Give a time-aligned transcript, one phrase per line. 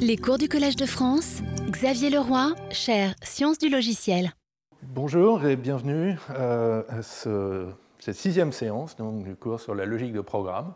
[0.00, 1.40] Les cours du Collège de France,
[1.70, 4.32] Xavier Leroy, chaire Sciences du logiciel.
[4.82, 10.72] Bonjour et bienvenue euh, à cette sixième séance du cours sur la logique de programme.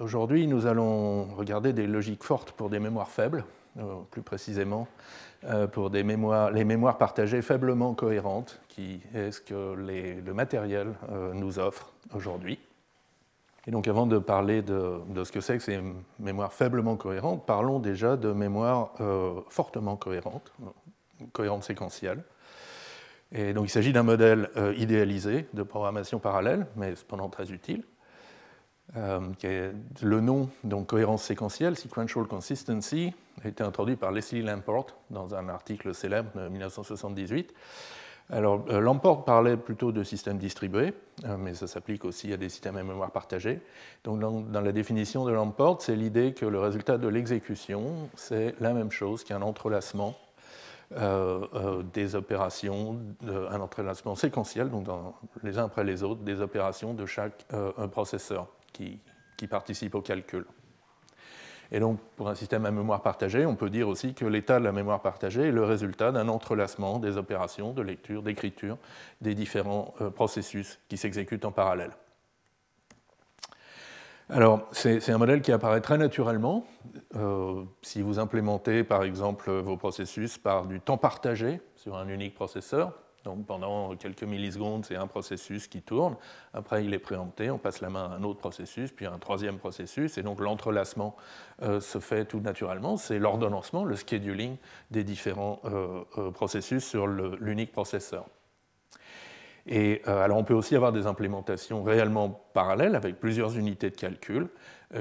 [0.00, 3.44] Aujourd'hui, nous allons regarder des logiques fortes pour des mémoires faibles,
[3.78, 4.86] euh, plus précisément
[5.44, 10.92] euh, pour les mémoires partagées faiblement cohérentes, qui est ce que le matériel
[11.34, 12.58] nous offre aujourd'hui.
[13.66, 15.80] Et donc avant de parler de, ce que c'est que ces
[16.20, 20.52] mémoires faiblement cohérentes, parlons déjà de mémoires euh, fortement cohérentes,
[21.32, 22.22] cohérentes séquentielles.
[23.32, 27.82] Et donc il s'agit d'un modèle euh, idéalisé de programmation parallèle, mais cependant très utile.
[28.96, 33.12] Euh, qui est le nom, donc cohérence séquentielle, sequential consistency,
[33.44, 37.52] a été introduit par Leslie Lamport dans un article célèbre de 1978.
[38.30, 40.94] Alors, euh, Lamport parlait plutôt de systèmes distribués,
[41.24, 43.60] euh, mais ça s'applique aussi à des systèmes à mémoire partagée.
[44.02, 48.72] Donc, dans, la définition de Lamport, c'est l'idée que le résultat de l'exécution, c'est la
[48.72, 50.16] même chose qu'un entrelacement
[50.96, 54.86] euh, des opérations, un entrelacement séquentiel, donc
[55.42, 57.46] les uns après les autres, des opérations de chaque
[57.92, 59.00] processeur qui
[59.48, 60.44] participe au calcul.
[61.72, 64.64] Et donc, pour un système à mémoire partagée, on peut dire aussi que l'état de
[64.64, 68.78] la mémoire partagée est le résultat d'un entrelacement des opérations de lecture, d'écriture
[69.20, 71.90] des différents euh, processus qui s'exécutent en parallèle.
[74.28, 76.66] Alors, c'est un modèle qui apparaît très naturellement.
[77.14, 82.34] Euh, si vous implémentez, par exemple, vos processus par du temps partagé sur un unique
[82.34, 82.92] processeur,
[83.26, 86.14] donc pendant quelques millisecondes, c'est un processus qui tourne.
[86.54, 89.18] Après, il est préempté, on passe la main à un autre processus, puis à un
[89.18, 90.16] troisième processus.
[90.16, 91.16] Et donc l'entrelacement
[91.62, 92.96] euh, se fait tout naturellement.
[92.96, 94.56] C'est l'ordonnancement, le scheduling
[94.92, 98.26] des différents euh, euh, processus sur l'unique processeur.
[99.66, 104.46] Et alors on peut aussi avoir des implémentations réellement parallèles avec plusieurs unités de calcul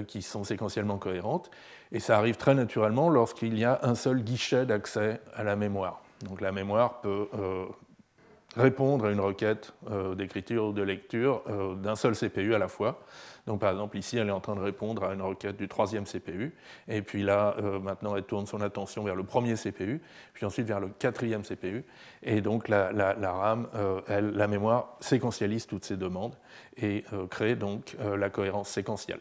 [0.07, 1.51] qui sont séquentiellement cohérentes.
[1.91, 6.01] Et ça arrive très naturellement lorsqu'il y a un seul guichet d'accès à la mémoire.
[6.23, 7.27] Donc la mémoire peut
[8.55, 12.67] répondre à une requête euh, d'écriture ou de lecture euh, d'un seul CPU à la
[12.67, 13.01] fois.
[13.47, 16.05] Donc par exemple ici elle est en train de répondre à une requête du troisième
[16.05, 16.55] CPU,
[16.87, 20.01] et puis là euh, maintenant elle tourne son attention vers le premier CPU,
[20.33, 21.85] puis ensuite vers le quatrième CPU,
[22.23, 22.91] et donc la,
[23.21, 23.67] RAM,
[24.07, 26.35] la mémoire séquentialise toutes ces demandes
[26.77, 29.19] et crée donc la cohérence séquentielle.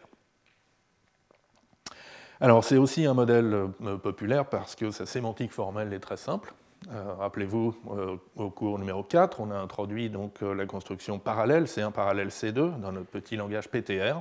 [2.40, 3.68] Alors c'est aussi un modèle
[4.02, 6.54] populaire parce que sa sémantique formelle est très simple.
[6.92, 11.64] Euh, rappelez-vous, euh, au cours numéro 4, on a introduit donc euh, la construction parallèle,
[11.64, 14.20] C1 parallèle C2, dans notre petit langage PTR,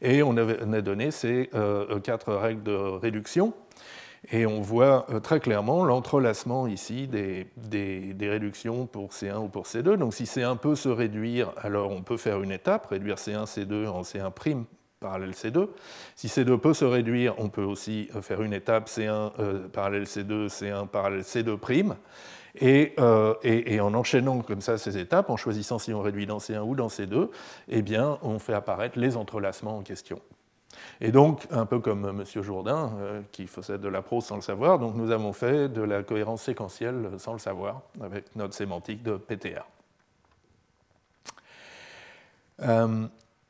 [0.00, 1.50] et on a donné ces
[2.04, 3.52] quatre règles de réduction.
[4.30, 9.96] Et on voit très clairement l'entrelacement ici des, des, réductions pour C1 ou pour C2.
[9.96, 13.88] Donc si C1 peut se réduire, alors on peut faire une étape, réduire C1, C2
[13.88, 14.32] en C1'
[15.00, 15.68] parallèle C2.
[16.16, 20.04] Si C2 peut se réduire, on peut aussi euh, faire une étape C1 euh, parallèle
[20.04, 21.94] C2, C1 parallèle C2'.
[22.60, 26.26] Et, euh, et, et, en enchaînant comme ça ces étapes, en choisissant si on réduit
[26.26, 27.28] dans C1 ou dans C2,
[27.68, 30.20] eh bien, on fait apparaître les entrelacements en question.
[31.00, 32.24] Et donc, un peu comme M.
[32.42, 32.92] Jourdain,
[33.30, 36.42] qui faisait de la prose sans le savoir, donc nous avons fait de la cohérence
[36.42, 39.64] séquentielle sans le savoir, avec notre sémantique de PTR.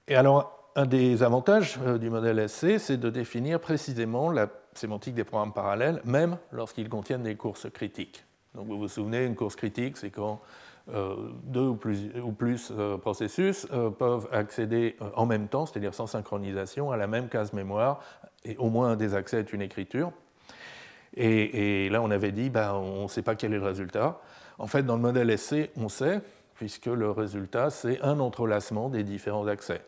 [0.08, 5.14] et alors, un des avantages euh, du modèle SC, c'est de définir précisément la sémantique
[5.14, 8.24] des programmes parallèles, même lorsqu'ils contiennent des courses critiques.
[8.54, 10.40] Donc vous vous souvenez, une course critique, c'est quand
[10.94, 13.66] euh, deux ou plus, euh, processus
[13.98, 18.00] peuvent accéder en même temps, c'est-à-dire sans synchronisation, à la même case mémoire,
[18.44, 20.12] et au moins un des accès est une écriture.
[21.16, 24.20] Et, là, on avait dit, ben, on ne sait pas quel est le résultat.
[24.58, 26.20] En fait, dans le modèle SC, on sait,
[26.54, 29.82] puisque le résultat, c'est un entrelacement des différents accès.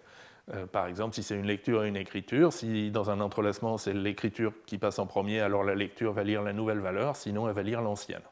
[0.54, 3.92] Euh, par exemple, si c'est une lecture et une écriture, si dans un entrelacement c'est
[3.92, 7.54] l'écriture qui passe en premier, alors la lecture va lire la nouvelle valeur, sinon elle
[7.54, 8.22] va lire l'ancienne.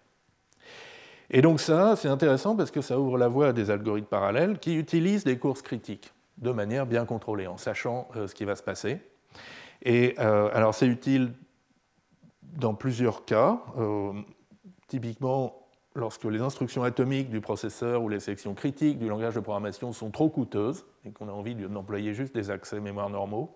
[1.30, 4.58] Et donc ça, c'est intéressant parce que ça ouvre la voie à des algorithmes parallèles
[4.58, 8.56] qui utilisent des courses critiques de manière bien contrôlée, en sachant euh, ce qui va
[8.56, 9.00] se passer.
[9.82, 11.32] Et euh, alors c'est utile
[12.42, 13.60] dans plusieurs cas.
[14.88, 15.57] typiquement,
[15.98, 20.10] lorsque les instructions atomiques du processeur ou les sections critiques du langage de programmation sont
[20.10, 23.50] trop coûteuses et qu'on a envie d'employer juste des accès mémoire normaux,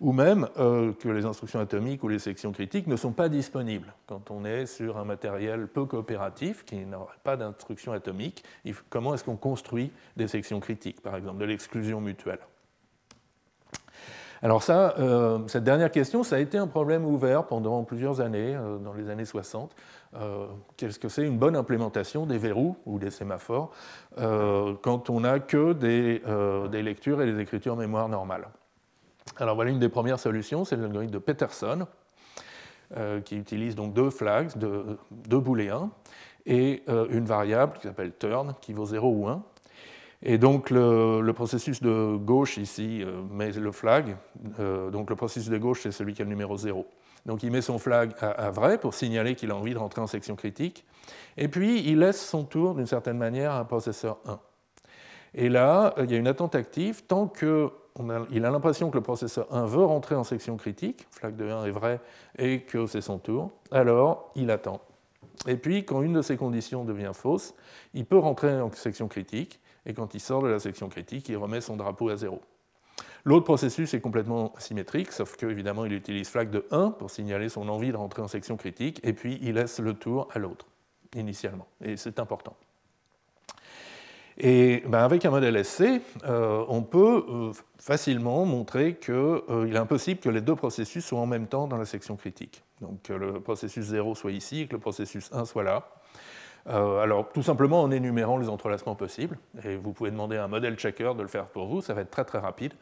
[0.00, 3.92] ou même euh, que les instructions atomiques ou les sections critiques ne sont pas disponibles
[4.06, 8.44] quand on est sur un matériel peu coopératif qui n'aurait pas d'instructions atomiques.
[8.90, 12.40] Comment est-ce qu'on construit des sections critiques, par exemple, de l'exclusion mutuelle?
[14.42, 18.54] Alors ça, euh, cette dernière question, ça a été un problème ouvert pendant plusieurs années,
[18.54, 19.74] euh, dans les années 60.
[20.14, 20.46] Euh,
[20.76, 23.70] qu'est-ce que c'est une bonne implémentation des verrous ou des sémaphores
[24.16, 26.22] quand on n'a que des,
[26.82, 28.48] lectures et des écritures mémoire normales?
[29.36, 31.86] Alors voilà une des premières solutions, c'est l'algorithme de Peterson.
[33.24, 35.90] qui utilise donc deux flags, deux, booléens,
[36.46, 39.42] et une variable qui s'appelle turn, qui vaut 0 ou 1.
[40.22, 44.16] Et donc le, processus de gauche ici met le flag.
[44.90, 46.86] donc le processus de gauche, c'est celui qui a le numéro 0.
[47.26, 50.06] Donc il met son flag à, vrai pour signaler qu'il a envie de rentrer en
[50.06, 50.84] section critique.
[51.36, 54.40] Et puis il laisse son tour d'une certaine manière à un processeur 1.
[55.34, 57.70] Et là, il y a une attente active tant qu'il
[58.10, 61.66] a, a l'impression que le processeur 1 veut rentrer en section critique, flag de 1
[61.66, 62.00] est vrai,
[62.38, 64.80] et que c'est son tour, alors il attend.
[65.46, 67.54] Et puis, quand une de ces conditions devient fausse,
[67.94, 71.36] il peut rentrer en section critique, et quand il sort de la section critique, il
[71.36, 72.40] remet son drapeau à zéro.
[73.24, 77.68] L'autre processus est complètement asymétrique, sauf qu'évidemment, il utilise flag de 1 pour signaler son
[77.68, 80.66] envie de rentrer en section critique, et puis il laisse le tour à l'autre,
[81.14, 81.66] initialement.
[81.84, 82.56] Et c'est important.
[84.40, 89.76] Et ben, avec un modèle SC, euh, on peut euh, facilement montrer qu'il euh, est
[89.76, 92.62] impossible que les deux processus soient en même temps dans la section critique.
[92.80, 95.88] Donc que le processus 0 soit ici que le processus 1 soit là.
[96.68, 99.38] Euh, alors, tout simplement en énumérant les entrelacements possibles.
[99.64, 102.02] Et vous pouvez demander à un modèle checker de le faire pour vous, ça va
[102.02, 102.74] être très très rapide.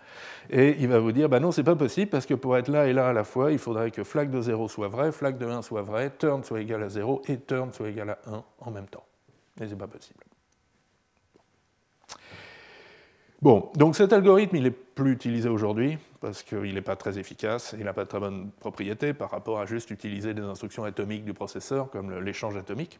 [0.50, 2.88] Et il va vous dire, bah non, c'est pas possible parce que pour être là
[2.88, 5.46] et là à la fois, il faudrait que flag de 0 soit vrai, flag de
[5.46, 8.70] 1 soit vrai, turn soit égal à 0 et turn soit égal à 1 en
[8.70, 9.04] même temps.
[9.60, 10.24] Et c'est pas possible.
[13.40, 17.76] Bon, donc cet algorithme, il n'est plus utilisé aujourd'hui parce qu'il n'est pas très efficace,
[17.78, 21.24] il n'a pas de très bonne propriété par rapport à juste utiliser des instructions atomiques
[21.24, 22.98] du processeur comme l'échange atomique.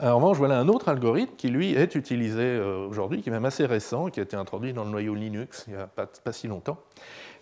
[0.00, 3.44] En revanche, voilà un autre algorithme qui, lui, est utilisé euh, aujourd'hui, qui est même
[3.44, 6.46] assez récent, qui a été introduit dans le noyau Linux il n'y a pas, si
[6.46, 6.78] longtemps.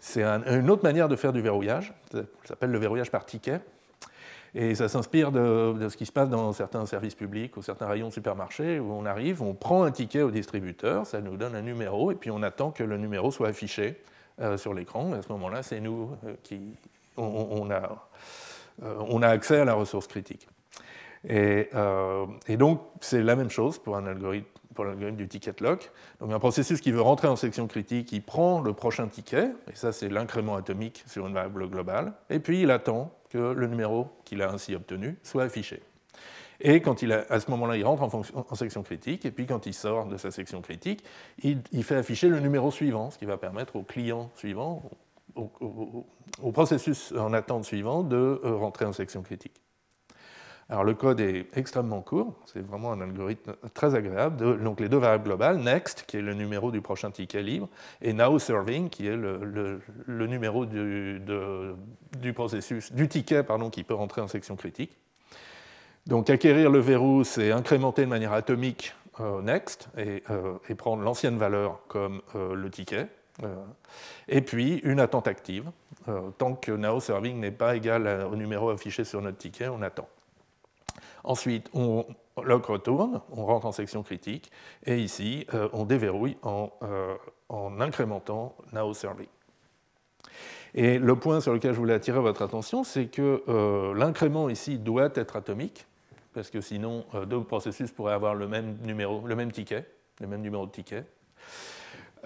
[0.00, 3.60] C'est une autre manière de faire du verrouillage, ça s'appelle le verrouillage par ticket.
[4.54, 8.08] Et ça s'inspire de, ce qui se passe dans certains services publics ou certains rayons
[8.08, 11.60] de supermarché où on arrive, on prend un ticket au distributeur, ça nous donne un
[11.60, 14.00] numéro, et puis on attend que le numéro soit affiché
[14.40, 15.12] euh, sur l'écran.
[15.12, 16.74] À ce moment-là, c'est nous euh, qui
[17.18, 17.70] on,
[19.22, 20.48] accès à la ressource critique.
[21.30, 24.46] Euh, et, donc, c'est la même chose pour un algorithme,
[24.78, 25.90] l'algorithme du ticket lock.
[26.20, 29.74] Donc, un processus qui veut rentrer en section critique, il prend le prochain ticket, et
[29.74, 34.08] ça, c'est l'incrément atomique sur une variable globale, et puis il attend que le numéro
[34.24, 35.82] qu'il a ainsi obtenu soit affiché.
[36.60, 39.74] Et quand il à ce moment-là, il rentre en, section critique, et puis quand il
[39.74, 41.04] sort de sa section critique,
[41.42, 44.82] il, fait afficher le numéro suivant, ce qui va permettre au client suivant,
[45.34, 49.60] au processus en attente suivant, de euh, rentrer en section critique.
[50.68, 54.60] Alors le code est extrêmement court, c'est vraiment un algorithme très agréable.
[54.60, 57.68] donc les deux variables globales, next, qui est le numéro du prochain ticket libre,
[58.02, 59.80] et now serving, qui est le,
[60.26, 64.98] numéro du, processus, du ticket pardon, qui peut rentrer en section critique.
[66.08, 71.02] Donc acquérir le verrou, c'est incrémenter de manière atomique euh, next et, euh, et prendre
[71.02, 73.06] l'ancienne valeur comme euh, le ticket.
[74.28, 75.70] et puis une attente active.
[76.38, 80.08] tant que now serving n'est pas égal au numéro affiché sur notre ticket, on attend.
[81.26, 82.06] Ensuite, on
[82.42, 84.50] lock retourne, on rentre en section critique,
[84.84, 87.16] et ici, euh, on déverrouille en, euh,
[87.48, 89.26] en incrémentant now serving.
[90.74, 94.78] Et le point sur lequel je voulais attirer votre attention, c'est que euh, l'incrément ici
[94.78, 95.86] doit être atomique,
[96.32, 99.84] parce que sinon, deux processus pourraient avoir le même numéro, le même ticket,
[100.20, 101.04] le même numéro de ticket.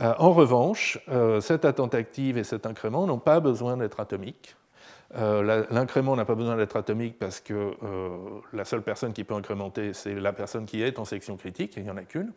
[0.00, 0.98] en revanche,
[1.40, 4.56] cette attente active et cet incrément n'ont pas besoin d'être atomiques.
[5.16, 8.16] Euh, l'incrément n'a pas besoin d'être atomique parce que euh,
[8.52, 11.82] la seule personne qui peut incrémenter, c'est la personne qui est en section critique, il
[11.82, 12.32] n'y en a qu'une.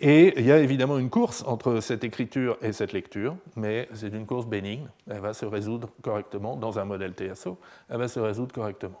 [0.00, 4.08] Et il y a évidemment une course entre cette écriture et cette lecture, mais c'est
[4.08, 4.88] une course bénigne.
[5.08, 7.58] Elle va se résoudre correctement dans un modèle TSO.
[7.88, 9.00] Elle va se résoudre correctement.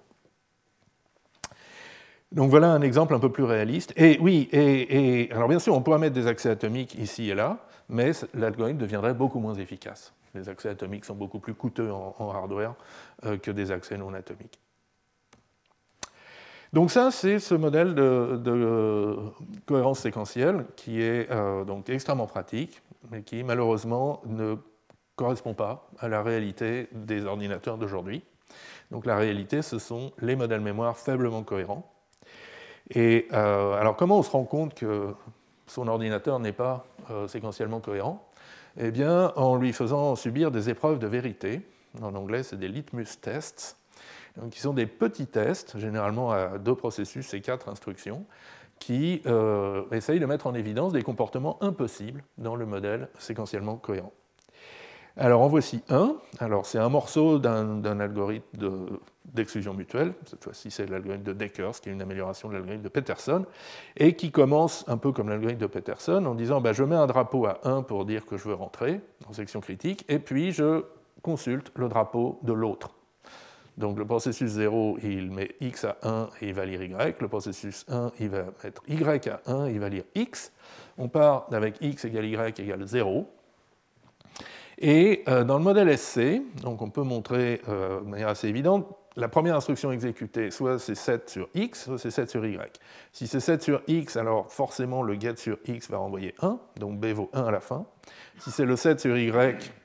[2.30, 3.92] Donc voilà un exemple un peu plus réaliste.
[3.96, 7.66] Et oui, et, alors bien sûr, on pourrait mettre des accès atomiques ici et là,
[7.88, 10.14] mais l'algorithme deviendrait beaucoup moins efficace.
[10.34, 12.74] Les accès atomiques sont beaucoup plus coûteux en, hardware
[13.24, 14.58] euh, que des accès non atomiques.
[16.72, 19.18] Donc ça, c'est ce modèle de,
[19.66, 24.56] cohérence séquentielle qui est euh, donc extrêmement pratique, mais qui malheureusement ne
[25.16, 28.24] correspond pas à la réalité des ordinateurs d'aujourd'hui.
[28.90, 31.92] Donc la réalité, ce sont les modèles mémoire faiblement cohérents.
[32.88, 35.14] Et euh, alors comment on se rend compte que
[35.66, 36.86] son ordinateur n'est pas
[37.26, 38.31] séquentiellement cohérent?
[38.78, 41.60] Eh bien, en lui faisant subir des épreuves de vérité.
[42.00, 43.76] En anglais, c'est des litmus tests,
[44.50, 48.24] qui sont des petits tests, généralement à deux processus et quatre instructions,
[48.78, 54.12] qui euh, essayent de mettre en évidence des comportements impossibles dans le modèle séquentiellement cohérent.
[55.16, 56.16] Alors en voici un.
[56.38, 58.46] Alors c'est un morceau d'un algorithme
[59.26, 60.14] d'exclusion mutuelle.
[60.24, 63.44] Cette fois-ci c'est l'algorithme de Deckers, qui est une amélioration de l'algorithme de Peterson,
[63.96, 67.06] et qui commence un peu comme l'algorithme de Peterson en disant bah, je mets un
[67.06, 70.84] drapeau à 1 pour dire que je veux rentrer en section critique, et puis je
[71.20, 72.90] consulte le drapeau de l'autre.
[73.78, 77.16] Donc le processus 0, il met x à 1 et il va lire y.
[77.20, 80.52] Le processus 1, il va mettre y à 1 et il va lire x.
[80.98, 83.26] On part avec x égale y égale 0.
[84.84, 88.84] Et euh, dans le modèle SC, donc on peut montrer euh, de manière assez évidente,
[89.14, 92.58] la première instruction exécutée, soit c'est 7 sur x, soit c'est 7 sur y.
[93.12, 96.98] Si c'est 7 sur x, alors forcément le get sur x va renvoyer 1, donc
[96.98, 97.86] b vaut 1 à la fin.
[98.38, 99.30] Si c'est le 7 sur y,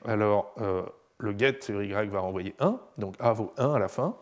[0.04, 0.82] alors euh,
[1.18, 4.16] le get sur y va renvoyer 1, donc a vaut 1 à la fin.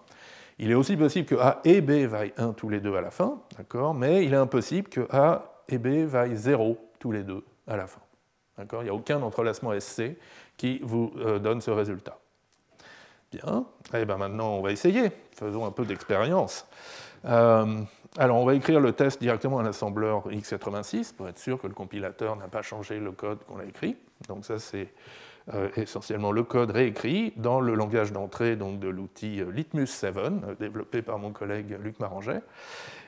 [0.59, 3.11] Il est aussi possible que a et b vaillent 1 tous les deux à la
[3.11, 7.45] fin, d'accord, mais il est impossible que a et b vaillent 0 tous les deux
[7.67, 8.01] à la fin.
[8.59, 10.17] Il n'y a aucun entrelacement SC
[10.57, 12.19] qui vous euh, donne ce résultat.
[13.33, 16.67] Bien, et eh bien maintenant on va essayer, faisons un peu d'expérience.
[17.25, 17.81] Euh,
[18.19, 21.75] alors on va écrire le test directement à l'assembleur x86 pour être sûr que le
[21.75, 23.97] compilateur n'a pas changé le code qu'on a écrit.
[24.29, 24.93] Donc ça c'est
[25.77, 31.03] essentiellement le code réécrit dans le langage d'entrée de l'outil euh, Litmus 7, euh, développé
[31.03, 32.43] par mon collègue Luc Maranget.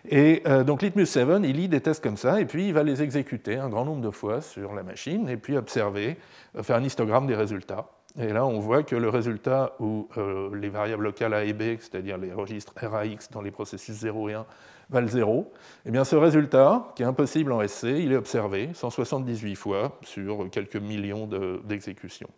[0.09, 3.03] Et donc Litmus 7, il lit des tests comme ça, et puis il va les
[3.03, 6.17] exécuter un grand nombre de fois sur la machine, et puis observer,
[6.63, 7.98] faire un histogramme des résultats.
[8.19, 10.09] Et là, on voit que le résultat où
[10.53, 14.35] les variables locales A et B, c'est-à-dire les registres RAX dans les processus 0 et
[14.35, 14.47] 1,
[14.91, 15.53] valent 0,
[15.87, 20.49] eh bien ce résultat, qui est impossible en SC, il est observé 178 fois sur
[20.51, 21.29] quelques millions
[21.65, 22.31] d'exécutions.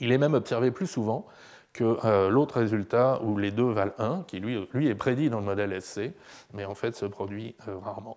[0.00, 1.26] il est même observé plus souvent
[1.72, 5.44] que euh, l'autre résultat où les deux valent 1, qui lui, est prédit dans le
[5.44, 6.12] modèle SC,
[6.54, 8.16] mais en fait se produit euh, rarement.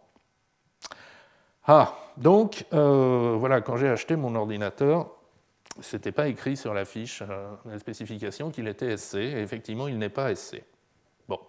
[1.67, 5.11] Ah, donc euh, voilà, quand j'ai acheté mon ordinateur,
[5.81, 7.23] ce n'était pas écrit sur la fiche,
[7.65, 10.63] la spécification qu'il était SC, et effectivement il n'est pas SC.
[11.27, 11.39] Bon.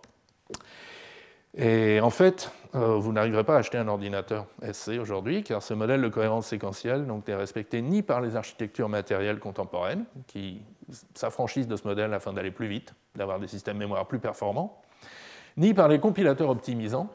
[1.57, 5.75] Et en fait, euh, vous n'arriverez pas à acheter un ordinateur SC aujourd'hui, car ce
[5.75, 10.63] modèle de cohérence séquentielle n'est respecté ni par les architectures matérielles contemporaines, qui
[11.15, 14.81] s'affranchissent de ce modèle afin d'aller plus vite, d'avoir des systèmes mémoire plus performants,
[15.57, 17.11] ni par les compilateurs optimisants,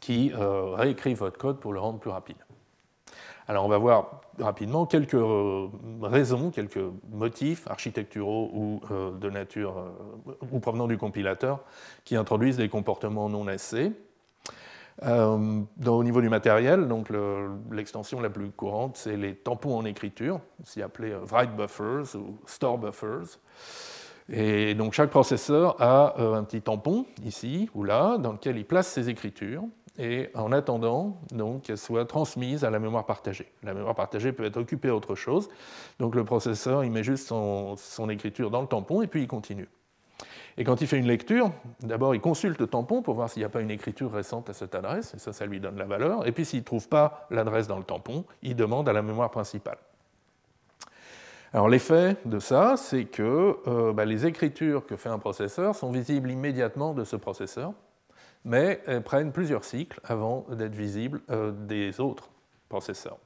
[0.00, 2.38] qui euh, réécrivent votre code pour le rendre plus rapide.
[3.48, 5.68] Alors on va voir rapidement quelques euh,
[6.00, 6.80] raisons, quelques
[7.10, 11.60] motifs architecturaux ou euh, de nature euh, ou provenant du compilateur
[12.04, 13.92] qui introduisent des comportements non SC.
[15.02, 16.88] au niveau du matériel,
[17.70, 22.78] l'extension la plus courante, c'est les tampons en écriture, aussi appelés write buffers ou store
[22.78, 23.38] buffers.
[24.32, 28.86] Et donc chaque processeur a un petit tampon ici ou là dans lequel il place
[28.86, 29.64] ses écritures
[29.98, 31.20] et en attendant
[31.62, 33.52] qu'elle soit transmise à la mémoire partagée.
[33.62, 35.48] La mémoire partagée peut être occupée à autre chose,
[35.98, 39.68] donc le processeur il met juste son, écriture dans le tampon et puis il continue.
[40.58, 43.46] Et quand il fait une lecture, d'abord il consulte le tampon pour voir s'il n'y
[43.46, 46.26] a pas une écriture récente à cette adresse, et ça, ça lui donne la valeur.
[46.26, 49.30] Et puis s'il ne trouve pas l'adresse dans le tampon, il demande à la mémoire
[49.30, 49.78] principale.
[51.54, 55.90] Alors l'effet de ça, c'est que euh, bah, les écritures que fait un processeur sont
[55.90, 57.74] visibles immédiatement de ce processeur,
[58.44, 62.30] mais elles prennent plusieurs cycles avant d'être visibles euh, des autres
[62.68, 63.18] processeurs.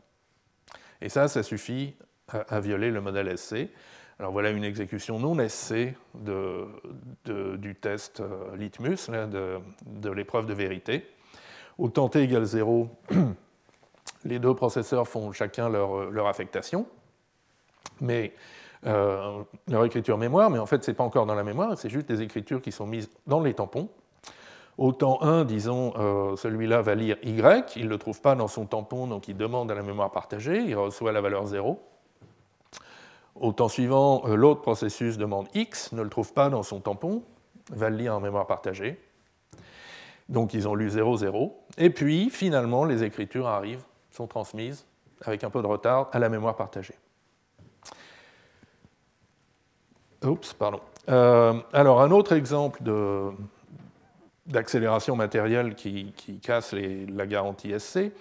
[1.01, 1.95] Et ça, ça suffit
[2.29, 3.69] à, violer le modèle SC.
[4.19, 11.07] Alors voilà une exécution non SC du test euh, Litmus, de, l'épreuve de vérité.
[11.79, 12.89] Au temps t égale 0,
[14.25, 16.87] les deux processeurs font chacun leur, affectation,
[18.01, 18.33] mais
[18.87, 21.91] euh, leur écriture mémoire, mais en fait, ce n'est pas encore dans la mémoire, c'est
[21.91, 23.91] juste des écritures qui sont mises dans les tampons.
[24.79, 28.49] Au temps 1, disons, euh, celui-là va lire Y, il ne le trouve pas dans
[28.49, 31.81] son tampon, donc il demande à la mémoire partagée, il reçoit la valeur 0.
[33.37, 37.23] Au temps suivant, euh, l'autre processus demande X, ne le trouve pas dans son tampon,
[37.71, 39.01] va le lire en mémoire partagée.
[40.29, 41.59] Donc ils ont lu 0, 0.
[41.79, 44.85] Et puis, finalement, les écritures arrivent, sont transmises,
[45.25, 46.95] avec un peu de retard, à la mémoire partagée.
[50.23, 50.81] Oups, pardon.
[51.09, 53.31] Euh, alors, un autre exemple de,
[54.47, 56.13] d'accélération matérielle qui,
[56.43, 58.13] casse la garantie SC,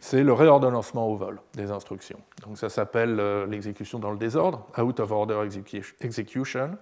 [0.00, 2.20] c'est le réordonnancement au vol des instructions.
[2.42, 5.40] Donc ça s'appelle euh, l'exécution dans le désordre, out of order
[6.00, 6.76] execution.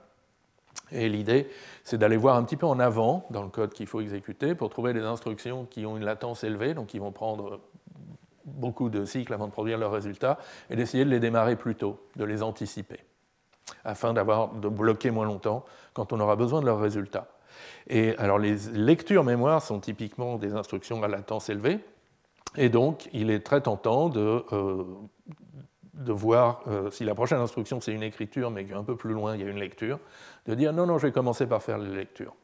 [0.91, 1.49] Et l'idée,
[1.85, 4.71] c'est d'aller voir un petit peu en avant dans le code qu'il faut exécuter pour
[4.71, 7.61] trouver des instructions qui ont une latence élevée, donc qui vont prendre
[8.45, 12.01] beaucoup de cycles avant de produire leurs résultats, et d'essayer de les démarrer plus tôt,
[12.17, 12.99] de les anticiper,
[13.85, 17.29] afin d'avoir de bloquer moins longtemps quand on aura besoin de leurs résultats.
[17.89, 21.81] Et alors les lectures mémoire sont typiquement des instructions à latence élevée,
[22.57, 24.85] et donc il est très tentant de, euh,
[25.95, 29.35] de voir euh, si la prochaine instruction c'est une écriture, mais qu'un peu plus loin
[29.35, 29.99] il y a une lecture,
[30.47, 32.35] de dire non, non, je vais commencer par faire les lectures.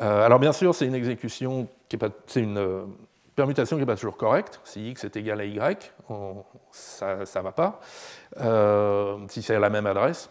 [0.00, 2.86] Euh, alors bien sûr, c'est une exécution qui est pas, c'est une
[3.36, 4.60] permutation qui n'est pas toujours correcte.
[4.64, 5.58] Si x est égal à y,
[6.70, 7.80] ça ne va pas,
[9.28, 10.30] si c'est à la même adresse.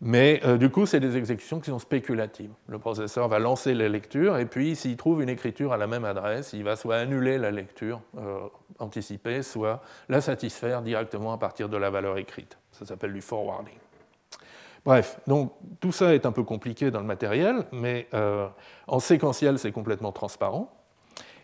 [0.00, 2.52] Mais euh, du coup, c'est des exécutions qui sont spéculatives.
[2.68, 6.04] Le processeur va lancer la lecture et puis s'il trouve une écriture à la même
[6.04, 8.38] adresse, il va soit annuler la lecture euh,
[8.78, 12.58] anticipée, soit la satisfaire directement à partir de la valeur écrite.
[12.70, 13.74] Ça s'appelle du forwarding.
[14.84, 18.46] Bref, donc tout ça est un peu compliqué dans le matériel, mais euh,
[18.86, 20.72] en séquentiel, c'est complètement transparent.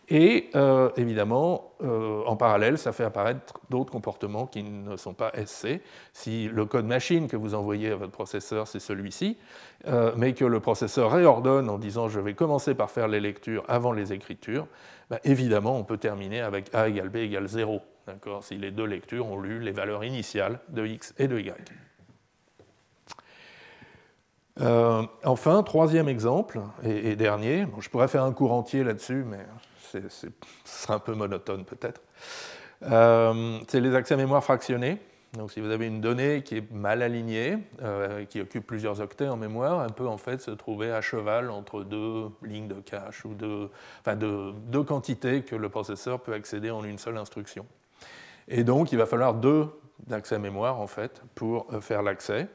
[0.09, 5.33] Et euh, évidemment, euh, en parallèle, ça fait apparaître d'autres comportements qui ne sont pas
[5.47, 5.81] SC.
[6.13, 9.39] Si le code machine que vous envoyez à votre processeur, c'est celui-ci,
[9.87, 13.65] euh, mais que le processeur réordonne en disant je vais commencer par faire les lectures
[13.67, 14.67] avant les écritures,
[15.09, 17.81] ben, évidemment, on peut terminer avec A égale B égale 0,
[18.43, 21.55] si les deux lectures ont lu les valeurs initiales de X et de Y.
[25.25, 29.47] enfin, troisième exemple et, dernier, je pourrais faire un cours entier là-dessus, mais
[30.09, 30.27] ce
[30.65, 32.01] sera un peu monotone peut-être.
[32.83, 34.99] Euh, c'est les accès mémoire fractionnés.
[35.37, 39.29] Donc, si vous avez une donnée qui est mal alignée, euh, qui occupe plusieurs octets
[39.29, 43.25] en mémoire, elle peut en fait se trouver à cheval entre deux lignes de cache
[43.25, 43.69] ou deux,
[44.01, 47.67] enfin deux quantités que le processeur peut accéder en une seule instruction.
[48.47, 49.67] Et donc, il va falloir deux
[50.11, 52.49] accès mémoire en fait pour euh, faire l'accès.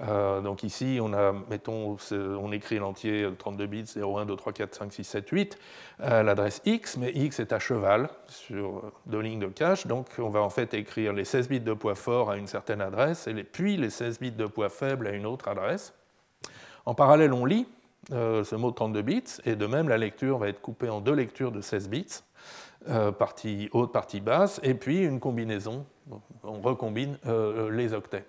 [0.00, 5.04] Euh, donc ici, on, écrit l'entier 32 bits 0, 1, 2, 3, 4, 5, 6,
[5.04, 5.58] 7, 8,
[6.00, 10.40] l'adresse X, mais X est à cheval sur deux lignes de cache, donc on va
[10.40, 13.76] en fait écrire les 16 bits de poids fort à une certaine adresse, et puis
[13.76, 15.94] les 16 bits de poids faible à une autre adresse.
[16.86, 17.66] En parallèle, on lit
[18.12, 21.00] euh, ce mot de 32 bits, et de même, la lecture va être coupée en
[21.00, 22.22] deux lectures de 16 bits,
[22.88, 25.84] euh, partie haute, partie basse, et puis une combinaison,
[26.44, 27.18] on recombine
[27.70, 28.24] les octets.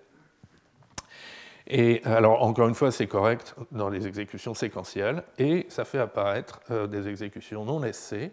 [1.70, 6.62] Et alors, encore une fois, c'est correct dans les exécutions séquentielles, et ça fait apparaître
[6.72, 8.32] euh, des exécutions non SC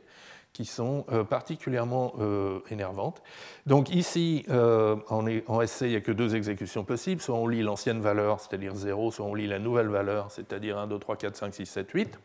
[0.55, 3.23] qui sont euh, particulièrement euh, énervantes.
[3.67, 7.21] Donc ici, en, SC, il n'y a que deux exécutions possibles.
[7.21, 10.87] Soit on lit l'ancienne valeur, c'est-à-dire 0, soit on lit la nouvelle valeur, c'est-à-dire 1,
[10.87, 12.19] 2, 3, 4, 5, 6, 7, 8.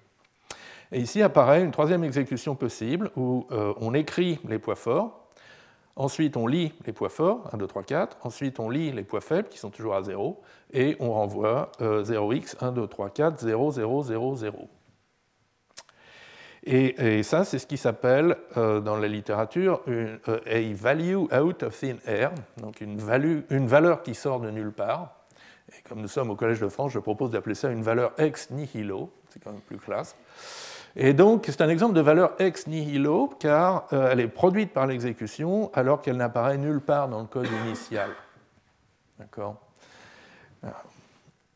[0.93, 5.20] Et ici apparaît une troisième exécution possible où on écrit les poids forts,
[5.95, 8.17] Ensuite, on lit les poids forts, 1, 2, 3, 4.
[8.23, 10.41] Ensuite, on lit les poids faibles, qui sont toujours à 0.
[10.73, 14.69] Et on renvoie 0x, 1, 2, 3, 4, 0, 0, 0, 0.
[16.63, 21.63] Et, ça, c'est ce qui s'appelle euh, dans la littérature une, euh, a value out
[21.63, 22.99] of thin air, donc une,
[23.49, 25.15] une valeur qui sort de nulle part.
[25.69, 28.51] Et comme nous sommes au Collège de France, je propose d'appeler ça une valeur ex
[28.51, 30.15] nihilo, c'est quand même plus classe.
[30.95, 34.87] Et donc, c'est un exemple de valeur ex nihilo, car euh, elle est produite par
[34.87, 38.09] l'exécution alors qu'elle n'apparaît nulle part dans le code initial.
[39.19, 39.55] D'accord?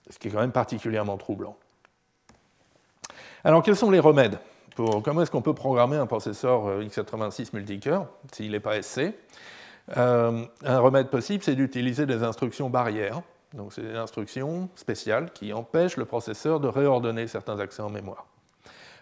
[0.09, 1.57] Ce qui est quand même particulièrement troublant.
[3.43, 4.37] Alors, quels sont les remèdes
[4.75, 9.13] Comment est-ce qu'on peut programmer un processeur euh, x86 multicœur s'il n'est pas SC
[9.95, 13.21] euh, Un remède possible, c'est d'utiliser des instructions barrières.
[13.53, 18.25] Donc, c'est des instructions spéciales qui empêchent le processeur de réordonner certains accès en mémoire.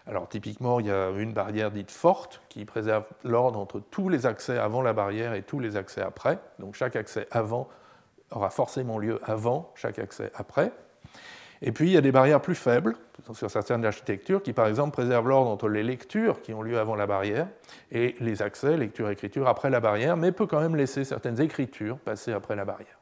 [0.06, 4.26] Alors typiquement, il y a une barrière dite forte qui préserve l'ordre entre tous les
[4.26, 6.38] accès avant la barrière et tous les accès après.
[6.58, 7.68] Donc chaque accès avant
[8.30, 10.72] aura forcément lieu avant chaque accès après.
[11.62, 12.96] Et puis il y a des barrières plus faibles
[13.32, 16.96] sur certaines architectures qui par exemple préservent l'ordre entre les lectures qui ont lieu avant
[16.96, 17.48] la barrière
[17.90, 22.32] et les accès, lecture-écriture après la barrière, mais peut quand même laisser certaines écritures passer
[22.32, 22.93] après la barrière.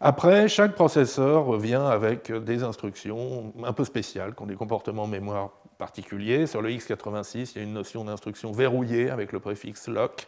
[0.00, 5.50] Après, chaque processeur vient avec des instructions un peu spéciales, qui ont des comportements mémoire
[5.78, 6.46] particuliers.
[6.46, 10.26] Sur le x86, il y a une notion d'instruction verrouillée avec le préfixe lock.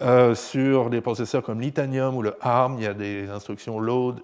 [0.00, 4.20] Euh, sur des processeurs comme l'Itanium ou le ARM, il y a des instructions load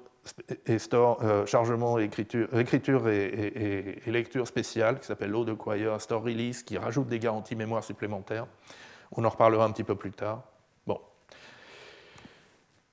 [0.66, 6.62] et store, euh, chargement, écriture, écriture et, lecture spéciale qui s'appelle load acquire, store release,
[6.62, 8.46] qui rajoute des garanties mémoire supplémentaires.
[9.12, 10.42] On en reparlera un petit peu plus tard.
[10.86, 11.00] Bon.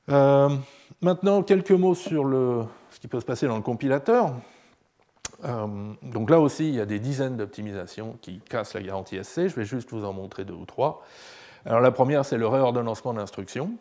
[0.10, 0.50] Euh,
[1.02, 2.26] Maintenant, quelques mots sur
[2.90, 4.34] ce qui peut se passer dans le compilateur.
[5.46, 9.48] Euh, donc là aussi, il y a des dizaines d'optimisations qui cassent la garantie SC.
[9.48, 11.02] Je vais juste vous en montrer deux ou trois.
[11.66, 13.72] Alors la première, c'est le réordonnancement d'instructions.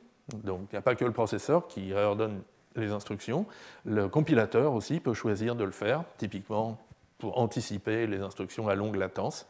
[0.45, 2.41] Donc il n'y a pas que le processeur qui réordonne
[2.77, 3.47] les instructions.
[3.85, 6.79] Le compilateur aussi peut choisir de le faire, typiquement
[7.19, 9.49] pour anticiper les instructions à longue latence.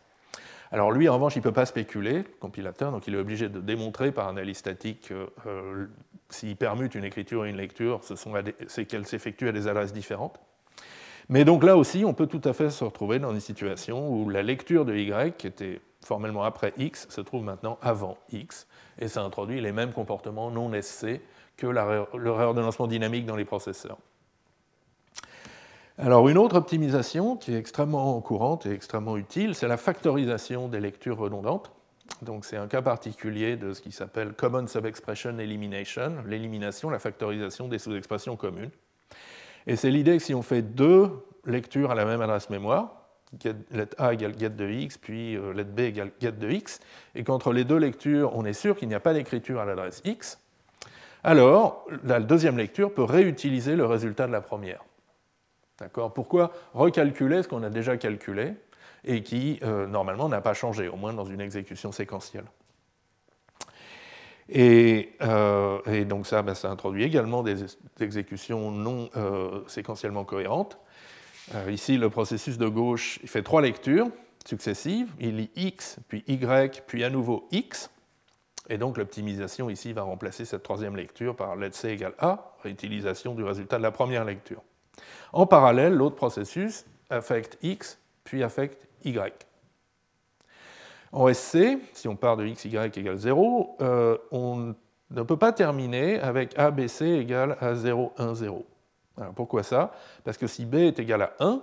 [0.70, 3.48] Alors lui, en revanche, il ne peut pas spéculer, le compilateur, donc il est obligé
[3.48, 5.86] de démontrer par analyse statique euh,
[6.28, 8.00] s'il permute une écriture et une lecture,
[8.66, 10.38] c'est qu'elle s'effectue à des adresses différentes.
[11.30, 14.28] Mais donc là aussi, on peut tout à fait se retrouver dans une situation où
[14.28, 18.66] la lecture de y, qui était formellement après x, se trouve maintenant avant x,
[18.98, 21.20] et ça introduit les mêmes comportements non SC
[21.56, 23.98] que le réordonnancement dynamique dans les processeurs.
[26.00, 30.78] Alors une autre optimisation qui est extrêmement courante et extrêmement utile, c'est la factorisation des
[30.78, 31.72] lectures redondantes.
[32.22, 37.66] Donc c'est un cas particulier de ce qui s'appelle Common Subexpression Elimination, l'élimination, la factorisation
[37.66, 38.70] des sous-expressions communes.
[39.66, 41.10] Et c'est l'idée que si on fait deux
[41.44, 43.08] lectures à la même adresse mémoire,
[43.72, 46.78] let A égale get de x, puis euh, let B égale get de x,
[47.16, 50.00] et qu'entre les deux lectures, on est sûr qu'il n'y a pas d'écriture à l'adresse
[50.04, 50.38] x,
[51.24, 54.84] alors la deuxième lecture peut réutiliser le résultat de la première.
[55.78, 56.12] D'accord?
[56.12, 58.54] Pourquoi recalculer ce qu'on a déjà calculé
[59.04, 62.46] et qui, euh, normalement, n'a pas changé, au moins dans une exécution séquentielle?
[64.48, 67.64] Et, euh, donc ça, ben, ça introduit également des,
[68.00, 69.10] exécutions non
[69.66, 70.78] séquentiellement cohérentes.
[71.54, 74.08] Euh, ici, le processus de gauche il fait trois lectures
[74.46, 75.10] successives.
[75.18, 77.90] Il lit x, puis y, puis à nouveau x.
[78.68, 83.34] Et donc l'optimisation ici va remplacer cette troisième lecture par let c égale a, réutilisation
[83.34, 84.62] du résultat de la première lecture.
[85.32, 89.46] En parallèle, l'autre processus affecte x, puis affecte y.
[91.12, 94.74] En SC, si on part de x, y égale 0, euh, on
[95.10, 98.66] ne peut pas terminer avec ABC égale à 0, 1, 0
[99.34, 99.92] pourquoi ça?
[100.24, 101.60] Parce que si b est égal à 1,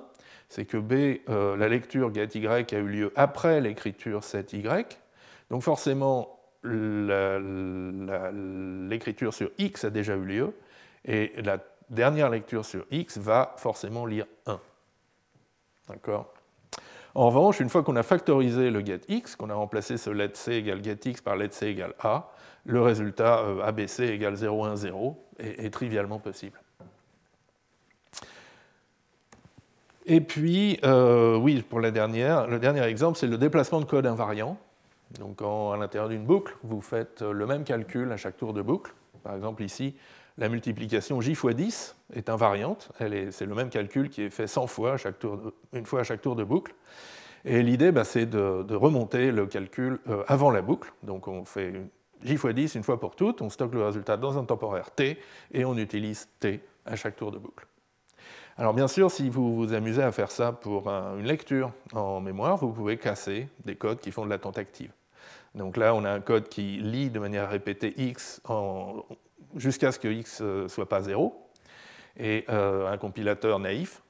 [0.49, 4.63] c'est que b, euh, la lecture getY a eu lieu après l'écriture setY,
[5.49, 6.39] donc forcément
[8.89, 10.53] l'écriture sur x a déjà eu lieu,
[11.05, 14.59] et la dernière lecture sur x va forcément lire 1.
[15.89, 16.33] D'accord?
[17.13, 20.53] En revanche, une fois qu'on a factorisé le getX, qu'on a remplacé ce let c
[20.53, 22.31] égale getX par let c égale a,
[22.65, 26.59] le résultat euh, ABC égale 0, 1, 0 est trivialement possible.
[30.05, 34.05] Et puis, euh, oui, pour la dernière, le dernier exemple, c'est le déplacement de code
[34.05, 34.57] invariant.
[35.19, 38.93] Donc, à l'intérieur d'une boucle, vous faites le même calcul à chaque tour de boucle.
[39.23, 39.95] Par exemple, ici,
[40.37, 42.89] la multiplication j fois 10 est invariante.
[42.99, 46.21] C'est le même calcul qui est fait 100 fois, chaque tour une fois à chaque
[46.21, 46.73] tour de boucle.
[47.45, 50.91] Et l'idée, bah, c'est de, remonter le calcul euh, avant la boucle.
[51.03, 51.73] Donc, on fait
[52.23, 55.19] j fois 10 une fois pour toutes, on stocke le résultat dans un temporaire t,
[55.51, 57.67] et on utilise t à chaque tour de boucle.
[58.57, 62.55] Alors bien sûr, si vous vous amusez à faire ça pour une lecture en mémoire,
[62.55, 64.91] vous pouvez casser des codes qui font de l'attente active.
[65.55, 68.41] Donc là, on a un code qui lit de manière répétée x
[69.55, 71.49] jusqu'à ce que x euh, soit pas 0.
[72.17, 74.01] Et euh, un compilateur naïf,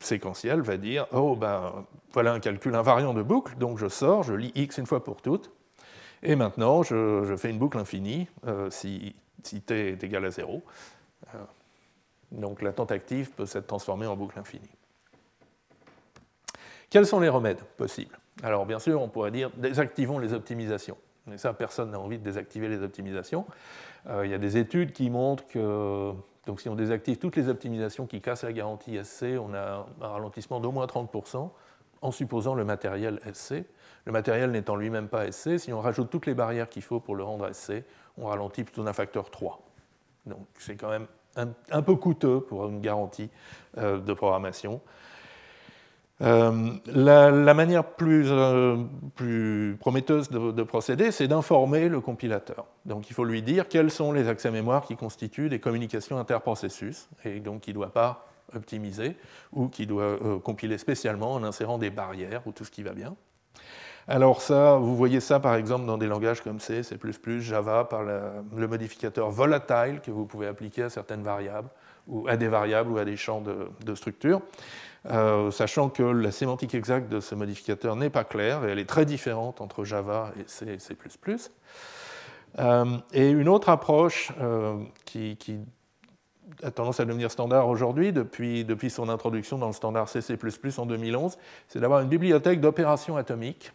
[0.00, 4.34] séquentiel, va dire Oh, ben voilà un calcul invariant de boucle, donc je sors, je
[4.34, 5.50] lis x une fois pour toutes.
[6.22, 10.62] Et maintenant, je, fais une boucle infinie euh, si, t est égal à 0.
[12.32, 14.70] Donc la active peut s'être transformée en boucle infinie.
[16.90, 18.18] Quels sont les remèdes possibles?
[18.42, 20.96] Alors bien sûr, on pourrait dire désactivons les optimisations.
[21.36, 23.46] Ça, personne n'a envie de désactiver les optimisations.
[24.08, 26.12] Euh, il y a des études qui montrent que
[26.46, 30.08] donc, si on désactive toutes les optimisations qui cassent la garantie SC, on a un
[30.08, 31.50] ralentissement d'au moins 30%
[32.02, 33.64] en supposant le matériel SC.
[34.04, 37.16] Le matériel n'étant lui-même pas SC, si on rajoute toutes les barrières qu'il faut pour
[37.16, 37.84] le rendre SC,
[38.18, 39.62] on ralentit plutôt d'un facteur 3.
[40.26, 41.06] Donc c'est quand même
[41.36, 43.30] un, peu coûteux pour une garantie
[43.78, 44.82] euh, de programmation.
[46.22, 48.84] Euh, la, manière plus, euh,
[49.80, 52.66] prometteuse de, procéder, c'est d'informer le compilateur.
[52.84, 57.08] Donc il faut lui dire quels sont les accès mémoire qui constituent des communications interprocessus,
[57.24, 59.16] et donc qui ne doit pas optimiser,
[59.52, 63.16] ou qui doit compiler spécialement en insérant des barrières ou tout ce qui va bien.
[64.06, 66.96] Alors ça, vous voyez ça par exemple dans des langages comme C, C++,
[67.40, 71.70] Java, par le modificateur volatile que vous pouvez appliquer à certaines variables,
[72.06, 74.40] ou à des variables ou à des champs de, structure,
[75.10, 78.88] euh, sachant que la sémantique exacte de ce modificateur n'est pas claire et elle est
[78.88, 80.78] très différente entre Java et C.
[82.58, 85.36] Euh, et une autre approche euh, qui,
[86.62, 90.22] a tendance à devenir standard aujourd'hui, depuis, son introduction dans le standard C++
[90.78, 91.36] en 2011,
[91.68, 93.72] c'est d'avoir une bibliothèque d'opérations atomiques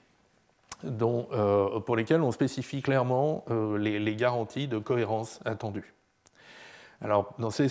[0.98, 3.44] pour lesquels on spécifie clairement
[3.78, 5.94] les, garanties de cohérence attendues.
[7.02, 7.68] Alors, dans C++,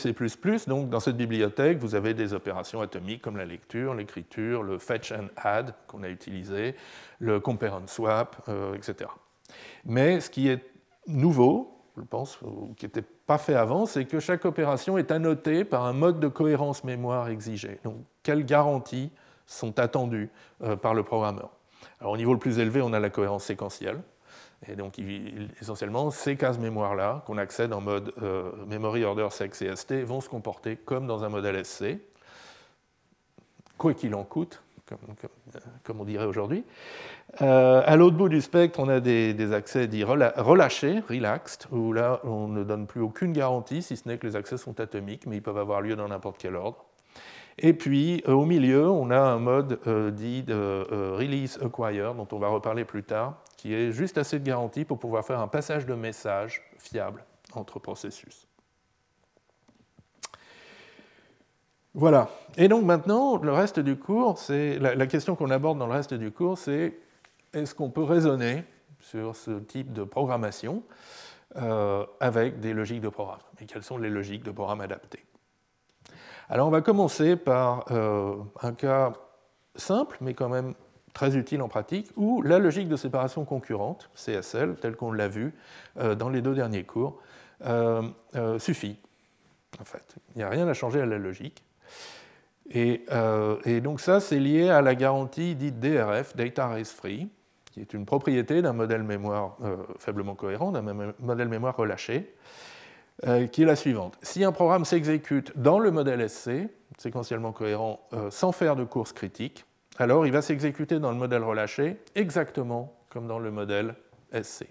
[0.66, 5.12] donc, dans cette bibliothèque, vous avez des opérations atomiques comme la lecture, l'écriture, le fetch
[5.12, 6.74] and add qu'on a utilisé,
[7.18, 9.10] le compare and swap, euh, etc.
[9.84, 10.64] Mais ce qui est
[11.06, 12.38] nouveau, je pense,
[12.76, 16.28] qui n'était pas fait avant, c'est que chaque opération est annotée par un mode de
[16.28, 17.80] cohérence mémoire exigé.
[17.84, 19.10] Donc, quelles garanties
[19.46, 20.30] sont attendues
[20.80, 21.50] par le programmeur?
[22.00, 24.00] Alors, au niveau le plus élevé, on a la cohérence séquentielle.
[24.66, 24.98] Et donc,
[25.60, 30.20] essentiellement, ces cases mémoire-là, qu'on accède en mode euh, memory order sex et ST, vont
[30.20, 31.98] se comporter comme dans un modèle SC,
[33.76, 34.62] quoi qu'il en coûte,
[35.84, 36.64] comme, on dirait aujourd'hui.
[37.40, 42.20] Euh, à l'autre bout du spectre, on a des, accès dits relâchés, relaxed, où là,
[42.24, 45.36] on ne donne plus aucune garantie, si ce n'est que les accès sont atomiques, mais
[45.36, 46.84] ils peuvent avoir lieu dans n'importe quel ordre.
[47.58, 52.14] Et puis euh, au milieu, on a un mode euh, dit de euh, release acquire,
[52.14, 55.40] dont on va reparler plus tard, qui est juste assez de garantie pour pouvoir faire
[55.40, 58.46] un passage de message fiable entre processus.
[61.92, 62.30] Voilà.
[62.56, 66.14] Et donc maintenant, le reste du cours, c'est la, question qu'on aborde dans le reste
[66.14, 66.96] du cours, c'est
[67.52, 68.64] est-ce qu'on peut raisonner
[69.00, 70.84] sur ce type de programmation
[71.56, 73.40] euh, avec des logiques de programme?
[73.60, 75.24] Et quelles sont les logiques de programme adaptées?
[76.48, 79.14] Alors on va commencer par euh, un cas
[79.74, 80.74] simple, mais quand même
[81.14, 85.54] très utile en pratique, où la logique de séparation concurrente, CSL, telle qu'on l'a vu
[85.98, 87.20] euh, dans les deux derniers cours,
[88.58, 88.98] suffit.
[89.80, 91.64] En fait, il n'y a rien à changer à la logique.
[92.76, 97.28] Euh, et, donc ça, c'est lié à la garantie dite DRF, Data Race Free,
[97.72, 100.82] qui est une propriété d'un modèle mémoire euh, faiblement cohérent, d'un
[101.18, 102.34] modèle mémoire relâché,
[103.26, 104.18] euh, qui est la suivante.
[104.22, 106.68] Si un programme s'exécute dans le modèle SC,
[106.98, 109.64] séquentiellement cohérent, sans faire de course critique,
[109.98, 113.94] alors il va s'exécuter dans le modèle relâché exactement comme dans le modèle
[114.32, 114.66] SC.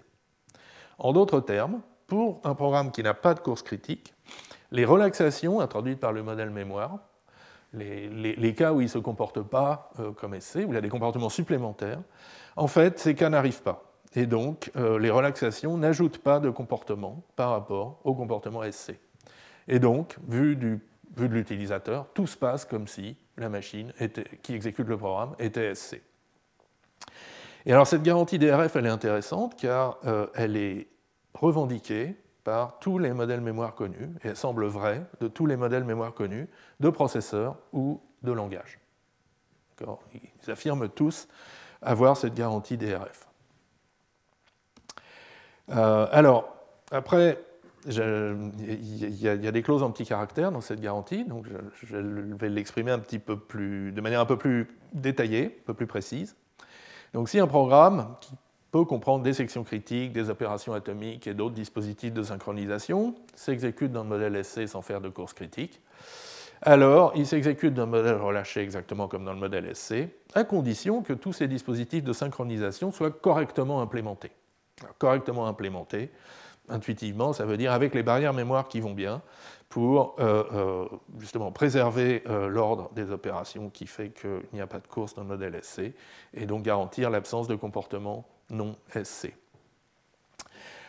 [0.98, 4.14] En d'autres termes, pour un programme qui n'a pas de course critique,
[4.70, 6.98] les relaxations introduites par le modèle mémoire
[7.74, 10.88] les, cas où il ne se comporte pas euh, comme SC, où il a des
[10.88, 12.00] comportements supplémentaires,
[12.56, 13.84] en fait, ces cas n'arrivent pas.
[14.14, 18.98] Et donc, euh, les relaxations n'ajoutent pas de comportement par rapport au comportement SC.
[19.68, 20.80] Et donc, vu, du,
[21.16, 23.92] vu de l'utilisateur, tout se passe comme si la machine
[24.42, 26.02] qui exécute le programme était SC.
[27.66, 30.88] Et alors, cette garantie DRF, elle est intéressante car euh, elle est
[31.34, 35.84] revendiquée par tous les modèles mémoire connus, et elle semble vraie de tous les modèles
[35.84, 36.48] mémoire connus,
[36.80, 38.78] de processeurs ou de langage.
[40.42, 41.28] Ils affirment tous
[41.82, 43.28] avoir cette garantie DRF.
[45.70, 46.56] Euh, alors,
[46.90, 47.38] après,
[47.88, 51.46] il y, a des clauses en petits caractères dans cette garantie, donc
[51.82, 55.74] je, vais l'exprimer un petit peu plus, de manière un peu plus détaillée, un peu
[55.74, 56.36] plus précise.
[57.14, 58.34] Donc, si un programme qui
[58.70, 64.02] peut comprendre des sections critiques, des opérations atomiques et d'autres dispositifs de synchronisation, s'exécute dans
[64.02, 65.80] le modèle SC sans faire de course critique.
[66.60, 71.02] Alors, il s'exécute dans le modèle relâché exactement comme dans le modèle SC, à condition
[71.02, 74.32] que tous ces dispositifs de synchronisation soient correctement implémentés.
[74.98, 76.10] correctement implémentés,
[76.68, 79.22] intuitivement, ça veut dire avec les barrières mémoire qui vont bien,
[79.68, 80.86] pour euh, euh,
[81.18, 85.22] justement préserver euh, l'ordre des opérations qui fait qu'il n'y a pas de course dans
[85.22, 85.92] le modèle SC,
[86.34, 89.34] et donc garantir l'absence de comportement non SC.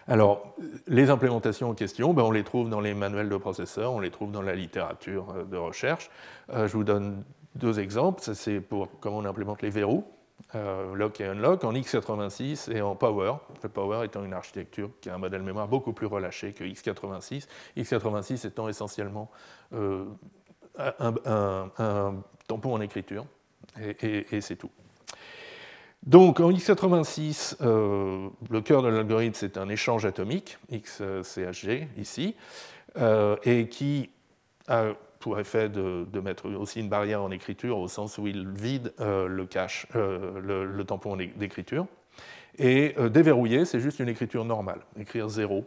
[0.08, 0.56] Alors,
[0.88, 4.10] les implémentations en question, ben, on les trouve dans les manuels de processeurs, on les
[4.10, 6.10] trouve dans la littérature de recherche.
[6.52, 8.20] Je vous donne deux exemples.
[8.34, 10.04] c'est pour comment on implémente les verrous,
[10.56, 13.34] euh, lock et unlock, en x86 et en Power.
[13.64, 17.48] Le Power étant une architecture qui a un modèle mémoire beaucoup plus relâché que x86.
[17.78, 19.30] x86 étant essentiellement
[20.78, 22.16] un,
[22.48, 23.26] tampon en écriture,
[23.80, 24.72] et c'est tout.
[26.06, 32.36] Donc en x86, euh, le cœur de l'algorithme, c'est un échange atomique, XCHG ici,
[32.98, 34.10] euh, et qui
[34.68, 38.94] a pour effet de, mettre aussi une barrière en écriture au sens où il vide
[39.00, 41.88] euh, le cache, le, tampon d'écriture.
[42.58, 45.66] Et déverrouiller, c'est juste une écriture normale, écrire 0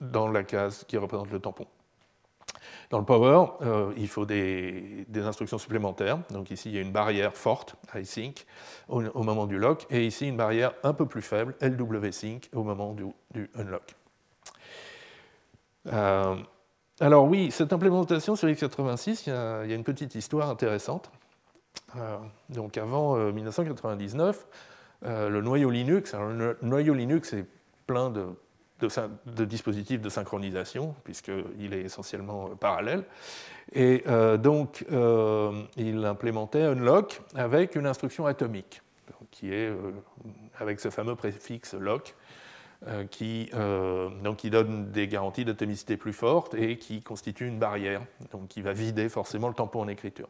[0.00, 1.66] dans la case qui représente le tampon.
[2.90, 6.18] Dans le Power, euh, il faut des, instructions supplémentaires.
[6.30, 8.44] Donc ici, il y a une barrière forte, iSync,
[8.88, 12.62] au, au, moment du lock, et ici, une barrière un peu plus faible, LWSync, au
[12.62, 13.94] moment du, unlock.
[17.00, 21.10] Euh, alors oui, cette implémentation sur x86, il y, a, une petite histoire intéressante.
[21.96, 22.16] Euh,
[22.48, 24.46] donc avant 1999,
[25.02, 26.14] le noyau Linux,
[26.62, 27.46] noyau Linux est
[27.86, 33.04] plein de dispositifs de synchronisation, puisqu'il est essentiellement euh, parallèle.
[33.72, 38.82] Et euh, donc, euh, il implémentait unlock avec une instruction atomique,
[39.30, 39.72] qui est
[40.60, 42.14] avec ce fameux préfixe lock,
[43.10, 43.50] qui,
[44.22, 48.62] donc, qui donne des garanties d'atomicité plus fortes et qui constitue une barrière, donc qui
[48.62, 50.28] va vider forcément le tampon en écriture.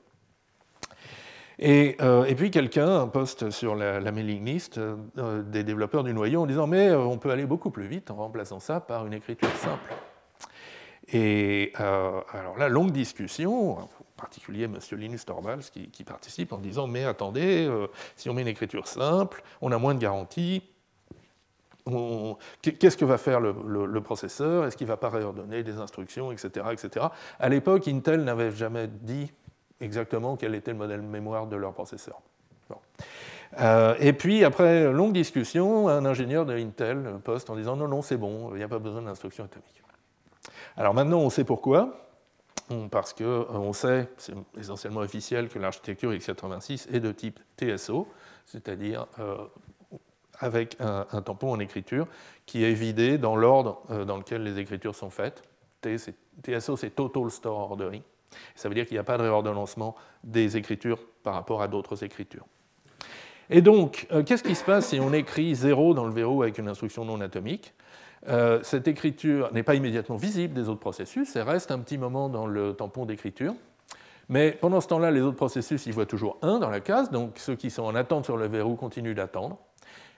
[1.62, 6.46] Euh, et, puis quelqu'un poste sur la, mailing list euh, des développeurs du noyau en
[6.46, 9.54] disant mais euh, on peut aller beaucoup plus vite en remplaçant ça par une écriture
[9.56, 9.94] simple.
[11.12, 14.78] Et alors là, longue discussion, en particulier M.
[14.92, 17.70] Linus Torvalds qui, participe en disant mais attendez,
[18.16, 20.62] si on met une écriture simple, on a moins de garanties.
[22.62, 24.64] Qu'est-ce que va faire le, processeur?
[24.64, 26.66] Est-ce qu'il va pas réordonner des instructions, etc.
[26.72, 27.06] etc.
[27.38, 29.30] À l'époque, Intel n'avait jamais dit
[29.80, 32.20] exactement quel était le modèle mémoire de leur processeur.
[33.60, 38.02] Euh, et puis, après longue discussion, un ingénieur de Intel poste en disant non, non,
[38.02, 39.82] c'est bon, il n'y a pas besoin d'instruction atomique.
[40.76, 42.00] Alors maintenant, on sait pourquoi.
[42.90, 48.08] Parce qu'on euh, sait, c'est essentiellement officiel, que l'architecture x86 est de type TSO,
[48.46, 49.36] c'est-à-dire euh,
[50.40, 52.06] avec un, tampon en écriture
[52.46, 55.42] qui est vidé dans l'ordre dans lequel les écritures sont faites.
[55.82, 58.02] TSO, c'est Total Store Ordering.
[58.54, 62.02] Ça veut dire qu'il n'y a pas de réordonnancement des écritures par rapport à d'autres
[62.04, 62.46] écritures.
[63.50, 66.58] Et donc, euh, qu'est-ce qui se passe si on écrit 0 dans le verrou avec
[66.58, 67.74] une instruction non atomique?
[68.28, 72.28] Euh, Cette écriture n'est pas immédiatement visible des autres processus, elle reste un petit moment
[72.28, 73.54] dans le tampon d'écriture.
[74.30, 77.32] Mais pendant ce temps-là, les autres processus, ils voient toujours 1 dans la case, donc
[77.36, 79.58] ceux qui sont en attente sur le verrou continuent d'attendre.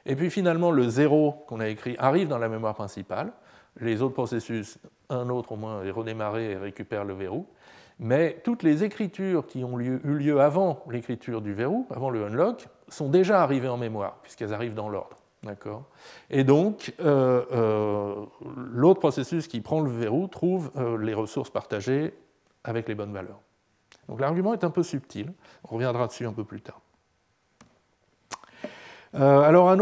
[0.07, 3.33] Et puis finalement, le 0 qu'on a écrit arrive dans la mémoire principale.
[3.81, 4.79] Les autres processus,
[5.11, 7.47] un autre au moins, est redémarré et récupère le verrou.
[7.99, 12.69] Mais toutes les écritures qui ont eu lieu avant l'écriture du verrou, avant le unlock,
[12.89, 15.17] sont déjà arrivées en mémoire, puisqu'elles arrivent dans l'ordre.
[15.43, 15.85] D'accord?
[16.31, 22.15] Et donc, euh, euh, l'autre processus qui prend le verrou trouve euh, les ressources partagées
[22.65, 23.41] avec les bonnes valeurs.
[24.09, 25.33] Donc l'argument est un peu subtil,
[25.65, 26.81] on reviendra dessus un peu plus tard.
[29.15, 29.81] Euh, alors une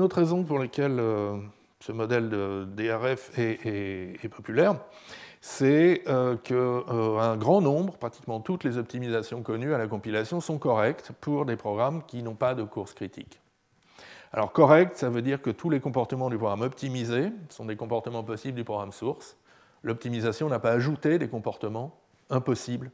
[0.00, 1.38] autre raison pour laquelle euh,
[1.80, 4.76] ce modèle de DRF est, populaire,
[5.40, 11.12] c'est euh, qu'un grand nombre, pratiquement toutes les optimisations connues à la compilation sont correctes
[11.20, 13.40] pour des programmes qui n'ont pas de course critique.
[14.32, 18.24] Alors correct, ça veut dire que tous les comportements du programme optimisé sont des comportements
[18.24, 19.36] possibles du programme source.
[19.84, 21.96] L'optimisation n'a pas ajouté des comportements
[22.30, 22.90] impossibles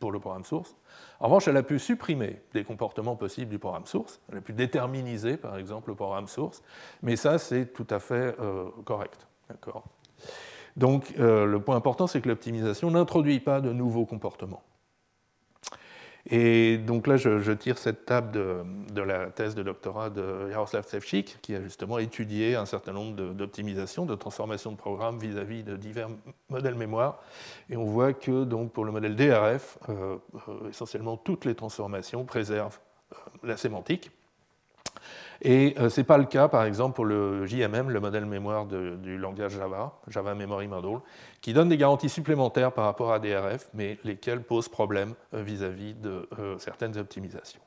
[0.00, 0.74] pour le programme source.
[1.20, 4.52] En revanche, elle a pu supprimer des comportements possibles du programme source, elle a pu
[4.52, 6.62] déterminiser, par exemple, le programme source,
[7.02, 9.28] mais ça, c'est tout à fait euh, correct.
[10.76, 14.62] Donc, euh, le point important, c'est que l'optimisation n'introduit pas de nouveaux comportements.
[16.28, 18.32] Et donc là, je, tire cette table
[18.92, 23.32] de, la thèse de doctorat de Jaroslav Sevchik, qui a justement étudié un certain nombre
[23.32, 26.08] d'optimisations, de, transformations de programmes vis-à-vis de divers
[26.48, 27.20] modèles mémoire.
[27.70, 30.16] Et on voit que donc, pour le modèle DRF, euh,
[30.48, 32.80] euh, essentiellement toutes les transformations préservent
[33.12, 34.10] euh, la sémantique.
[35.42, 38.66] Et euh, ce n'est pas le cas, par exemple, pour le JMM, le modèle mémoire
[38.66, 40.98] du langage Java, Java Memory Model,
[41.40, 45.94] qui donne des garanties supplémentaires par rapport à DRF, mais lesquelles posent problème euh, vis-à-vis
[45.94, 47.60] de euh, certaines optimisations.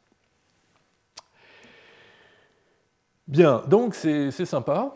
[3.28, 4.94] Bien, donc c'est sympa.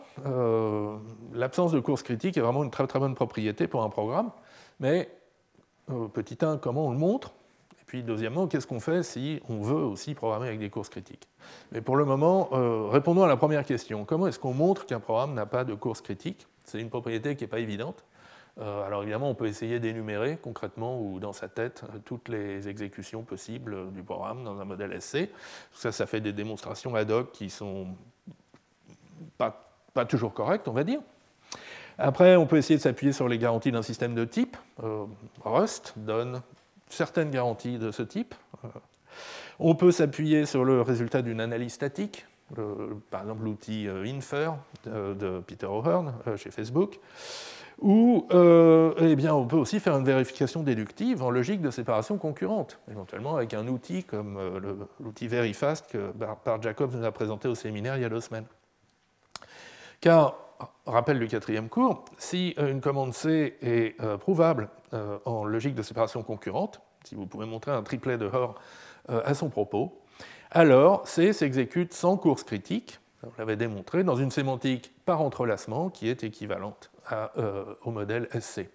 [1.32, 4.30] L'absence de course critique est vraiment une très très bonne propriété pour un programme,
[4.80, 5.08] mais
[6.12, 7.32] petit 1, comment on le montre?
[7.88, 11.26] Puis deuxièmement, qu'est-ce qu'on fait si on veut aussi programmer avec des courses critiques?
[11.72, 14.04] Mais pour le moment, euh, répondons à la première question.
[14.04, 16.46] Comment est-ce qu'on montre qu'un programme n'a pas de course critique?
[16.66, 18.04] C'est une propriété qui n'est pas évidente.
[18.60, 22.68] Euh, alors évidemment, on peut essayer d'énumérer concrètement ou dans sa tête euh, toutes les
[22.68, 25.30] exécutions possibles du programme dans un modèle SC.
[25.72, 27.86] Ça, ça fait des démonstrations ad hoc qui sont
[29.38, 31.00] pas, pas toujours correctes, on va dire.
[31.96, 34.58] Après, on peut essayer de s'appuyer sur les garanties d'un système de type.
[35.42, 36.42] Rust donne
[36.90, 38.34] certaines garanties de ce type.
[38.64, 38.68] Euh,
[39.58, 42.26] on peut s'appuyer sur le résultat d'une analyse statique,
[43.10, 47.00] par exemple l'outil euh, Infer de, Peter O'Hearn euh, chez Facebook,
[47.80, 52.80] ou eh bien, on peut aussi faire une vérification déductive en logique de séparation concurrente,
[52.90, 54.36] éventuellement avec un outil comme
[54.98, 58.46] l'outil Verifast que Bart Jacobs nous a présenté au séminaire il y a deux semaines.
[60.00, 60.47] Car,
[60.86, 66.22] rappel du quatrième cours, si une commande C est prouvable euh, en logique de séparation
[66.22, 68.54] concurrente, si vous pouvez montrer un triplet de Hoare
[69.10, 70.00] euh, à son propos,
[70.50, 76.08] alors C s'exécute sans course critique, on l'avait démontré, dans une sémantique par entrelacement qui
[76.08, 78.70] est équivalente euh, au modèle SC.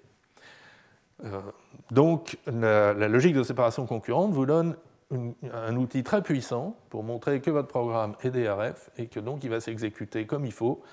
[1.90, 4.76] donc la, logique de séparation concurrente vous donne
[5.12, 9.50] un outil très puissant pour montrer que votre programme est DRF et que donc il
[9.50, 10.84] va s'exécuter comme il faut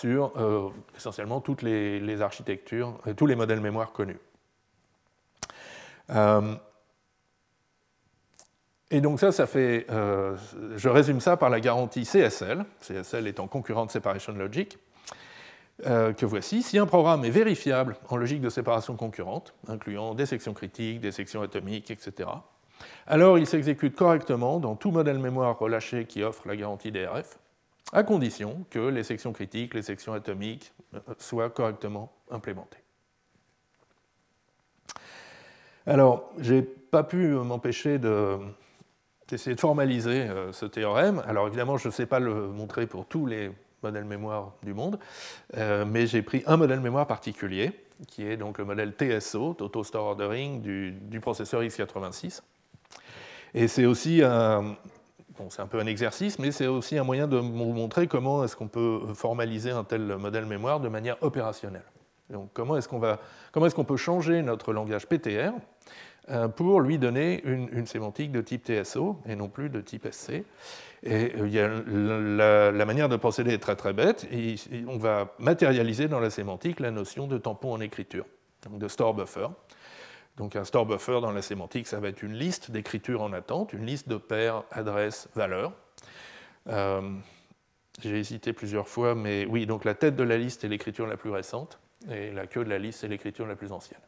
[0.00, 0.32] sur
[0.96, 4.18] essentiellement toutes les, architectures, tous les modèles mémoire connus.
[6.10, 6.54] Euh,
[8.90, 10.36] et donc ça, ça fait, euh,
[10.76, 14.78] je résume ça par la garantie CSL, CSL étant Concurrent Separation Logic,
[15.86, 16.62] euh, que voici.
[16.62, 21.10] Si un programme est vérifiable en logique de séparation concurrente, incluant des sections critiques, des
[21.10, 22.28] sections atomiques, etc.,
[23.06, 27.38] alors il s'exécute correctement dans tout modèle mémoire relâché qui offre la garantie DRF,
[27.94, 30.72] à condition que les sections critiques, les sections atomiques
[31.18, 32.82] soient correctement implémentées.
[35.86, 41.22] Alors, je n'ai pas pu m'empêcher d'essayer de, formaliser euh, ce théorème.
[41.26, 43.50] Alors évidemment, je ne sais pas le montrer pour tous les
[43.82, 44.98] modèles mémoire du monde,
[45.56, 47.72] euh, mais j'ai pris un modèle mémoire particulier,
[48.08, 52.40] qui est donc le modèle TSO, Total Store Ordering, du, processeur x86.
[53.52, 54.76] Et c'est aussi un,
[55.48, 58.56] c'est un peu un exercice, mais c'est aussi un moyen de vous montrer comment est-ce
[58.56, 61.84] qu'on peut formaliser un tel modèle mémoire de manière opérationnelle.
[62.30, 65.52] Donc, comment est-ce qu'on est peut changer notre langage PTR
[66.30, 70.44] euh, pour lui donner une, sémantique de type TSO et non plus de type SC
[71.02, 74.26] Et euh, la, manière de procéder est très très bête.
[74.88, 78.24] On va matérialiser dans la sémantique la notion de tampon en écriture,
[78.64, 79.48] donc de store buffer.
[80.36, 83.72] Donc un store buffer dans la sémantique, ça va être une liste d'écritures en attente,
[83.72, 85.72] une liste de paires, adresses, valeurs.
[86.68, 87.12] Euh,
[88.00, 91.16] j'ai hésité plusieurs fois, mais oui, donc la tête de la liste est l'écriture la
[91.16, 91.78] plus récente,
[92.10, 94.00] et la queue de la liste est l'écriture la plus ancienne.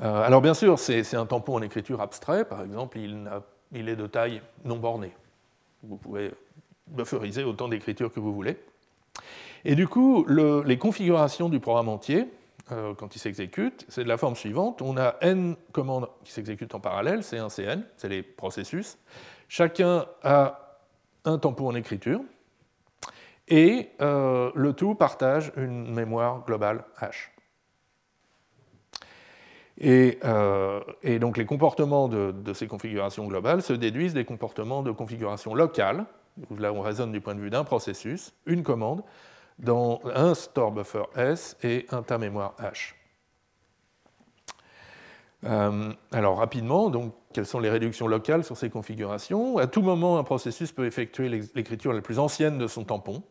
[0.00, 3.28] Euh, alors bien sûr, c'est un tampon en écriture abstrait, par exemple, il,
[3.72, 5.12] il est de taille non bornée.
[5.82, 6.30] Vous pouvez
[6.86, 8.56] bufferiser autant d'écritures que vous voulez.
[9.64, 12.28] Et du coup, les configurations du programme entier,
[12.70, 14.82] euh, quand il s'exécute, c'est de la forme suivante.
[14.82, 18.98] On a n commandes qui s'exécutent en parallèle, c'est un CN, c'est les processus.
[19.48, 20.78] Chacun a
[21.24, 22.20] un tampon en écriture,
[23.48, 27.30] et euh, le tout partage une mémoire globale H.
[29.84, 34.92] Euh, et, donc les comportements de, de, ces configurations globales se déduisent des comportements de
[34.92, 36.06] configuration locale,
[36.56, 39.02] là on raisonne du point de vue d'un processus, une commande,
[39.58, 42.94] dans un store buffer S et un tas mémoire H.
[45.44, 49.58] Euh, alors rapidement, donc, quelles sont les réductions locales sur ces configurations?
[49.58, 53.22] À tout moment, un processus peut effectuer l'écriture la plus ancienne de son tampon,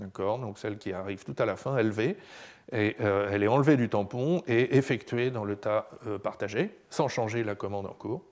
[0.00, 2.16] donc celle qui arrive tout à la fin, LV,
[2.72, 7.08] et euh, elle est enlevée du tampon et effectuée dans le tas euh, partagé, sans
[7.08, 8.22] changer la commande en cours.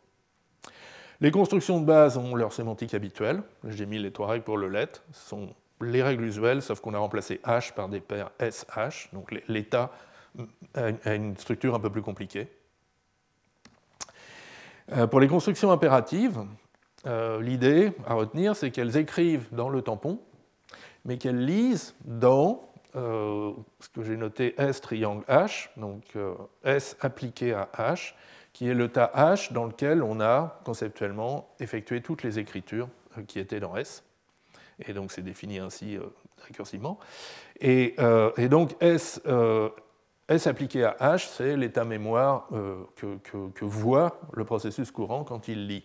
[1.21, 3.43] Les constructions de base ont leur sémantique habituelle.
[3.69, 4.89] J'ai mis les règles pour le let.
[5.13, 9.13] Sont les règles usuelles, sauf qu'on a remplacé H par des paires SH.
[9.13, 9.91] Donc l'état
[10.75, 12.49] a une structure un peu plus compliquée.
[14.93, 16.45] Euh, pour les constructions impératives,
[17.07, 20.19] euh, l'idée à retenir, c'est qu'elles écrivent dans le tampon,
[21.05, 26.17] mais qu'elles lisent dans euh, ce que j'ai noté S triangle H, donc
[26.65, 28.15] S appliqué à H,
[28.53, 32.89] qui est le tas H dans lequel on a conceptuellement effectué toutes les écritures
[33.27, 34.05] qui étaient dans S
[34.81, 36.03] et donc c'est défini ainsi euh,
[36.47, 36.99] récursivement.
[37.61, 39.69] Et, euh, donc S, euh,
[40.29, 42.49] S, appliqué à H, c'est l'état mémoire
[42.97, 45.85] que, que, voit le processus courant quand il lit.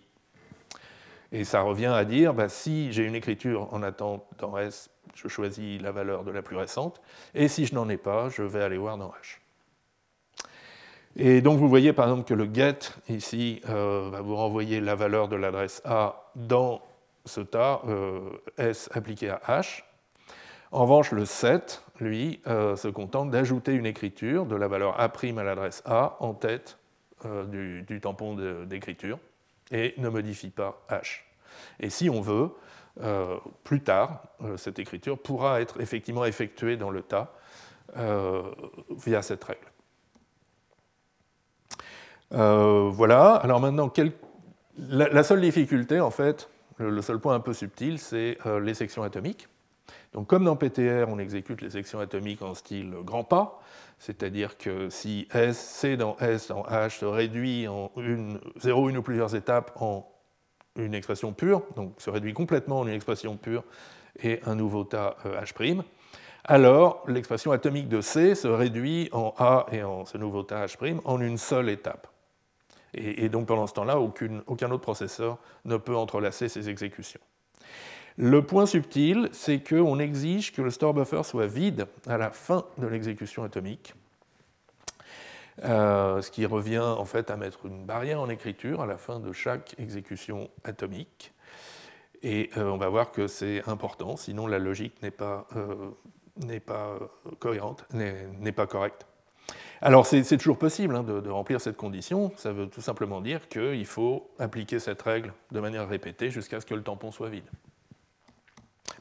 [1.31, 5.27] Et ça revient à dire, bah, si j'ai une écriture en attente dans S, je
[5.27, 7.01] choisis la valeur de la plus récente,
[7.35, 9.39] et si je n'en ai pas, je vais aller voir dans H.
[11.15, 12.79] Et donc vous voyez par exemple que le get
[13.09, 16.81] ici va vous renvoyer la valeur de l'adresse A dans
[17.25, 19.83] ce tas euh, S appliqué à H.
[20.71, 25.05] En revanche, le set, lui, euh, se contente d'ajouter une écriture de la valeur A'
[25.05, 26.77] à l'adresse A en tête
[27.25, 29.19] euh, du, tampon d'écriture
[29.71, 31.21] et ne modifie pas H.
[31.79, 32.51] Et si on veut,
[33.63, 34.23] plus tard,
[34.57, 37.33] cette écriture pourra être effectivement effectuée dans le tas
[37.95, 39.67] via cette règle.
[42.31, 43.89] voilà, alors maintenant,
[44.77, 46.49] la, seule difficulté, en fait,
[46.79, 49.47] le seul point un peu subtil, c'est euh, les sections atomiques.
[50.13, 53.59] Donc, comme dans PTR, on exécute les sections atomiques en style grand pas,
[53.97, 58.97] c'est-à-dire que si S, C dans S dans H se réduit en une, 0, une
[58.97, 60.07] ou plusieurs étapes en
[60.75, 63.63] une expression pure, donc se réduit complètement en une expression pure
[64.21, 65.83] et un nouveau tas euh, H',
[66.45, 70.99] alors l'expression atomique de C se réduit en A et en ce nouveau tas H'
[71.03, 72.07] en une seule étape.
[72.93, 77.19] Et, donc pendant ce temps-là, aucun autre processeur ne peut entrelacer ces exécutions.
[78.17, 82.65] Le point subtil, c'est qu'on exige que le store buffer soit vide à la fin
[82.77, 83.93] de l'exécution atomique,
[85.63, 89.19] euh, ce qui revient en fait à mettre une barrière en écriture à la fin
[89.19, 91.33] de chaque exécution atomique.
[92.21, 96.99] Et euh, on va voir que c'est important, sinon la logique n'est pas, euh, pas
[97.39, 99.05] cohérente, n'est pas correcte.
[99.81, 103.85] Alors c'est toujours possible hein, de, remplir cette condition, ça veut tout simplement dire qu'il
[103.85, 107.49] faut appliquer cette règle de manière répétée jusqu'à ce que le tampon soit vide.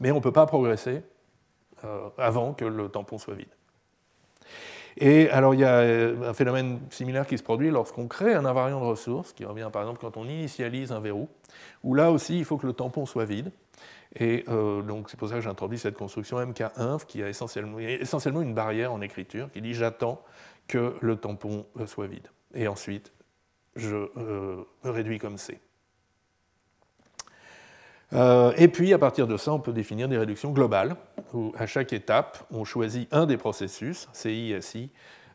[0.00, 1.02] Mais on ne peut pas progresser
[1.84, 3.48] euh, avant que le tampon soit vide.
[5.00, 8.80] Et alors il y a un phénomène similaire qui se produit lorsqu'on crée un invariant
[8.80, 11.28] de ressources, qui revient par exemple quand on initialise un verrou,
[11.84, 13.50] où là aussi il faut que le tampon soit vide.
[14.16, 18.54] Et euh, donc c'est pour ça que j'introduis cette construction MK1 qui a essentiellement une
[18.54, 20.22] barrière en écriture qui dit j'attends
[20.68, 22.28] que le tampon soit vide.
[22.54, 23.12] Et ensuite,
[23.78, 25.60] je euh, me réduis comme C.
[28.14, 30.96] Euh, et puis, à partir de ça, on peut définir des réductions globales,
[31.34, 34.90] où à chaque étape, on choisit un des processus, CI, SI,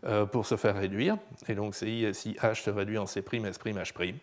[0.06, 1.18] euh, pour se faire réduire.
[1.48, 4.16] Et donc, CI, SI, H se réduit en C', S', H'.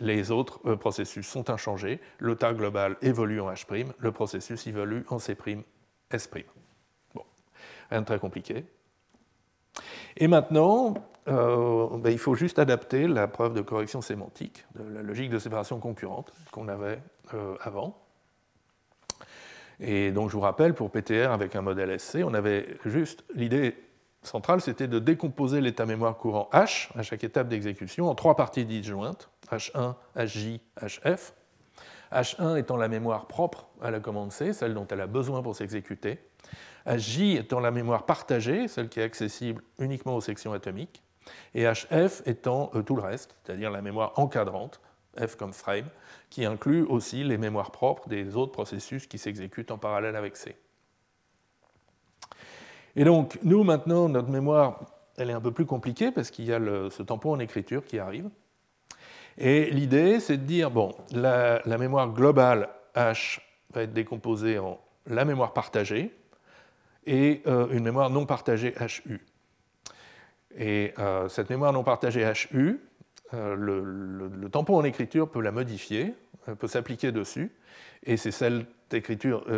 [0.00, 2.00] Les autres processus sont inchangés.
[2.18, 5.36] Le tas global évolue en H', le processus évolue en C',
[6.10, 6.30] S'.
[7.14, 7.24] Bon,
[7.90, 8.64] rien de très compliqué.
[10.20, 10.94] Et maintenant,
[11.28, 15.38] euh, ben, il faut juste adapter la preuve de correction sémantique de la logique de
[15.38, 17.00] séparation concurrente qu'on avait
[17.34, 17.96] euh, avant.
[19.78, 23.76] Et donc je vous rappelle, pour PTR avec un modèle SC, on avait juste l'idée
[24.22, 28.64] centrale, c'était de décomposer l'état mémoire courant H à chaque étape d'exécution en trois parties
[28.64, 31.32] disjointes, H1, HJ, HF.
[32.12, 35.54] H1 étant la mémoire propre à la commande C, celle dont elle a besoin pour
[35.54, 36.18] s'exécuter.
[36.86, 41.02] HJ étant la mémoire partagée, celle qui est accessible uniquement aux sections atomiques.
[41.54, 44.80] Et HF étant euh, tout le reste, c'est-à-dire la mémoire encadrante,
[45.18, 45.88] F comme frame,
[46.30, 50.56] qui inclut aussi les mémoires propres des autres processus qui s'exécutent en parallèle avec C.
[52.96, 54.80] Et donc, nous, maintenant, notre mémoire,
[55.16, 57.98] elle est un peu plus compliquée parce qu'il y a ce tampon en écriture qui
[57.98, 58.30] arrive.
[59.36, 63.40] Et l'idée, c'est de dire, bon, la, mémoire globale H
[63.72, 66.12] va être décomposée en la mémoire partagée
[67.08, 69.18] et euh, une mémoire non partagée HU.
[70.56, 72.80] Et euh, cette mémoire non partagée HU,
[73.34, 76.14] euh, le, tampon en écriture peut la modifier,
[76.58, 77.52] peut s'appliquer dessus,
[78.04, 78.66] et c'est cette,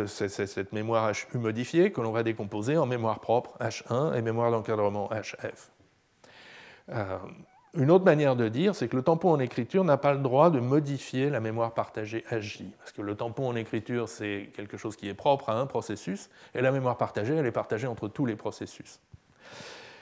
[0.07, 5.09] cette mémoire HU modifiée que l'on va décomposer en mémoire propre H1 et mémoire d'encadrement
[5.09, 5.71] HF.
[7.73, 10.49] Une autre manière de dire, c'est que le tampon en écriture n'a pas le droit
[10.49, 14.97] de modifier la mémoire partagée HJ, parce que le tampon en écriture, c'est quelque chose
[14.97, 18.25] qui est propre à un processus, et la mémoire partagée, elle est partagée entre tous
[18.25, 18.99] les processus.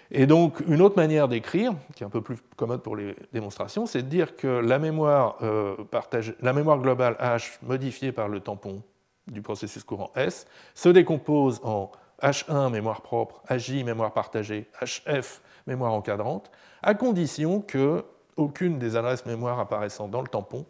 [0.10, 3.86] Et donc, une autre manière d'écrire, qui est un peu plus commode pour les démonstrations,
[3.86, 8.82] c'est de dire que la mémoire, euh, globale H modifiée par le tampon
[9.28, 11.92] du processus courant S se décompose en
[12.24, 16.52] H1 mémoire propre, HJ mémoire partagée, HF mémoire encadrante,
[16.84, 18.04] à condition que
[18.36, 20.66] aucune des adresses mémoire apparaissant dans le tampon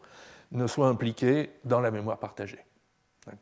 [0.51, 2.63] ne soit impliquée dans la mémoire partagée.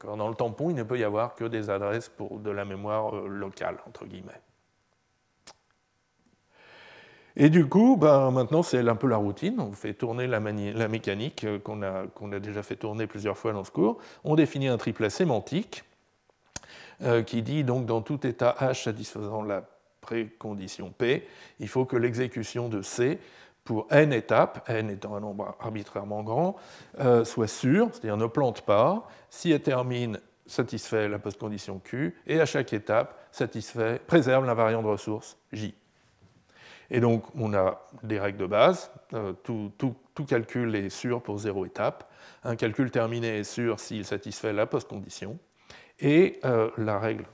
[0.04, 3.16] Dans le tampon, il ne peut y avoir que des adresses pour de la mémoire
[3.16, 4.42] euh, locale, entre guillemets.
[7.38, 9.60] Et du coup, ben, maintenant, c'est un peu la routine.
[9.60, 13.64] On fait tourner la, mécanique euh, qu'on a, a, déjà fait tourner plusieurs fois dans
[13.64, 14.00] ce cours.
[14.24, 15.86] On définit un triplet sémantique
[17.04, 19.64] euh, qui dit donc dans tout état H satisfaisant la
[20.08, 21.28] précondition P,
[21.60, 23.20] il faut que l'exécution de C
[23.66, 26.56] pour n étapes, n étant un nombre arbitrairement grand,
[27.00, 32.40] euh, soit sûre, c'est-à-dire ne plante pas, si elle termine, satisfait la postcondition Q, et
[32.40, 35.76] à chaque étape, satisfait, préserve l'invariant de ressources J.
[36.90, 38.90] Et donc, on a des règles de base.
[39.14, 42.10] Euh, tout, tout, calcul est sûr pour zéro étape.
[42.46, 45.38] Un calcul terminé est sûr s'il satisfait la postcondition.
[46.00, 47.26] Et euh, la règle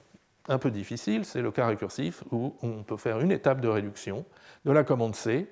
[0.48, 4.26] un peu difficile, c'est le cas récursif où on peut faire une étape de réduction
[4.66, 5.48] de la commande C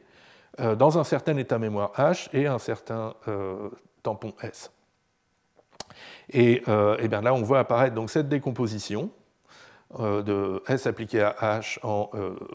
[0.59, 3.69] euh, dans un certain état mémoire H et un certain euh,
[4.03, 4.71] tampon S.
[6.29, 9.09] Et, euh, bien là, on voit apparaître donc cette décomposition
[9.99, 12.09] de S appliqué à H en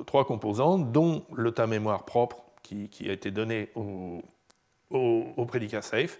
[0.06, 6.18] trois composantes, dont le tas mémoire propre qui, a été donné au prédicat safe,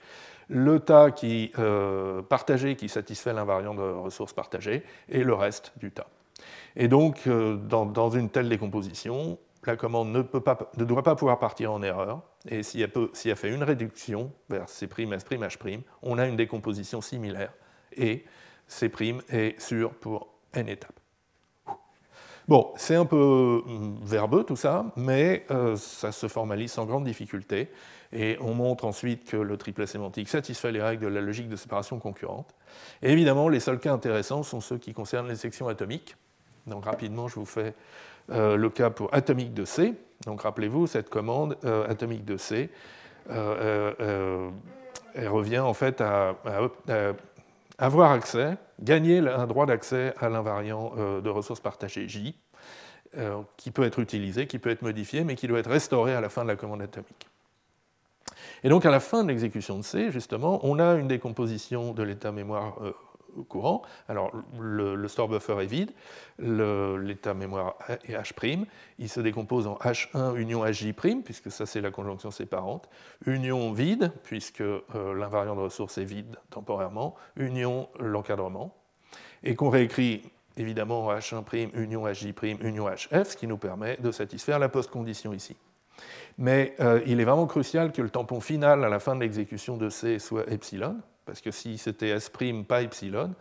[0.49, 5.91] le tas qui, euh, partagé qui satisfait l'invariant de ressources partagées et le reste du
[5.91, 6.07] tas.
[6.77, 11.17] Et donc, euh, dans, une telle décomposition, la commande ne, peut pas, ne, doit pas
[11.17, 16.19] pouvoir partir en erreur, et si elle, fait une réduction vers C', S', H', on
[16.19, 17.53] a une décomposition similaire,
[17.97, 18.25] et
[18.69, 18.91] C'
[19.31, 21.01] est sûr pour n étapes.
[22.49, 23.61] Bon, c'est un peu
[24.03, 27.69] verbeux tout ça, mais euh, ça se formalise sans grande difficulté.
[28.13, 31.57] Et on montre ensuite que le triplet sémantique satisfait les règles de la logique de
[31.57, 32.55] séparation concurrente.
[33.03, 36.17] Évidemment, les seuls cas intéressants sont ceux qui concernent les sections atomiques.
[36.67, 37.75] Donc rapidement, je vous fais
[38.31, 39.95] euh, le cas pour atomique de C.
[40.25, 42.71] Donc rappelez-vous, cette commande euh, atomique de C,
[43.31, 44.51] euh,
[45.15, 46.37] elle revient en fait à,
[47.79, 52.39] avoir accès, gagner un droit d'accès à l'invariant de ressources partagées J,
[53.57, 56.29] qui peut être utilisé, qui peut être modifié, mais qui doit être restauré à la
[56.29, 57.29] fin de la commande atomique.
[58.65, 62.03] Et donc à la fin de l'exécution de C, justement, on a une décomposition de
[62.03, 62.93] l'état mémoire euh,
[63.45, 63.83] courant.
[64.09, 65.93] Alors le, store buffer est vide,
[66.39, 68.67] l'état mémoire est H',
[68.99, 72.89] il se décompose en H1 union HJ', puisque ça c'est la conjonction séparante,
[73.27, 78.75] union vide, puisque euh, l'invariant de ressources est vide temporairement, union l'encadrement,
[79.43, 80.23] et qu'on réécrit
[80.57, 85.33] évidemment en H1' union HJ', union HF, ce qui nous permet de satisfaire la post-condition
[85.33, 85.57] ici.
[86.39, 89.77] Mais euh, il est vraiment crucial que le tampon final à la fin de l'exécution
[89.77, 92.31] de C soit epsilon, parce que si c'était S',
[92.69, 93.35] pas epsilon,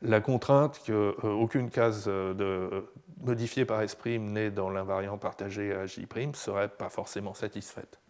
[0.00, 2.86] la contrainte qu'aucune euh, case euh, de,
[3.20, 8.00] modifiée par S' n'est dans l'invariant partagé à J' ne serait pas forcément satisfaite.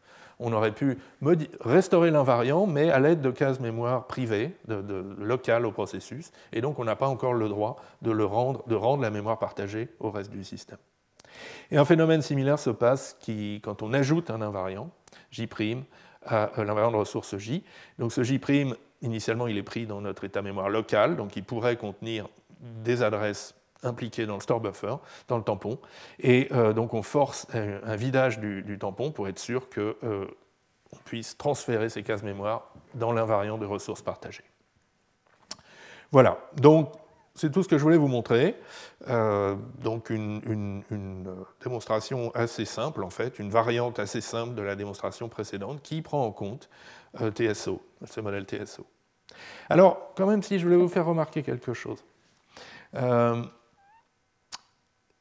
[0.40, 0.98] On aurait pu
[1.60, 6.78] restaurer l'invariant, mais à l'aide de cases mémoire privées, de, locales au processus, et donc
[6.78, 10.78] on n'a pas encore le droit de rendre la mémoire partagée au reste du système.
[11.70, 14.90] Et un phénomène similaire se passe qui, quand on ajoute un invariant,
[15.30, 15.48] J',
[16.24, 17.64] à euh, l'invariant de ressource J.
[17.98, 18.40] Donc ce J',
[19.02, 22.28] initialement, il est pris dans notre état mémoire local, donc il pourrait contenir
[22.60, 24.96] des adresses impliqués dans le store buffer,
[25.28, 25.78] dans le tampon,
[26.18, 30.26] et donc on force un, vidage du, tampon pour être sûr qu'on
[31.04, 34.42] puisse transférer ces cases mémoire dans l'invariant de ressources partagées.
[36.10, 36.92] Voilà, donc
[37.38, 38.56] c'est tout ce que je voulais vous montrer.
[39.08, 40.82] Euh, donc une,
[41.62, 46.24] démonstration assez simple, en fait, une variante assez simple de la démonstration précédente qui prend
[46.24, 46.68] en compte
[47.20, 48.86] euh, TSO, ce modèle TSO.
[49.68, 52.04] Alors, quand même, si je voulais vous faire remarquer quelque chose.
[52.94, 53.42] Euh,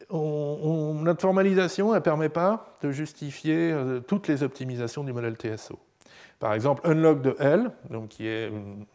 [0.09, 3.75] notre formalisation ne permet pas de justifier
[4.07, 5.77] toutes les optimisations du modèle TSO.
[6.39, 7.71] Par exemple, unlock de L,
[8.09, 8.85] qui est une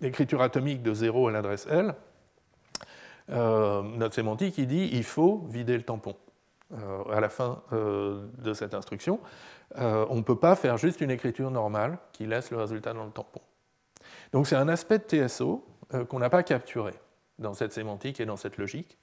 [0.00, 1.92] écriture atomique de 0 à l'adresse L, euh,
[3.28, 6.14] notre sémantique, il dit il faut vider le tampon
[6.72, 9.20] euh, à la fin euh, de cette instruction.
[9.76, 13.10] on ne peut pas faire juste une écriture normale qui laisse le résultat dans le
[13.10, 13.40] tampon.
[14.32, 15.64] Donc c'est un aspect de TSO
[16.08, 16.94] qu'on n'a pas capturé
[17.38, 18.98] dans cette sémantique et dans cette logique.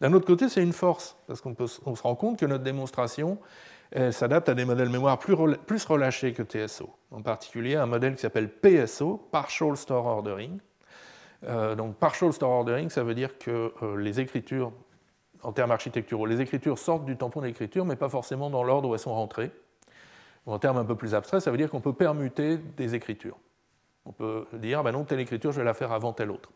[0.00, 3.38] D'un autre côté, c'est une force, parce qu'on se rend compte que notre démonstration
[4.10, 5.36] s'adapte à des modèles mémoire plus,
[5.66, 10.58] plus relâchés que TSO, en particulier un modèle qui s'appelle PSO, Partial Store Ordering,
[11.44, 14.72] euh, donc partial store ordering, ça veut dire que euh, les écritures,
[15.42, 18.94] en termes architecturaux, les écritures sortent du tampon d'écriture, mais pas forcément dans l'ordre où
[18.94, 19.50] elles sont rentrées.
[20.46, 23.36] en termes un peu plus abstraits, ça veut dire qu'on peut permuter des écritures.
[24.04, 26.50] On peut dire, ben non, telle écriture, je vais la faire avant telle autre.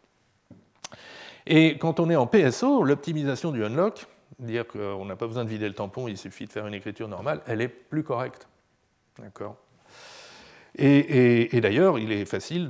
[1.47, 4.07] Et quand on est en PSO, l'optimisation du unlock,
[4.39, 7.09] dire qu'on n'a pas besoin de vider le tampon, il suffit de faire une écriture
[7.09, 8.49] normale, elle est plus correcte.
[9.19, 9.57] D'accord?
[10.75, 12.69] Et, d'ailleurs, il est facile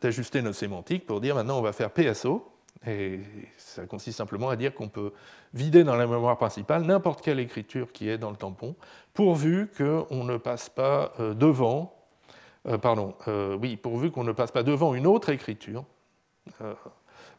[0.00, 2.44] d'ajuster nos sémantiques pour dire maintenant on va faire PSO,
[2.86, 3.20] et
[3.56, 5.12] ça consiste simplement à dire qu'on peut
[5.54, 8.76] vider dans la mémoire principale n'importe quelle écriture qui est dans le tampon,
[9.14, 11.94] pourvu qu'on ne passe pas euh, devant,
[12.66, 15.84] euh, pardon, euh, oui, pourvu qu'on ne passe pas devant une autre écriture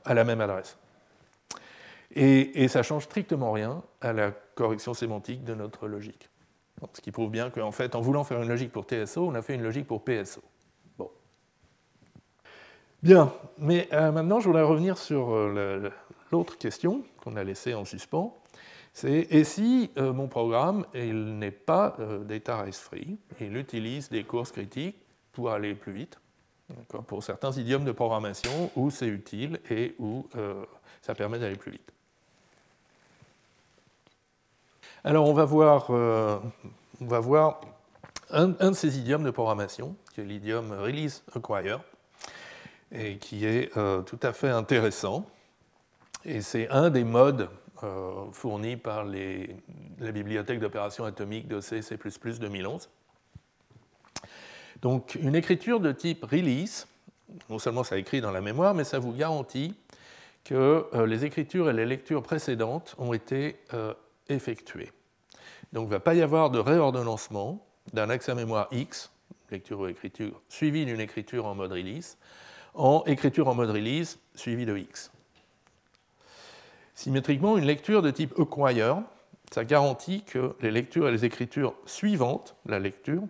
[0.06, 0.78] à la même adresse.
[2.16, 6.30] Et, et ça change strictement rien à la correction sémantique de notre logique
[6.93, 9.41] ce qui prouve bien qu'en fait, en voulant faire une logique pour TSO, on a
[9.41, 10.41] fait une logique pour PSO.
[10.97, 11.09] Bon.
[13.03, 15.89] Bien, mais euh, maintenant, je voudrais revenir sur euh,
[16.32, 18.36] l'autre question qu'on a laissée en suspens.
[18.93, 24.23] C'est et si euh, mon programme il n'est pas data race free, il utilise des
[24.23, 24.97] courses critiques
[25.32, 26.19] pour aller plus vite,
[27.07, 30.27] pour certains idiomes de programmation où c'est utile et où
[31.01, 31.93] ça permet d'aller plus vite.
[35.06, 36.39] Alors on va voir, euh,
[38.32, 41.80] un, de ces idiomes de programmation, qui est l'idiome Release Acquire,
[42.91, 45.26] et qui est euh, tout à fait intéressant.
[46.26, 47.50] Et c'est un des modes
[47.84, 52.89] euh, fournis par la bibliothèque d'opérations atomiques de C, C++ 2011.
[54.82, 56.89] Donc une écriture de type release,
[57.50, 59.76] non seulement ça écrit dans la mémoire, mais ça vous garantit
[60.43, 63.58] que les écritures et les lectures précédentes ont été
[64.30, 64.91] effectué.
[65.73, 69.11] Donc il ne va pas y avoir de réordonnancement d'un axe à mémoire X,
[69.51, 72.17] lecture ou écriture, suivi d'une écriture en mode release,
[72.73, 75.11] en écriture en mode release suivi de X.
[76.95, 79.03] Symétriquement, une lecture de type acquire,
[79.51, 83.23] ça garantit que les lectures et les écritures suivantes, la lecture,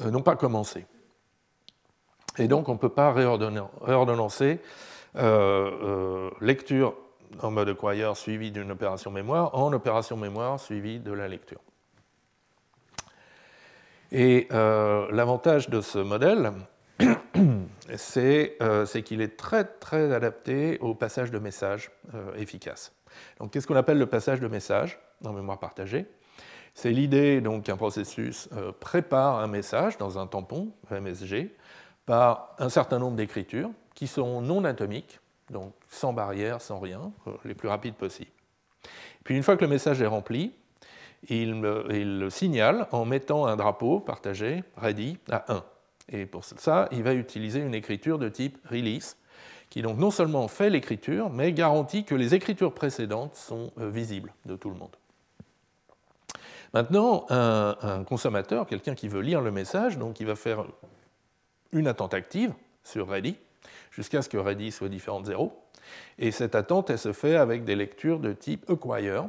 [0.00, 0.86] euh, n'ont pas commencé.
[2.38, 4.60] Et donc on ne peut pas réordonnancer
[5.16, 6.94] euh, euh, lecture
[7.42, 11.60] en mode acquire suivi d'une opération mémoire, en opération mémoire suivie de la lecture.
[14.12, 16.52] Et euh, l'avantage de ce modèle,
[17.02, 22.92] euh, c'est qu'il est très très adapté au passage de messages euh, efficace.
[23.40, 26.06] Donc qu'est-ce qu'on appelle le passage de messages en mémoire partagée?
[26.74, 28.50] C'est l'idée qu'un processus
[28.80, 31.50] prépare un message dans un tampon MSG
[32.04, 35.18] par un certain nombre d'écritures qui sont non atomiques,
[35.50, 38.30] donc sans barrière, sans rien, euh, les plus rapides possibles.
[39.24, 40.52] Puis une fois que le message est rempli,
[41.28, 45.64] il, le signale en mettant un drapeau partagé, ready, à 1.
[46.12, 49.16] Et pour ça, il va utiliser une écriture de type release,
[49.70, 54.32] qui donc non seulement fait l'écriture, mais garantit que les écritures précédentes sont euh, visibles
[54.44, 54.94] de tout le monde.
[56.72, 60.64] Maintenant, un, un consommateur, quelqu'un qui veut lire le message, donc il va faire
[61.72, 62.52] une attente active
[62.84, 63.36] sur ready,
[63.96, 65.52] jusqu'à ce que ready soit différent de 0.
[66.18, 69.28] Et cette attente, elle se fait avec des lectures de type acquire,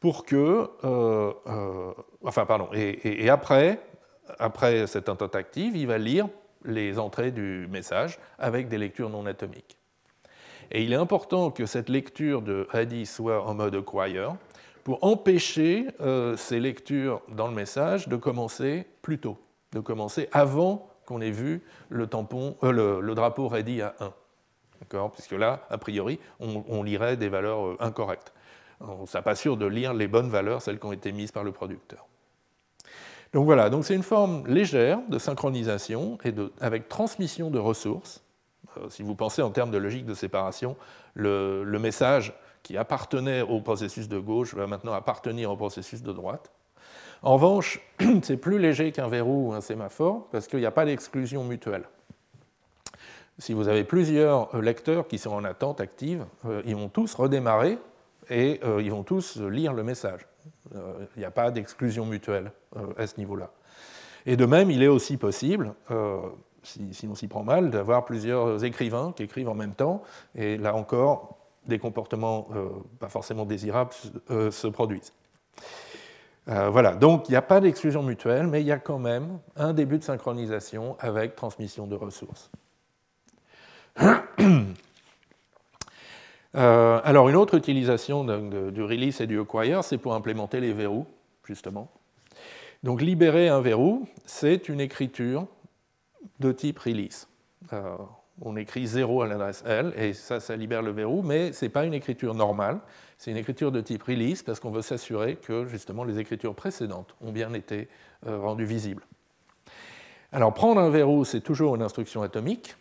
[0.00, 1.92] pour que, euh, euh,
[2.24, 3.78] enfin pardon, et, après,
[4.86, 6.28] cette attente active, il va lire
[6.64, 9.76] les entrées du message avec des lectures non atomiques.
[10.70, 14.36] Et il est important que cette lecture de ready soit en mode acquire
[14.84, 19.38] pour empêcher euh, ces lectures dans le message de commencer plus tôt,
[19.72, 25.08] de commencer avant qu'on ait vu le, tampon, euh, le, drapeau ready à 1.
[25.10, 28.32] puisque là, a priori, on, lirait des valeurs euh, incorrectes.
[28.80, 31.44] On n'est pas sûr de lire les bonnes valeurs, celles qui ont été mises par
[31.44, 32.06] le producteur.
[33.32, 38.22] Donc voilà, donc c'est une forme légère de synchronisation et avec transmission de ressources.
[38.76, 40.76] Euh, si vous pensez en termes de logique de séparation,
[41.14, 46.12] le, le, message qui appartenait au processus de gauche va maintenant appartenir au processus de
[46.12, 46.52] droite.
[47.22, 47.80] En revanche,
[48.22, 51.84] c'est plus léger qu'un verrou ou un sémaphore parce qu'il n'y a pas d'exclusion mutuelle
[53.38, 57.14] si vous avez plusieurs euh, lecteurs qui sont en attente active, euh, ils vont tous
[57.14, 57.78] redémarrer
[58.30, 60.26] et euh, ils vont tous lire le message.
[60.74, 62.50] Il n'y a pas d'exclusion mutuelle
[62.96, 63.50] à ce niveau-là.
[64.26, 65.74] Et de même, il est aussi possible,
[66.62, 70.02] si, on s'y prend mal, d'avoir plusieurs écrivains qui écrivent en même temps,
[70.34, 72.48] et là encore, des comportements
[73.00, 73.92] pas forcément désirables
[74.28, 75.12] se produisent.
[76.46, 79.72] Voilà, donc il n'y a pas d'exclusion mutuelle, mais il y a quand même un
[79.72, 82.50] début de synchronisation avec transmission de ressources.
[86.54, 91.06] Euh, alors, une autre utilisation du release et du acquire, c'est pour implémenter les verrous,
[91.44, 91.90] justement.
[92.82, 95.46] Donc, libérer un verrou, c'est une écriture
[96.40, 97.26] de type release.
[97.72, 97.96] Euh,
[98.42, 101.70] on écrit 0 à l'adresse L, et ça, ça libère le verrou, mais ce n'est
[101.70, 102.80] pas une écriture normale,
[103.22, 107.14] c'est une écriture de type release, parce qu'on veut s'assurer que, justement, les écritures précédentes
[107.20, 107.86] ont bien été
[108.26, 109.04] euh, rendues visibles.
[110.32, 112.74] Alors, prendre un verrou, c'est toujours une instruction atomique,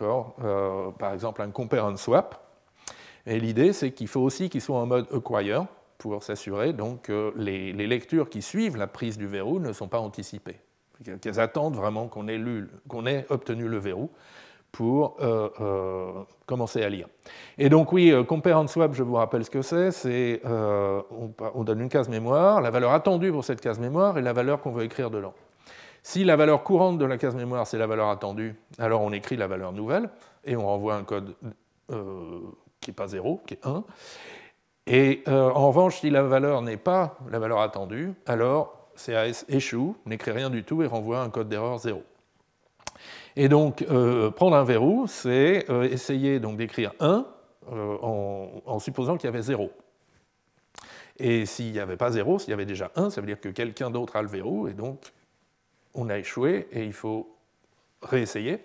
[0.00, 2.48] euh, par exemple, un compare and swap.
[3.26, 5.66] Et l'idée, c'est qu'il faut aussi qu'il soit en mode acquire
[5.98, 9.98] pour s'assurer donc que les, lectures qui suivent la prise du verrou ne sont pas
[9.98, 10.60] anticipées,
[11.20, 12.40] qu'elles attendent vraiment qu'on ait,
[12.86, 14.12] qu'on ait obtenu le verrou
[14.76, 16.12] pour euh, euh,
[16.44, 17.08] commencer à lire.
[17.56, 21.64] Et donc oui, compare and swap, je vous rappelle ce que c'est, c'est on, on,
[21.64, 24.72] donne une case mémoire, la valeur attendue pour cette case mémoire et la valeur qu'on
[24.72, 25.32] veut écrire dedans.
[26.02, 29.36] Si la valeur courante de la case mémoire, c'est la valeur attendue, alors on écrit
[29.36, 30.10] la valeur nouvelle
[30.44, 31.34] et on renvoie un code
[31.90, 32.40] euh,
[32.80, 33.82] qui n'est pas 0, qui est 1.
[34.86, 39.96] Et euh, en revanche, si la valeur n'est pas la valeur attendue, alors CAS échoue,
[40.04, 42.04] n'écrit rien du tout et renvoie un code d'erreur 0.
[43.36, 47.26] Et donc, euh, prendre un verrou, c'est essayer d'écrire 1
[47.70, 49.70] en, en, supposant qu'il y avait 0.
[51.18, 53.48] Et s'il n'y avait pas 0, s'il y avait déjà 1, ça veut dire que
[53.48, 55.12] quelqu'un d'autre a le verrou, et donc
[55.96, 57.34] on a échoué et il faut
[58.02, 58.64] réessayer.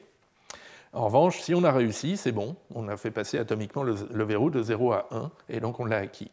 [0.94, 4.50] En revanche, si on a réussi, c'est bon, on a fait passer atomiquement le, verrou
[4.50, 6.30] de 0 à 1 et donc on l'a acquis.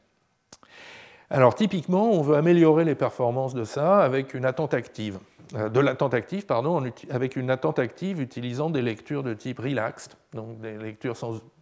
[1.31, 5.81] Alors typiquement, on veut améliorer les performances de ça avec une attente active, euh, de
[5.81, 10.77] l'attente active, pardon, avec une attente active utilisant des lectures de type relaxed, donc des
[10.77, 11.17] lectures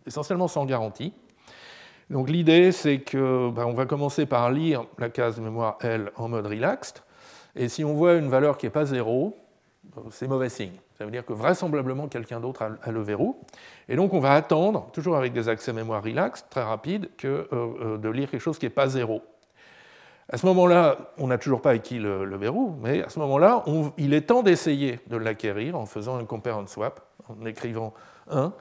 [0.07, 1.13] essentiellement sans garantie.
[2.11, 6.29] Donc l'idée, c'est que ben, on va commencer par lire la case mémoire L en
[6.29, 7.03] mode relaxed,
[7.55, 9.37] et si on voit une valeur qui n'est pas zéro,
[10.11, 10.75] c'est mauvais signe.
[10.99, 13.41] Ça veut dire que vraisemblablement quelqu'un d'autre a le verrou.
[13.89, 17.47] Et donc on va attendre, toujours avec des accès mémoire relax, très rapides, que, euh,
[17.53, 19.23] euh, de lire quelque chose qui n'est pas zéro.
[20.29, 23.65] À ce moment-là, on n'a toujours pas acquis le, verrou, mais à ce moment-là,
[23.97, 27.95] il est temps d'essayer de l'acquérir en faisant un compare and swap, en écrivant
[28.31, 28.53] 1,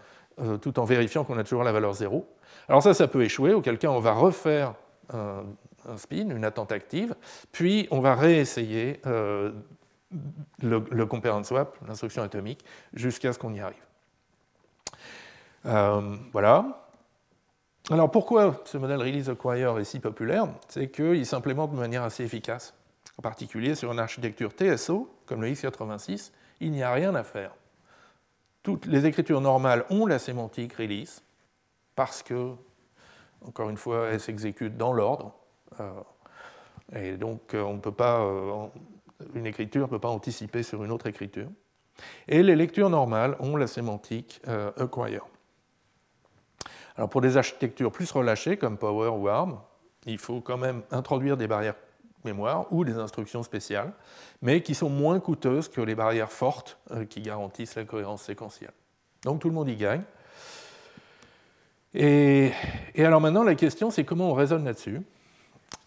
[0.42, 2.28] euh, tout en vérifiant qu'on a toujours la valeur 0.
[2.70, 4.76] Alors ça, ça peut échouer, auquel cas on va refaire
[5.12, 5.44] un,
[5.98, 7.16] spin, une attente active,
[7.52, 9.52] puis on va réessayer euh,
[10.62, 12.64] le, compare and swap, l'instruction atomique,
[12.94, 13.78] jusqu'à ce qu'on y arrive.
[15.66, 16.85] Euh, voilà.
[17.92, 20.48] Alors pourquoi ce modèle Release Acquire est si populaire?
[20.70, 22.74] C'est qu'il s'implémente de manière assez efficace.
[23.20, 26.32] En particulier sur une architecture TSO, comme le x86,
[26.62, 27.52] il n'y a rien à faire.
[28.64, 31.22] Toutes les écritures normales ont la sémantique release,
[31.96, 32.54] parce que,
[33.46, 35.36] encore une fois, elles s'exécutent dans l'ordre,
[35.80, 35.92] euh,
[36.96, 38.66] et donc, euh, on peut pas, euh,
[39.36, 41.50] une écriture ne peut pas anticiper sur une autre écriture.
[42.28, 44.42] Et les lectures normales ont la sémantique
[44.78, 45.26] acquire.
[46.98, 49.60] Alors pour des architectures plus relâchées comme Power ou ARM,
[50.06, 51.76] il faut quand même introduire des barrières
[52.26, 53.94] mémoire ou des instructions spéciales,
[54.42, 56.80] mais qui sont moins coûteuses que les barrières fortes
[57.10, 58.74] qui garantissent la cohérence séquentielle.
[59.24, 60.02] Donc tout le monde y gagne.
[61.94, 62.52] Et,
[62.98, 65.02] alors maintenant, la question, c'est comment on raisonne là-dessus.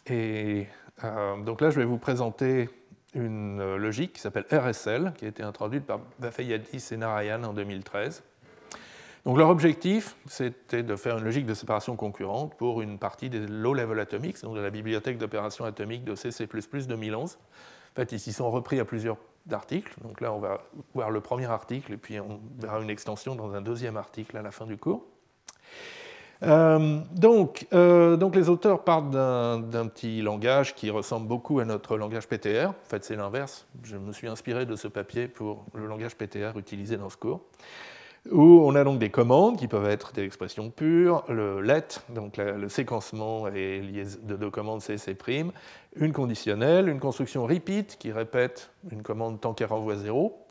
[0.06, 0.66] Et
[1.04, 2.70] euh, donc là, je vais vous présenter
[3.14, 8.22] une logique qui s'appelle RSL, qui a été introduite par Vafayadis et Narayan en 2013.
[9.24, 13.40] Donc leur objectif, c'était de faire une logique de séparation concurrente pour une partie des
[13.40, 17.38] low-level atomics, donc de la bibliothèque d'opérations atomiques de CC++ 2011.
[17.92, 19.16] En fait, ils s'y sont repris à plusieurs
[19.50, 19.94] articles.
[20.02, 20.62] Donc là, on va
[20.94, 24.42] voir le premier article et puis on verra une extension dans un deuxième article à
[24.42, 25.04] la fin du cours.
[26.44, 31.96] Euh, donc, euh, donc, les auteurs partent d'un petit langage qui ressemble beaucoup à notre
[31.96, 32.68] langage PTR.
[32.68, 33.66] En fait, c'est l'inverse.
[33.82, 37.40] Je me suis inspiré de ce papier pour le langage PTR utilisé dans ce cours.
[38.30, 42.36] Où on a donc des commandes qui peuvent être des expressions pures, le let, donc
[42.36, 45.16] le séquencement lié de deux commandes C, C',
[45.96, 50.46] une conditionnelle, une construction repeat qui répète une commande tant qu'elle renvoie 0,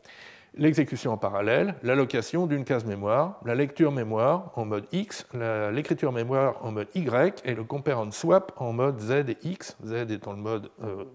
[0.55, 5.27] l'exécution en parallèle, l'allocation d'une case mémoire, la lecture mémoire en mode X,
[5.71, 9.77] l'écriture mémoire en mode Y et le compare and swap en mode Z et X,
[9.85, 11.05] Z étant le mode euh,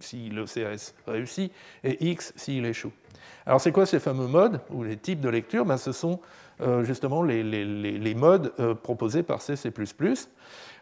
[0.00, 1.52] si le CAS réussit
[1.84, 2.92] et X s'il échoue.
[3.46, 5.64] Alors c'est quoi ces fameux modes ou les types de lecture?
[5.64, 6.20] Ben, Ce sont
[6.62, 9.56] euh, justement les, modes euh, proposés par C++.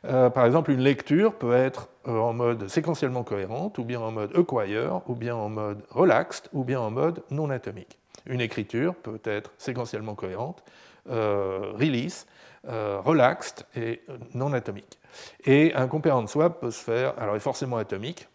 [0.05, 4.37] Euh, par exemple, une lecture peut être en mode séquentiellement cohérente, ou bien en mode
[4.37, 7.99] acquire, ou bien en mode relaxed, ou bien en mode non atomique.
[8.27, 10.63] Une écriture peut être séquentiellement cohérente,
[11.07, 12.27] release,
[12.65, 14.03] relaxed et
[14.35, 14.99] non atomique.
[15.45, 18.29] Et un compare and swap peut se faire, alors est forcément atomique,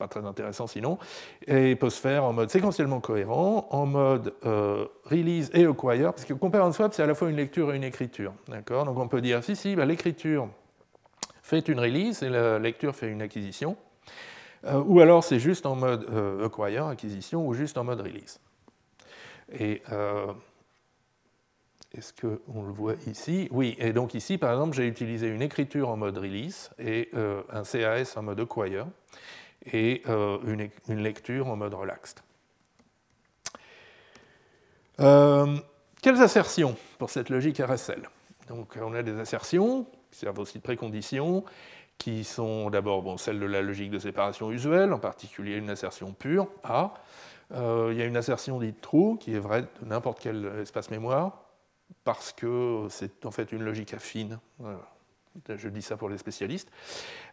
[0.00, 0.98] pas très intéressant sinon,
[1.46, 6.24] et peut se faire en mode séquentiellement cohérent, en mode euh, release et acquire, parce
[6.24, 8.32] que compare and swap, c'est à la fois une lecture et une écriture.
[8.48, 8.86] D'accord?
[8.86, 10.48] Donc on peut dire, si, si, bah, l'écriture
[11.42, 13.76] fait une release et la lecture fait une acquisition,
[14.64, 18.40] euh, ou alors c'est juste en mode euh, acquire, acquisition, ou juste en mode release.
[19.52, 19.82] Et
[21.92, 23.48] est-ce qu'on le voit ici?
[23.50, 27.10] Oui, et donc ici, par exemple, j'ai utilisé une écriture en mode release et
[27.52, 28.86] un CAS en mode acquire
[29.66, 30.38] et euh,
[30.88, 32.20] une, lecture en mode relaxed.
[35.00, 35.56] Euh,
[36.02, 38.08] quelles assertions pour cette logique RSL
[38.48, 41.44] Donc, on a des assertions qui servent aussi de préconditions,
[41.98, 46.12] qui sont d'abord bon, celles de la logique de séparation usuelle, en particulier une assertion
[46.12, 46.94] pure, A.
[47.52, 50.90] Euh, il y a une assertion dite true, qui est vraie de n'importe quel espace
[50.90, 51.42] mémoire,
[52.04, 54.38] parce que c'est en fait une logique affine.
[55.48, 56.70] Je dis ça pour les spécialistes.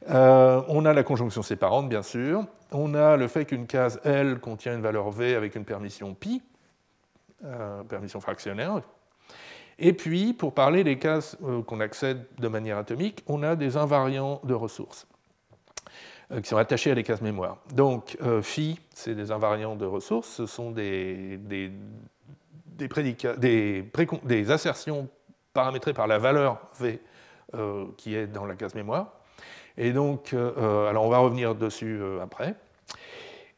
[0.10, 2.46] Euh, on a la conjonction séparante, bien sûr.
[2.72, 6.42] On a le fait qu'une case L contient une valeur V avec une permission pi,
[7.44, 8.82] euh, permission fractionnaire.
[9.80, 13.78] Et puis, pour parler des cases euh, qu'on accède de manière atomique, on a des
[13.78, 15.08] invariants de ressources
[16.44, 17.58] qui sont attachés à des cases mémoire.
[17.74, 21.72] Donc, phi, c'est des invariants de ressources, ce sont des, des,
[22.76, 25.08] des, assertions
[25.54, 27.00] paramétrées par la valeur V
[27.98, 29.14] qui est dans la case mémoire.
[29.78, 32.56] Et donc, euh, euh, alors on va revenir dessus après.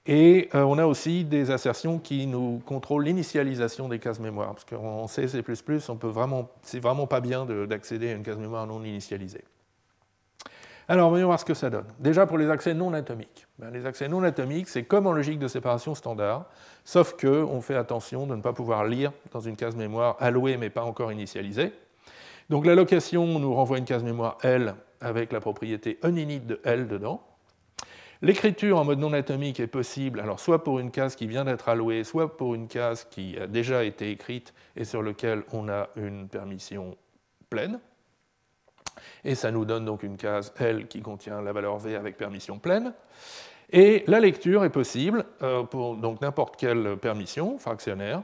[0.05, 5.07] Et on a aussi des assertions qui nous contrôlent l'initialisation des cases mémoire, parce qu'en
[5.07, 5.43] C, C++,
[5.89, 9.43] on peut vraiment, c'est vraiment pas bien d'accéder à une case mémoire non initialisée.
[10.87, 11.85] Alors, voyons voir ce que ça donne.
[11.99, 13.45] Déjà, pour les accès non atomiques.
[13.59, 16.45] Ben, les accès non atomiques, c'est comme en logique de séparation standard,
[16.83, 20.71] sauf qu'on fait attention de ne pas pouvoir lire dans une case mémoire allouée mais
[20.71, 21.71] pas encore initialisée.
[22.49, 27.21] Donc l'allocation nous renvoie une case mémoire L avec la propriété uninit de L dedans.
[28.21, 31.69] L'écriture en mode non atomique est possible, alors soit pour une case qui vient d'être
[31.69, 35.87] allouée, soit pour une case qui a déjà été écrite et sur laquelle on a
[35.95, 36.97] une permission
[37.49, 37.79] pleine.
[39.23, 42.59] Et ça nous donne donc une case L qui contient la valeur V avec permission
[42.59, 42.93] pleine.
[43.71, 48.23] Et la lecture est possible euh, pour donc n'importe quelle permission fractionnaire,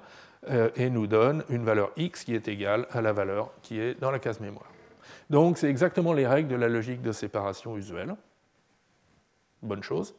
[0.76, 4.12] et nous donne une valeur x qui est égale à la valeur qui est dans
[4.12, 4.68] la case mémoire.
[5.30, 8.16] Donc c'est exactement les règles de la logique de séparation usuelle.
[9.62, 10.16] Bonne chose.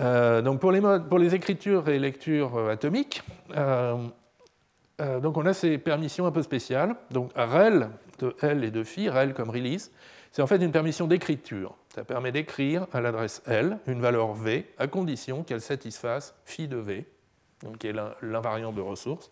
[0.00, 3.22] Euh, donc pour les, pour les, écritures et lectures euh, atomiques,
[4.98, 6.96] donc on a ces permissions un peu spéciales.
[7.10, 9.90] Donc rel de L et de phi, rel comme release,
[10.32, 11.74] c'est en fait une permission d'écriture.
[11.94, 16.76] Ça permet d'écrire à l'adresse L une valeur V à condition qu'elle satisfasse phi de
[16.76, 17.06] V
[17.78, 19.30] qui est l'invariant de ressources,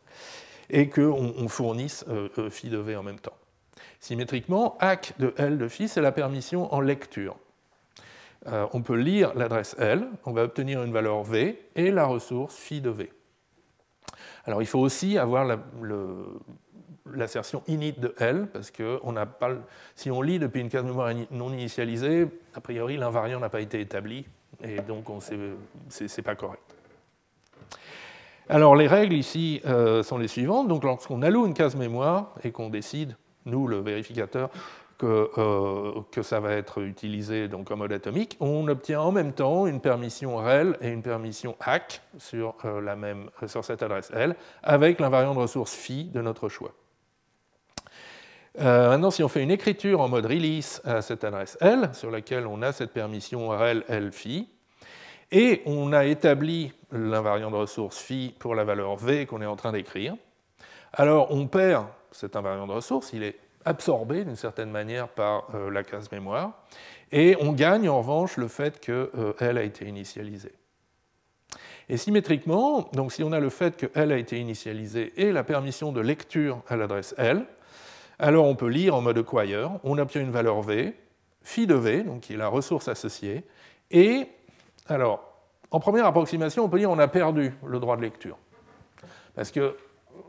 [0.70, 3.36] et qu'on fournisse euh, euh, phi de v en même temps.
[4.00, 7.36] Symétriquement, hack de L de phi, c'est la permission en lecture.
[8.46, 12.56] Euh, on peut lire l'adresse L, on va obtenir une valeur V et la ressource
[12.56, 13.10] phi de V.
[14.44, 15.46] Alors il faut aussi avoir
[17.06, 19.14] l'assertion init de L, parce que on
[19.96, 23.80] si on lit depuis une case mémoire non initialisée, a priori l'invariant n'a pas été
[23.80, 24.26] établi,
[24.62, 26.73] et donc ce n'est pas correct.
[28.48, 30.68] Alors les règles ici euh, sont les suivantes.
[30.68, 33.16] Donc lorsqu'on alloue une case mémoire et qu'on décide,
[33.46, 34.50] nous le vérificateur,
[34.98, 39.32] que, euh, que, ça va être utilisé donc en mode atomique, on obtient en même
[39.32, 44.12] temps une permission rel et une permission hack sur, euh, la même, sur cette adresse
[44.14, 46.72] L avec l'invariant de ressource phi de notre choix.
[48.56, 52.46] maintenant, si on fait une écriture en mode release à cette adresse L, sur laquelle
[52.46, 54.48] on a cette permission rel L phi,
[55.34, 59.56] et on a établi l'invariant de ressource phi pour la valeur v qu'on est en
[59.56, 60.16] train d'écrire.
[60.92, 65.70] Alors on perd cet invariant de ressource, il est absorbé d'une certaine manière par euh,
[65.70, 66.52] la case mémoire,
[67.10, 70.52] et on gagne en revanche le fait que euh, a été initialisée.
[71.88, 75.42] Et symétriquement, donc si on a le fait que L a été initialisé et la
[75.42, 77.44] permission de lecture à l'adresse L,
[78.20, 80.94] alors on peut lire en mode acquire, on obtient une valeur V,
[81.42, 83.42] phi de V, donc qui est la ressource associée,
[83.90, 84.28] et
[84.88, 85.24] alors,
[85.70, 88.36] en première approximation, on peut dire qu'on a perdu le droit de lecture.
[89.34, 89.76] Parce que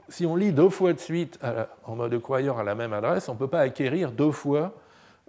[0.09, 1.39] si on lit deux fois de suite
[1.85, 4.73] en mode acquire à la même adresse, on ne peut pas acquérir deux fois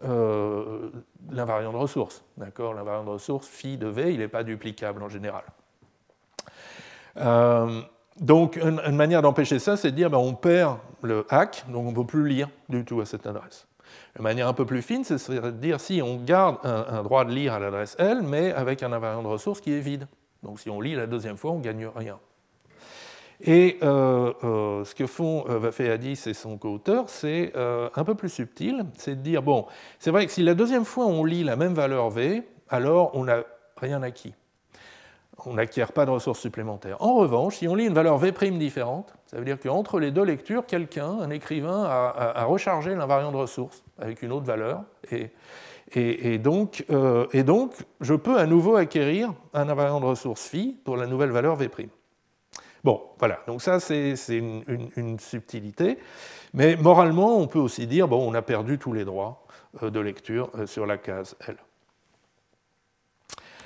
[0.05, 0.91] euh,
[1.31, 2.23] l'invariant de ressource.
[2.37, 2.75] D'accord?
[2.75, 5.45] L'invariant de ressource phi de V, il n'est pas duplicable en général.
[7.17, 7.81] Euh,
[8.21, 11.91] donc, une, manière d'empêcher ça, c'est de dire ben, on perd le hack, donc on
[11.91, 13.66] ne peut plus lire du tout à cette adresse.
[14.17, 17.33] De manière un peu plus fine, c'est de dire si on garde un, droit de
[17.33, 20.07] lire à l'adresse L, mais avec un invariant de ressource qui est vide.
[20.43, 22.19] Donc si on lit la deuxième fois, on ne gagne rien.
[23.43, 28.31] Et euh, euh, ce que font euh, et son co-auteur, c'est euh, un peu plus
[28.31, 29.67] subtil, c'est de dire, bon,
[29.99, 33.25] c'est vrai que si la deuxième fois on lit la même valeur V, alors on
[33.25, 33.43] n'a
[33.77, 34.33] rien acquis
[35.45, 36.97] on n'acquiert pas de ressources supplémentaires.
[37.01, 40.25] En revanche, si on lit une valeur V' différente, ça veut dire qu'entre les deux
[40.25, 44.83] lectures, quelqu'un, un écrivain, a, rechargé l'invariant de ressources avec une autre valeur.
[45.95, 50.77] Et, donc, euh, et, donc, je peux à nouveau acquérir un invariant de ressources phi
[50.85, 51.71] pour la nouvelle valeur V'.
[52.83, 55.99] Bon, voilà, donc ça c'est une, subtilité.
[56.55, 59.45] Mais moralement, on peut aussi dire, bon, on a perdu tous les droits
[59.83, 61.57] euh, de lecture euh, sur la case L.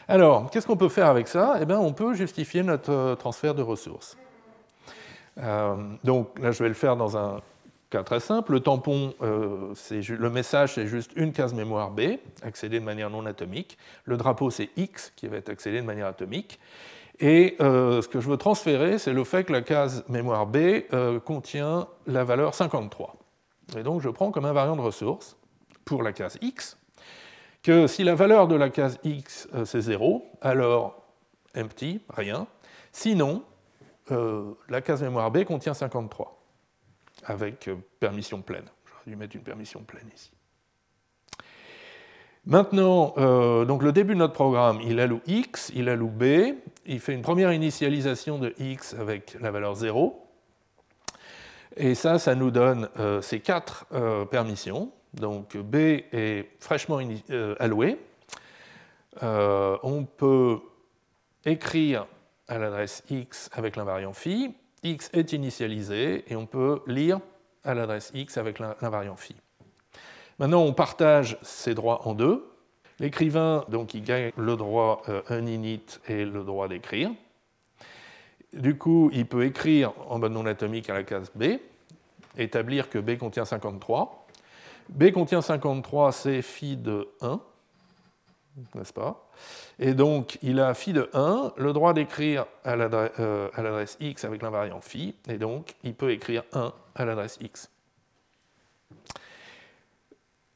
[0.09, 1.59] Alors, qu'est-ce qu'on peut faire avec ça?
[1.61, 4.19] Eh bien, on peut justifier notre transfert de ressources.
[6.05, 7.41] Donc là, je vais le faire dans un
[7.91, 8.53] cas très simple.
[8.53, 12.01] Le tampon, euh, le message, c'est juste une case mémoire B,
[12.43, 13.77] accédée de manière non atomique.
[14.05, 16.59] Le drapeau, c'est X, qui va être accédé de manière atomique.
[17.19, 20.57] Et ce que je veux transférer, c'est le fait que la case mémoire B
[21.27, 23.15] contient la valeur 53.
[23.77, 25.37] Et donc, je prends comme invariant de ressources
[25.85, 26.79] pour la case X
[27.63, 31.03] que si la valeur de la case x euh, c'est 0, alors
[31.57, 32.47] empty, rien.
[32.93, 33.43] Sinon,
[34.11, 36.40] euh, la case mémoire B contient 53,
[37.25, 38.65] avec euh, permission pleine.
[38.87, 40.33] J'aurais dû mettre une permission pleine ici.
[42.47, 43.15] Maintenant,
[43.67, 46.55] donc le début de notre programme, il alloue x, il alloue b,
[46.87, 50.27] il fait une première initialisation de x avec la valeur 0.
[51.77, 52.89] Et ça, ça nous donne
[53.21, 53.87] ces quatre
[54.31, 54.91] permissions.
[55.15, 55.77] Donc B
[56.13, 57.01] est fraîchement
[57.31, 57.99] euh, alloué.
[59.23, 60.61] Euh, on peut
[61.45, 62.07] écrire
[62.47, 64.55] à l'adresse X avec l'invariant phi.
[64.83, 67.21] X est initialisé et on peut lire
[67.65, 69.37] à l'adresse X avec l'invariant phi.
[70.39, 72.51] Maintenant, on partage ces droits en deux.
[72.99, 77.11] L'écrivain, donc, il gagne le droit euh, un init et le droit d'écrire.
[78.53, 81.59] Du coup, il peut écrire en mode non atomique à la case B,
[82.37, 84.27] établir que B contient 53,
[84.89, 87.41] B contient 53, c'est phi de 1,
[88.75, 89.30] n'est-ce pas?
[89.79, 94.43] Et donc, il a phi de 1, le droit d'écrire euh, à l'adresse x avec
[94.43, 97.71] l'invariant phi, et donc il peut écrire 1 à l'adresse x.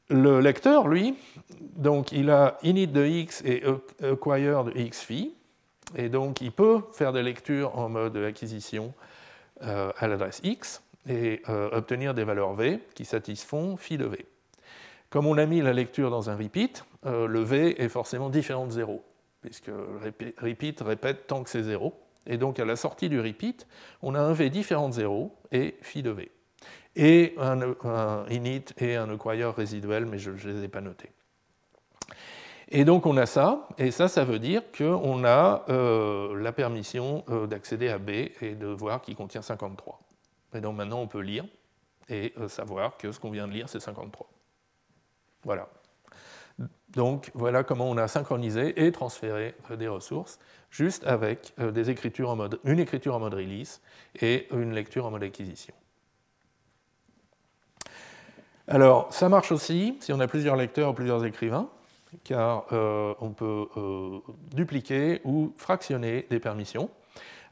[0.09, 1.15] Le lecteur, lui,
[1.59, 3.63] donc il a init de x et
[4.03, 5.33] acquire de x phi,
[5.95, 8.93] et donc il peut faire des lectures en mode acquisition
[9.63, 14.25] euh, à l'adresse x et euh, obtenir des valeurs v qui satisfont phi de v.
[15.09, 18.71] Comme on a mis la lecture dans un repeat, le v est forcément différent de
[18.71, 19.03] 0,
[19.41, 19.71] puisque
[20.41, 21.93] repeat répète tant que c'est 0.
[22.27, 23.67] Et donc à la sortie du repeat,
[24.01, 26.31] on a un v différent de 0 et phi de v.
[26.95, 31.11] Et un, init et un acquire résiduel, mais je ne les ai pas notés.
[32.69, 37.23] Et donc on a ça, et ça, ça veut dire qu'on a euh, la permission
[37.47, 38.09] d'accéder à B
[38.41, 39.99] et de voir qu'il contient 53.
[40.55, 41.45] Et donc maintenant, on peut lire
[42.09, 44.27] et euh, savoir que ce qu'on vient de lire, c'est 53.
[45.43, 45.67] Voilà.
[46.95, 50.39] Donc voilà comment on a synchronisé et transféré euh, des ressources,
[50.69, 53.81] juste avec euh, une écriture en mode release
[54.21, 55.73] et une lecture en mode acquisition.
[58.67, 61.69] Alors, ça marche aussi si on a plusieurs lecteurs ou plusieurs écrivains,
[62.23, 63.67] car on peut
[64.55, 66.89] dupliquer ou fractionner des permissions.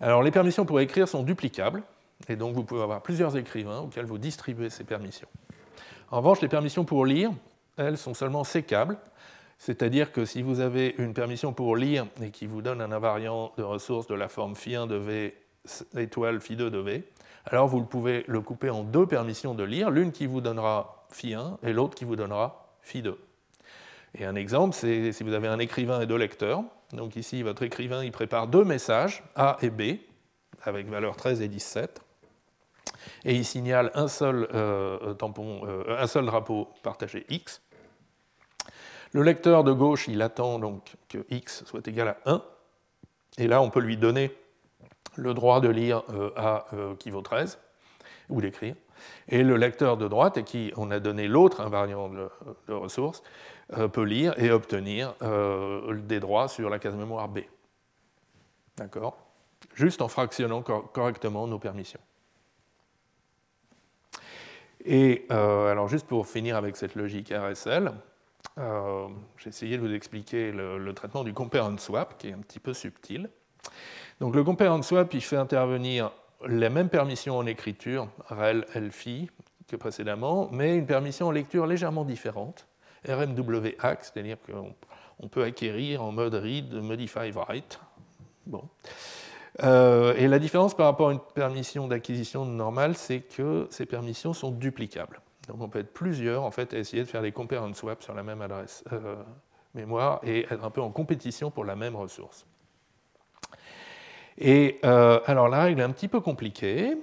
[0.01, 1.83] Alors, les permissions pour écrire sont duplicables,
[2.29, 5.27] et donc vous pouvez avoir plusieurs écrivains auxquels vous distribuez ces permissions.
[6.09, 7.31] En revanche, les permissions pour lire,
[7.77, 8.97] elles sont seulement sécables,
[9.57, 13.53] c'est-à-dire que si vous avez une permission pour lire et qui vous donne un invariant
[13.57, 15.35] de ressources de la forme phi1 de v
[15.95, 17.03] étoile phi2 de v,
[17.45, 21.57] alors vous pouvez le couper en deux permissions de lire, l'une qui vous donnera phi1
[21.63, 23.15] et l'autre qui vous donnera phi2.
[24.15, 26.63] Et un exemple, c'est si vous avez un écrivain et deux lecteurs.
[26.91, 29.97] Donc ici, votre écrivain il prépare deux messages, A et B,
[30.61, 32.01] avec valeur 13 et 17
[33.25, 37.61] et il signale un seul, euh, tampon, euh, un seul drapeau partagé x.
[39.11, 42.41] Le lecteur de gauche, il attend donc que x soit égal à 1,
[43.37, 44.31] et là on peut lui donner
[45.15, 46.01] le droit de lire
[46.35, 46.65] A
[46.97, 47.59] qui vaut 13,
[48.29, 48.75] ou d'écrire,
[49.27, 52.27] et le lecteur de droite, à qui on a donné l'autre invariant de,
[52.67, 53.21] de ressource,
[53.91, 55.13] peut lire et obtenir
[55.91, 57.41] des droits sur la case mémoire B.
[58.77, 59.17] D'accord?
[59.75, 61.99] Juste en fractionnant correctement nos permissions.
[64.85, 67.91] Et euh, alors juste pour finir avec cette logique RSL,
[68.57, 69.07] euh,
[69.37, 72.59] j'ai essayé de vous expliquer le, traitement du compare and swap, qui est un petit
[72.59, 73.29] peu subtil.
[74.19, 76.11] Donc le compare and swap, il fait intervenir
[76.47, 79.29] les mêmes permissions en écriture, rel, elfi,
[79.67, 82.67] que précédemment, mais une permission en lecture légèrement différente,
[83.07, 87.79] rmwac, c'est-à-dire qu'on peut acquérir en mode read, modify, write.
[88.45, 88.67] Bon.
[89.61, 94.33] Euh, et la différence par rapport à une permission d'acquisition normale, c'est que ces permissions
[94.33, 95.21] sont duplicables.
[95.47, 98.01] Donc on peut être plusieurs en fait, à essayer de faire des compare and swap
[98.01, 99.15] sur la même adresse euh,
[99.75, 102.45] mémoire et être un peu en compétition pour la même ressource.
[104.39, 106.97] Et euh, alors la règle est un petit peu compliquée.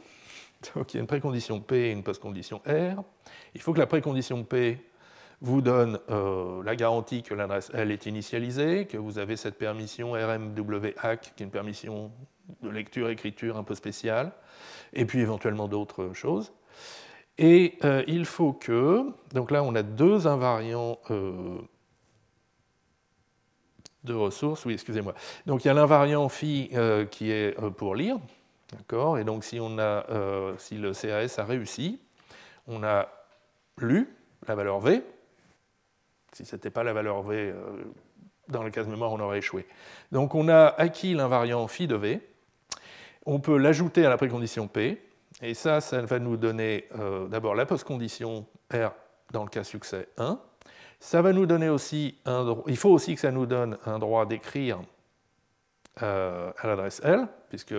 [0.75, 3.03] Donc il y a une précondition P et une postcondition R.
[3.55, 4.85] Il faut que la précondition P
[5.43, 5.99] vous donne
[6.63, 11.47] la garantie que l'adresse L est initialisée, que vous avez cette permission RMWAC, qui est
[11.47, 12.13] une permission
[12.63, 14.33] de lecture-écriture un peu spéciale,
[14.93, 16.53] et puis éventuellement d'autres choses.
[17.39, 21.59] Et euh, il faut que, donc là on a deux invariants euh,
[24.05, 25.15] de ressources, oui excusez-moi,
[25.47, 28.19] donc il y a l'invariant phi euh, qui est pour lire,
[28.73, 32.01] d'accord, et donc si, le CAS a réussi,
[32.67, 33.09] on a
[33.79, 34.15] lu
[34.47, 35.03] la valeur V,
[36.33, 37.55] si ce n'était pas la valeur V
[38.49, 39.67] dans le cas de mémoire on aurait échoué.
[40.13, 42.21] Donc on a acquis l'invariant phi de V,
[43.27, 45.03] on peut l'ajouter à la précondition P,
[45.43, 48.93] et ça, ça va nous donner euh, d'abord la postcondition R
[49.33, 50.41] dans le cas succès 1.
[50.99, 52.19] Ça va nous donner aussi
[52.67, 54.81] il faut aussi que ça nous donne un droit d'écrire
[56.03, 57.75] euh, à l'adresse L, puisque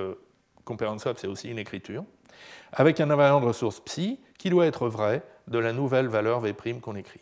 [0.66, 2.04] swap c'est aussi une écriture,
[2.72, 6.54] avec un invariant de ressource psi qui doit être vrai de la nouvelle valeur V'
[6.82, 7.22] qu'on écrit.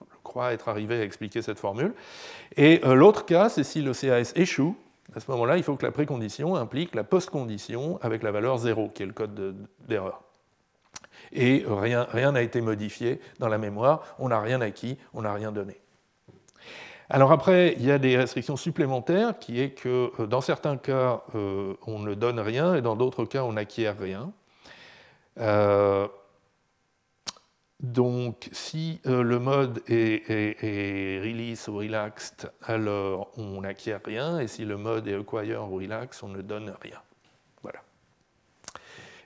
[0.00, 1.94] Je crois être arrivé à expliquer cette formule.
[2.56, 4.76] Et euh, l'autre cas, c'est si le CAS échoue,
[5.18, 8.90] à ce moment-là, il faut que la précondition implique la postcondition avec la valeur 0,
[8.90, 10.22] qui est le code d'erreur.
[11.32, 15.50] Et rien n'a été modifié dans la mémoire, on n'a rien acquis, on n'a rien
[15.50, 15.80] donné.
[17.10, 21.22] Alors après, il y a des restrictions supplémentaires qui est que euh, dans certains cas,
[21.34, 24.30] euh, on ne donne rien et dans d'autres cas, on n'acquiert rien.
[25.40, 26.06] Euh,
[27.80, 34.64] donc, si euh, le mode est, release ou relaxed, alors on n'acquiert rien, et si
[34.64, 37.00] le mode est acquire ou relax, on ne donne rien.
[37.62, 37.80] Voilà.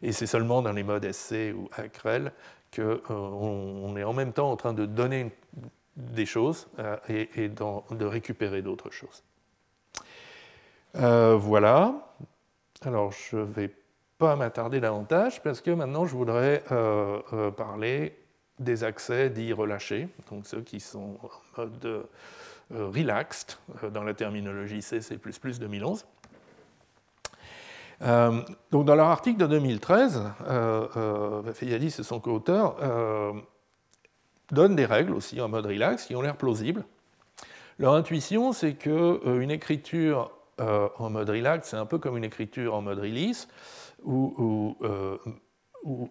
[0.03, 2.33] Et c'est seulement dans les modes SC ou ACREL
[2.75, 5.35] qu'on euh, on est en même temps en train de donner
[5.97, 9.23] des choses euh, et, de récupérer d'autres choses.
[10.93, 11.95] voilà.
[12.83, 13.75] Alors, je ne vais
[14.19, 16.65] pas m'attarder davantage parce que maintenant, je voudrais
[17.57, 18.22] parler
[18.63, 22.07] des accès dits relâchés, donc ceux qui sont en mode
[22.75, 25.19] euh, relaxed, euh, dans la terminologie C, C++
[25.61, 26.07] 2011.
[28.03, 28.41] Euh,
[28.71, 32.77] donc dans leur article de 2013, euh, Fayadis et son co-auteur
[34.51, 36.85] donnent des règles aussi en mode relax qui ont l'air plausibles.
[37.79, 42.83] Leur intuition, c'est qu'une écriture en mode relax, c'est un peu comme une écriture en
[42.83, 43.49] mode release,
[44.05, 44.77] où,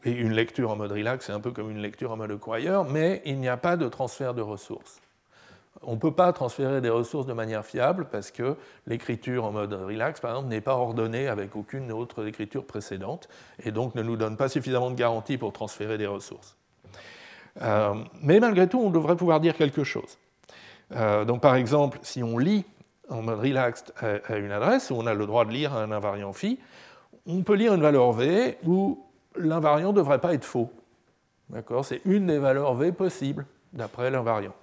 [0.03, 2.83] et une lecture en mode relax, c'est un peu comme une lecture en mode acquire,
[2.83, 5.01] mais il n'y a pas de transfert de ressources.
[5.83, 9.73] On ne peut pas transférer des ressources de manière fiable parce que l'écriture en mode
[9.73, 13.29] relax, par exemple, n'est pas ordonnée avec aucune autre écriture précédente
[13.63, 16.57] et donc ne nous donne pas suffisamment de garanties pour transférer des ressources.
[17.61, 20.17] Euh, mais malgré tout, on devrait pouvoir dire quelque chose.
[20.93, 22.65] Euh, donc par exemple, si on lit
[23.09, 26.33] en mode relax à, une adresse, où on a le droit de lire un invariant
[26.33, 26.59] phi,
[27.25, 29.03] on peut lire une valeur v où
[29.35, 30.71] l'invariant ne devrait pas être faux.
[31.83, 34.53] C'est une des valeurs V possibles d'après l'invariant.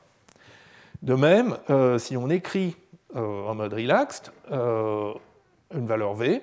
[1.03, 2.77] De même, euh, si on écrit
[3.15, 5.13] euh, en mode relaxed euh,
[5.75, 6.43] une valeur V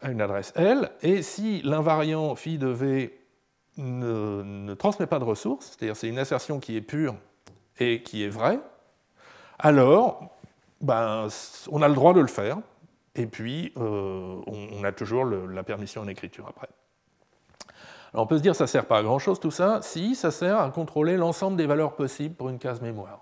[0.00, 3.18] à une adresse L, et si l'invariant phi de V
[3.78, 7.14] ne, transmet pas de ressources, c'est-à-dire c'est une assertion qui est pure
[7.78, 8.58] et qui est vraie,
[9.58, 10.28] alors
[10.80, 11.28] ben,
[11.70, 12.58] on a le droit de le faire,
[13.14, 16.68] et puis on, a toujours la permission en écriture après
[18.14, 20.58] on peut se dire ça ne sert pas à grand-chose tout ça, si ça sert
[20.58, 23.20] à contrôler l'ensemble des valeurs possibles pour une case mémoire.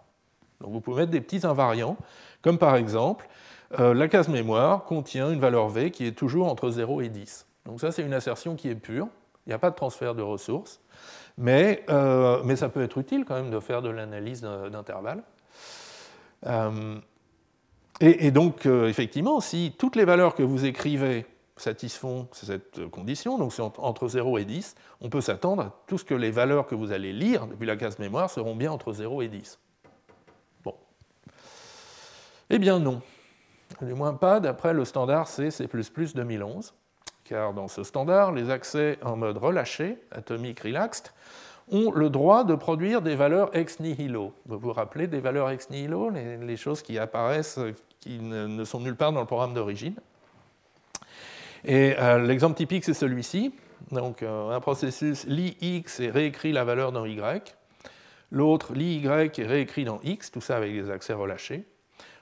[0.61, 1.97] Donc vous pouvez mettre des petits invariants,
[2.43, 3.29] comme par exemple,
[3.79, 7.47] euh, la case mémoire contient une valeur V qui est toujours entre 0 et 10.
[7.67, 9.09] Donc ça c'est une assertion qui est pure,
[9.47, 10.81] il n'y a pas de transfert de ressources,
[11.39, 15.23] mais, euh, ça peut être utile quand même de faire de l'analyse d'intervalles.
[16.47, 16.97] Euh,
[18.01, 21.27] et, donc effectivement, si toutes les valeurs que vous écrivez
[21.61, 26.05] satisfont cette condition, donc c'est entre 0 et 10, on peut s'attendre à tout ce
[26.05, 29.23] que les valeurs que vous allez lire depuis la case mémoire seront bien entre 0
[29.23, 29.59] et 10.
[30.65, 30.75] Bon.
[32.49, 33.03] Eh bien non.
[33.83, 35.69] Du moins pas d'après le standard C, C++
[36.15, 36.75] 2011,
[37.25, 41.13] car dans ce standard, les accès en mode relâché, atomique relaxed,
[41.71, 44.33] ont le droit de produire des valeurs ex nihilo.
[44.47, 47.61] Vous vous rappelez des valeurs ex nihilo, les, choses qui apparaissent,
[48.01, 49.95] qui ne, sont nulle part dans le programme d'origine?
[51.65, 53.55] Et euh, l'exemple typique, c'est celui-ci.
[53.91, 57.55] Donc, euh, un processus lit x et réécrit la valeur dans y.
[58.31, 61.67] L'autre lit y et réécrit dans x, tout ça avec des accès relâchés.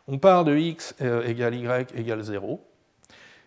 [0.07, 2.65] On part de x euh, égale y égale 0.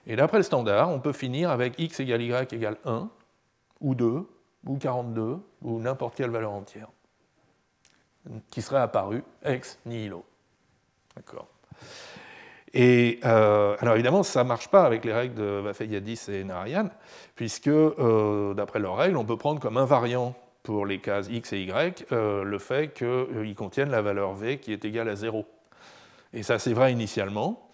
[0.07, 3.09] Et d'après le standard, on peut finir avec x égale y égale 1,
[3.81, 4.27] ou 2,
[4.65, 6.87] ou 42, ou n'importe quelle valeur entière,
[8.51, 10.23] qui serait apparue ex nihilo.
[11.15, 11.47] D'accord
[12.73, 16.89] et euh, alors évidemment, ça ne marche pas avec les règles de Vafeyadis et Narayan,
[17.35, 21.63] puisque euh, d'après leurs règles, on peut prendre comme invariant pour les cases x et
[21.63, 25.45] y euh, le fait qu'ils contiennent la valeur v qui est égale à 0.
[26.33, 27.67] Et ça, c'est vrai initialement.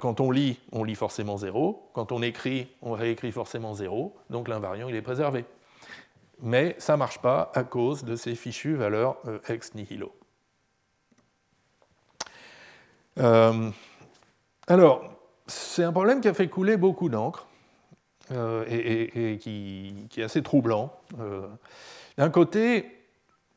[0.00, 1.90] quand on lit, on lit forcément 0.
[1.92, 4.16] Quand on écrit, on réécrit forcément 0.
[4.30, 5.44] Donc l'invariant, il est préservé.
[6.42, 10.12] Mais ça ne marche pas à cause de ces fichues valeurs ex nihilo.
[14.66, 15.04] Alors,
[15.46, 17.46] c'est un problème qui a fait couler beaucoup d'encre
[18.32, 20.94] euh, et, qui, est assez troublant.
[21.20, 21.46] Euh,
[22.16, 23.04] d'un côté,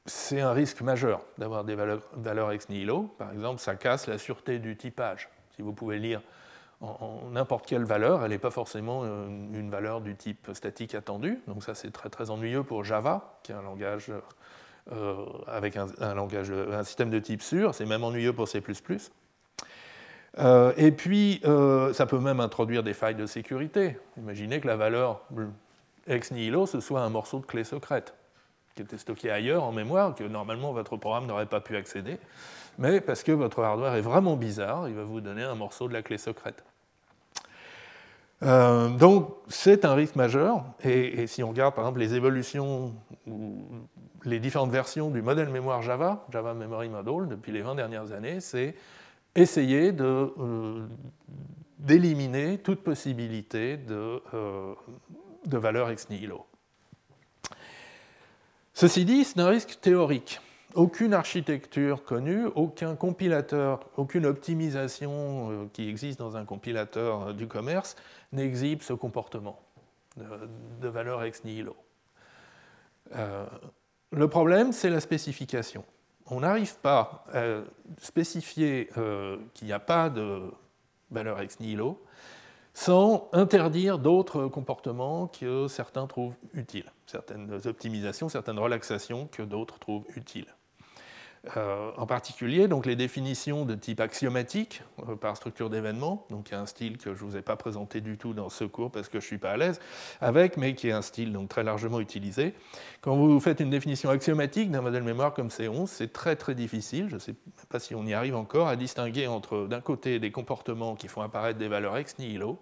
[0.06, 3.04] c'est un risque majeur d'avoir des valeurs, ex nihilo.
[3.18, 5.30] Par exemple, ça casse la sûreté du typage.
[5.56, 6.22] Si vous pouvez lire
[6.82, 11.40] en, n'importe quelle valeur, elle n'est pas forcément une, valeur du type statique attendu.
[11.48, 14.12] Donc ça, c'est très, très ennuyeux pour Java, qui est un langage
[14.92, 17.74] euh, avec un, système de type sûr.
[17.74, 18.62] C'est même ennuyeux pour C++.
[20.40, 23.98] Euh, et puis, euh, ça peut même introduire des failles de sécurité.
[24.18, 25.22] Imaginez que la valeur
[26.08, 28.14] ex nihilo, ce soit un morceau de clé secrète
[28.78, 32.20] qui était stocké ailleurs en mémoire, que normalement votre programme n'aurait pas pu accéder,
[32.78, 35.94] mais parce que votre hardware est vraiment bizarre, il va vous donner un morceau de
[35.94, 36.64] la clé secrète.
[38.44, 42.94] Euh, donc c'est un risque majeur, et, et, si on regarde par exemple les évolutions
[43.26, 43.66] ou
[44.24, 48.40] les différentes versions du modèle mémoire Java, Java Memory Model, depuis les 20 dernières années,
[48.42, 48.76] c'est
[49.38, 50.88] essayer euh,
[51.78, 54.74] d'éliminer toute possibilité de, euh,
[55.46, 56.46] de valeur ex nihilo.
[58.74, 60.42] Ceci dit, c'est un risque théorique.
[60.74, 67.96] Aucune architecture connue, aucun compilateur, aucune optimisation euh, qui existe dans un compilateur du commerce
[68.34, 69.60] n'exhibe ce comportement
[70.82, 71.76] de valeur ex nihilo.
[74.12, 75.86] le problème, c'est la spécification
[76.30, 77.62] on n'arrive pas à
[78.02, 80.52] spécifier euh, qu'il n'y a pas de
[81.12, 82.04] valeur ex nihilo
[82.74, 90.06] sans interdire d'autres comportements que certains trouvent utiles, certaines optimisations, certaines relaxations que d'autres trouvent
[90.16, 90.46] utiles.
[91.56, 96.66] Euh, en particulier, donc, les définitions de type axiomatique euh, par structure d'événements, donc un
[96.66, 99.20] style que je ne vous ai pas présenté du tout dans ce cours parce que
[99.20, 99.80] je ne suis pas à l'aise
[100.20, 102.54] avec, mais qui est un style donc, très largement utilisé.
[103.02, 107.08] Quand vous faites une définition axiomatique d'un modèle mémoire comme C11, c'est très très difficile,
[107.10, 107.36] je ne sais
[107.70, 111.22] pas si on y arrive encore, à distinguer entre d'un côté des comportements qui font
[111.22, 112.60] apparaître des valeurs ex nihilo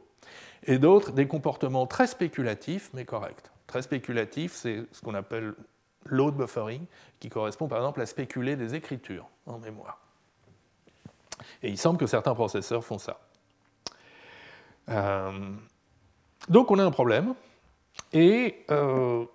[0.64, 3.52] et d'autres des comportements très spéculatifs mais corrects.
[3.68, 5.56] Très spéculatifs, c'est ce qu'on appelle
[6.06, 6.86] load buffering,
[7.20, 10.00] qui correspond par exemple à spéculer des écritures en mémoire.
[11.64, 13.20] Et il semble que certains processeurs font ça.
[14.90, 15.52] Euh,
[16.50, 17.34] donc on a un problème,
[18.14, 19.26] et euh,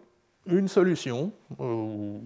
[0.47, 2.19] une solution euh,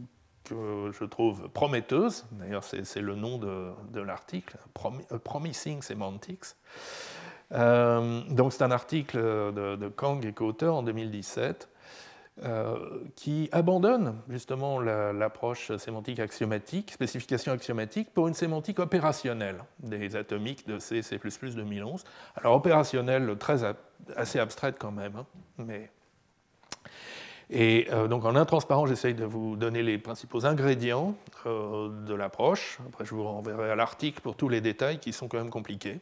[0.44, 4.58] que je trouve prometteuse, d'ailleurs c'est le nom de, l'article,
[5.24, 6.54] Promising Semantics.
[7.50, 11.73] donc c'est un article de, Kang et co-auteur en 2017 euh,
[13.15, 20.81] qui abandonne justement l'approche sémantique axiomatique, spécification axiomatique, pour une sémantique opérationnelle des atomiques de
[20.81, 22.05] C, C++ 2011.
[22.36, 23.62] Alors opérationnelle, très,
[24.16, 25.27] assez abstraite quand même, hein,
[25.59, 25.90] mais...
[27.51, 32.78] Et euh, donc en intransparent, j'essaye de vous donner les principaux ingrédients euh, de l'approche.
[32.89, 36.01] Après, je vous renverrai à l'article pour tous les détails qui sont quand même compliqués.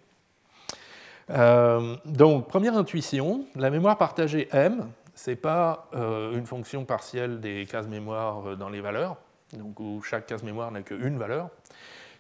[1.29, 7.67] donc, première intuition, la mémoire partagée M, ce n'est pas euh, une fonction partielle des
[7.67, 9.17] cases mémoire euh, dans les valeurs,
[9.53, 11.51] donc où chaque case mémoire n'a qu'une valeur.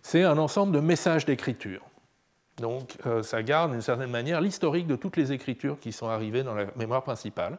[0.03, 1.83] C'est un ensemble de messages d'écriture.
[2.59, 6.43] Donc euh, ça garde d'une certaine manière l'historique de toutes les écritures qui sont arrivées
[6.43, 7.59] dans la mémoire principale.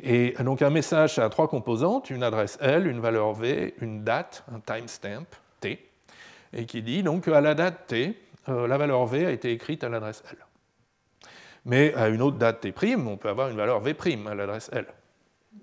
[0.00, 4.44] Et donc un message a trois composantes, une adresse L, une valeur V, une date,
[4.52, 5.26] un timestamp
[5.60, 5.88] T,
[6.52, 9.88] et qui dit donc qu'à la date T, la valeur V a été écrite à
[9.88, 10.43] l'adresse L.
[11.64, 13.94] Mais à une autre date T', on peut avoir une valeur V'
[14.26, 14.86] à l'adresse L.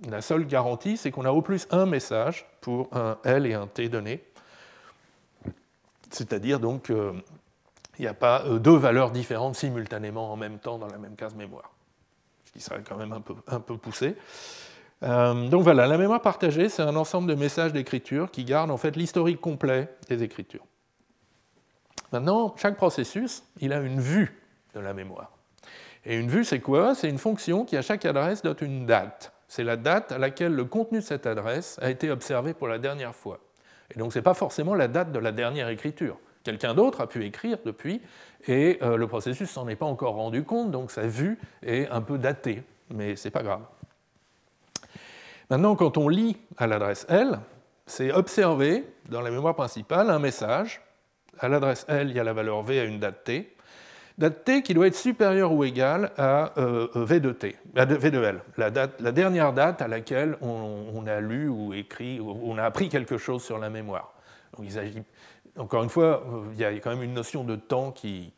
[0.09, 3.67] La seule garantie, c'est qu'on a au plus un message pour un L et un
[3.67, 4.23] T donné.
[6.09, 7.13] C'est-à-dire donc qu'il
[7.99, 11.35] n'y a pas euh, deux valeurs différentes simultanément en même temps dans la même case
[11.35, 11.71] mémoire.
[12.45, 14.15] Ce qui serait quand même un peu, poussé.
[15.03, 18.77] Euh, donc voilà, la mémoire partagée, c'est un ensemble de messages d'écriture qui garde en
[18.77, 20.65] fait l'historique complet des écritures.
[22.11, 24.37] Maintenant, chaque processus, il a une vue
[24.73, 25.31] de la mémoire.
[26.05, 26.95] Et une vue, c'est quoi?
[26.95, 29.33] C'est une fonction qui, à chaque adresse, donne une date.
[29.47, 32.79] C'est la date à laquelle le contenu de cette adresse a été observé pour la
[32.79, 33.39] dernière fois.
[33.93, 36.17] Et donc, ce n'est pas forcément la date de la dernière écriture.
[36.43, 38.01] Quelqu'un d'autre a pu écrire depuis,
[38.47, 42.01] et euh, le processus s'en est pas encore rendu compte, donc sa vue est un
[42.01, 43.61] peu datée, mais ce n'est pas grave.
[45.51, 47.39] Maintenant, quand on lit à l'adresse L,
[47.85, 50.81] c'est observer dans la mémoire principale un message.
[51.39, 53.55] À l'adresse L, il y a la valeur V à une date T.
[54.17, 58.23] Date T qui doit être supérieure ou égale à euh, V de T, V de
[58.23, 62.89] L, la, dernière date à laquelle on, a lu ou écrit, ou on a appris
[62.89, 64.13] quelque chose sur la mémoire.
[64.57, 65.01] Donc, il s'agit
[65.57, 66.23] encore une fois,
[66.53, 68.31] il y a quand même une notion de temps qui,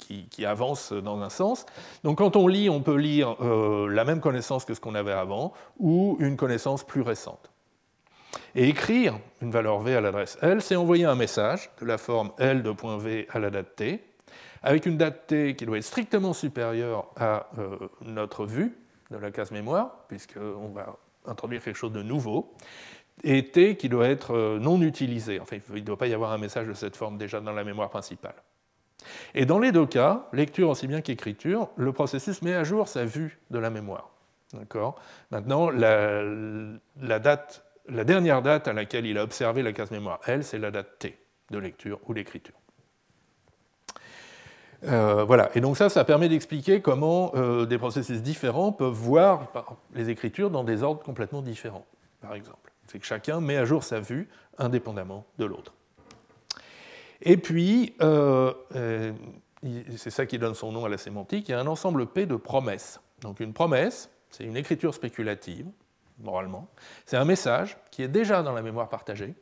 [0.45, 1.66] avance dans un sens.
[2.04, 5.12] Donc quand on lit, on peut lire euh, la même connaissance que ce qu'on avait
[5.12, 7.52] avant ou une connaissance plus récente.
[8.56, 12.32] Et écrire une valeur v à l'adresse L, c'est envoyer un message de la forme
[12.40, 14.04] L de point V à la date t,
[14.64, 18.76] avec une date t qui doit être strictement supérieure à euh, notre vue
[19.11, 22.53] de la case mémoire, puisqu'on va introduire quelque chose de nouveau,
[23.23, 25.40] et T qui doit être euh, non utilisé.
[25.40, 27.64] Enfin, il ne doit pas y avoir un message de cette forme déjà dans la
[27.64, 28.35] mémoire principale.
[29.35, 33.06] Et dans les deux cas, lecture aussi bien qu'écriture, le processus met à jour sa
[33.06, 34.10] vue de la mémoire.
[35.31, 40.44] Maintenant, la, date, la dernière date à laquelle il a observé la case mémoire L,
[40.44, 41.18] c'est la date T
[41.49, 42.56] de lecture ou d'écriture.
[44.85, 49.47] Euh, voilà, et donc ça, ça permet d'expliquer comment euh, des processus différents peuvent voir
[49.93, 51.85] les écritures dans des ordres complètement différents,
[52.22, 52.72] par exemple.
[52.88, 54.27] C'est que chacun met à jour sa vue
[54.57, 55.73] indépendamment de l'autre.
[57.22, 58.53] Et puis, euh,
[59.95, 62.26] c'est ça qui donne son nom à la sémantique, il y a un ensemble P
[62.26, 62.99] de promesses.
[63.22, 65.68] Donc une promesse, c'est une écriture spéculative,
[66.19, 66.68] moralement.
[67.05, 69.34] C'est un message qui est déjà dans la mémoire partagée,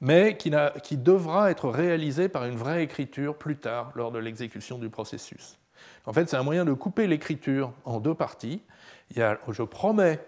[0.00, 0.50] mais qui,
[0.96, 5.58] devra être réalisé par une vraie écriture plus tard, lors de l'exécution du processus.
[6.06, 8.62] En fait, c'est un moyen de couper l'écriture en deux parties.
[9.10, 10.20] Il y a, je promets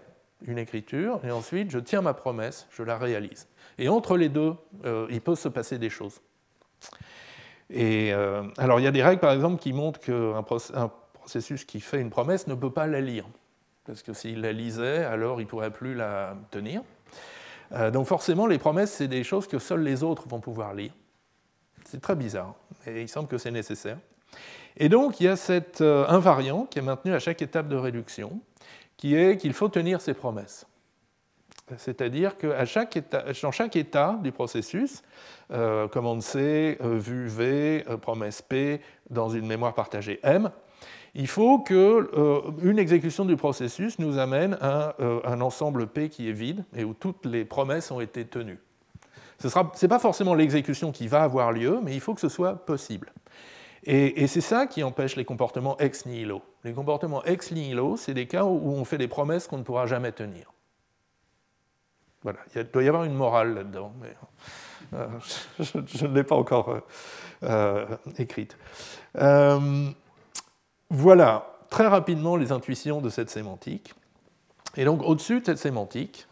[0.45, 3.47] une écriture, et ensuite je tiens ma promesse, je la réalise.
[3.77, 6.21] Et entre les deux, euh, il peut se passer des choses.
[7.69, 10.43] Et euh, alors il y a des règles, par exemple, qui montrent qu'un
[11.13, 13.25] processus qui fait une promesse ne peut pas la lire,
[13.85, 16.81] parce que s'il la lisait, alors il ne pourrait plus la tenir.
[17.73, 20.91] Euh, donc forcément, les promesses, c'est des choses que seuls les autres vont pouvoir lire.
[21.85, 23.97] C'est très bizarre, mais il semble que c'est nécessaire.
[24.77, 28.39] Et donc il y a cet invariant qui est maintenu à chaque étape de réduction,
[28.95, 30.65] qui est qu'il faut tenir ses promesses.
[31.77, 32.97] C'est-à-dire que chaque
[33.41, 35.03] dans chaque état du processus,
[35.51, 40.51] euh, commande C, euh, vue V, euh, promesse P, dans une mémoire partagée M,
[41.13, 44.95] il faut qu'une exécution du processus nous amène à
[45.25, 48.59] un ensemble P qui est vide et où toutes les promesses ont été tenues.
[49.39, 52.65] Ce n'est pas forcément l'exécution qui va avoir lieu, mais il faut que ce soit
[52.65, 53.11] possible.
[53.83, 56.41] Et, c'est ça qui empêche les comportements ex nihilo.
[56.63, 59.87] Les comportements ex nihilo, c'est des cas où on fait des promesses qu'on ne pourra
[59.87, 60.53] jamais tenir.
[62.23, 64.13] Voilà, il doit y avoir une morale là-dedans, mais
[64.93, 65.07] euh,
[65.59, 66.79] je, ne l'ai pas encore euh,
[67.43, 67.85] euh,
[68.17, 68.57] écrite.
[70.89, 73.93] voilà, très rapidement les intuitions de cette sémantique.
[74.77, 76.27] Et donc au-dessus de cette sémantique,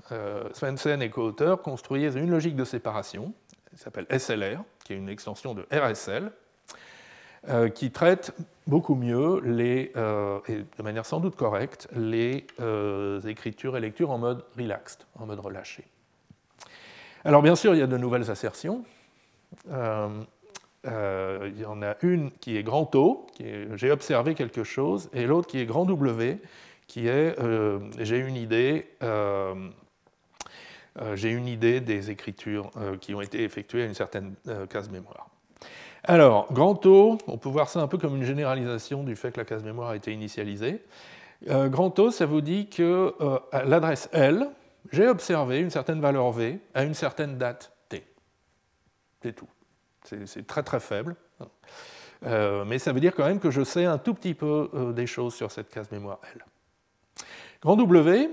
[0.54, 3.34] Svensson et co-auteurs construisent une logique de séparation,
[3.70, 6.32] qui s'appelle SLR, qui est une extension de RSL,
[7.48, 8.34] euh, qui traite
[8.68, 14.12] beaucoup mieux, les, euh, et de manière sans doute correcte, les euh, écritures et lectures
[14.12, 15.86] en mode relaxed, en mode relâché.
[17.24, 18.84] Alors bien sûr, il y a de nouvelles assertions.
[19.68, 19.72] il
[20.84, 25.26] y en a une qui est grand O, qui est j'ai observé quelque chose, et
[25.26, 26.40] l'autre qui est grand W,
[26.88, 27.38] qui est
[28.00, 28.86] j'ai une idée.
[31.14, 34.36] j'ai une idée des écritures qui ont été effectuées à une certaine
[34.70, 35.29] case mémoire.
[36.04, 39.40] Alors, grand O, on peut voir ça un peu comme une généralisation du fait que
[39.40, 40.82] la case mémoire a été initialisée.
[41.50, 44.50] Euh, grand O, ça vous dit que euh, l'adresse L,
[44.92, 48.06] j'ai observé une certaine valeur V à une certaine date T.
[49.22, 49.50] C'est tout.
[50.04, 51.16] C'est très très faible.
[52.26, 55.06] Euh, mais ça veut dire quand même que je sais un tout petit peu des
[55.06, 56.46] choses sur cette case mémoire L.
[57.62, 58.30] Grand W,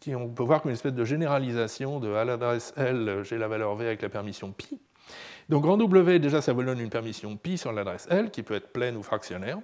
[0.00, 3.46] qui on peut voir comme une espèce de généralisation de à l'adresse L, j'ai la
[3.46, 4.80] valeur V avec la permission pi.
[5.48, 8.54] Donc grand W, déjà, ça vous donne une permission pi sur l'adresse L, qui peut
[8.54, 9.58] être pleine ou fractionnaire.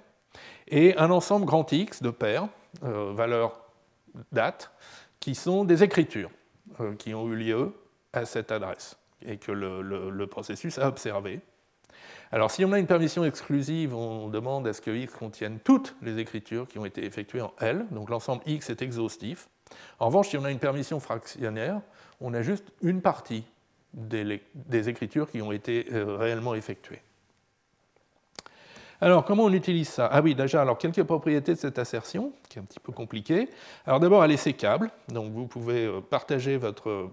[0.67, 2.47] et un ensemble grand X de paires,
[2.81, 3.61] valeur
[4.31, 4.71] date,
[5.19, 6.31] qui sont des écritures
[6.97, 7.73] qui ont eu lieu
[8.13, 11.41] à cette adresse et que le, processus a observé.
[12.31, 15.95] Alors si on a une permission exclusive, on demande à ce que X contienne toutes
[16.01, 19.47] les écritures qui ont été effectuées en L, donc l'ensemble X est exhaustif.
[19.99, 21.81] En revanche, si on a une permission fractionnaire,
[22.19, 23.45] on a juste une partie
[23.95, 27.01] des, écritures qui ont été euh, réellement effectuées.
[29.01, 30.07] Alors, comment on utilise ça?
[30.11, 33.49] Ah oui, déjà, alors quelques propriétés de cette assertion, qui est un petit peu compliquée.
[33.85, 37.09] Alors d'abord, elle est sécable, donc vous pouvez euh, partager votre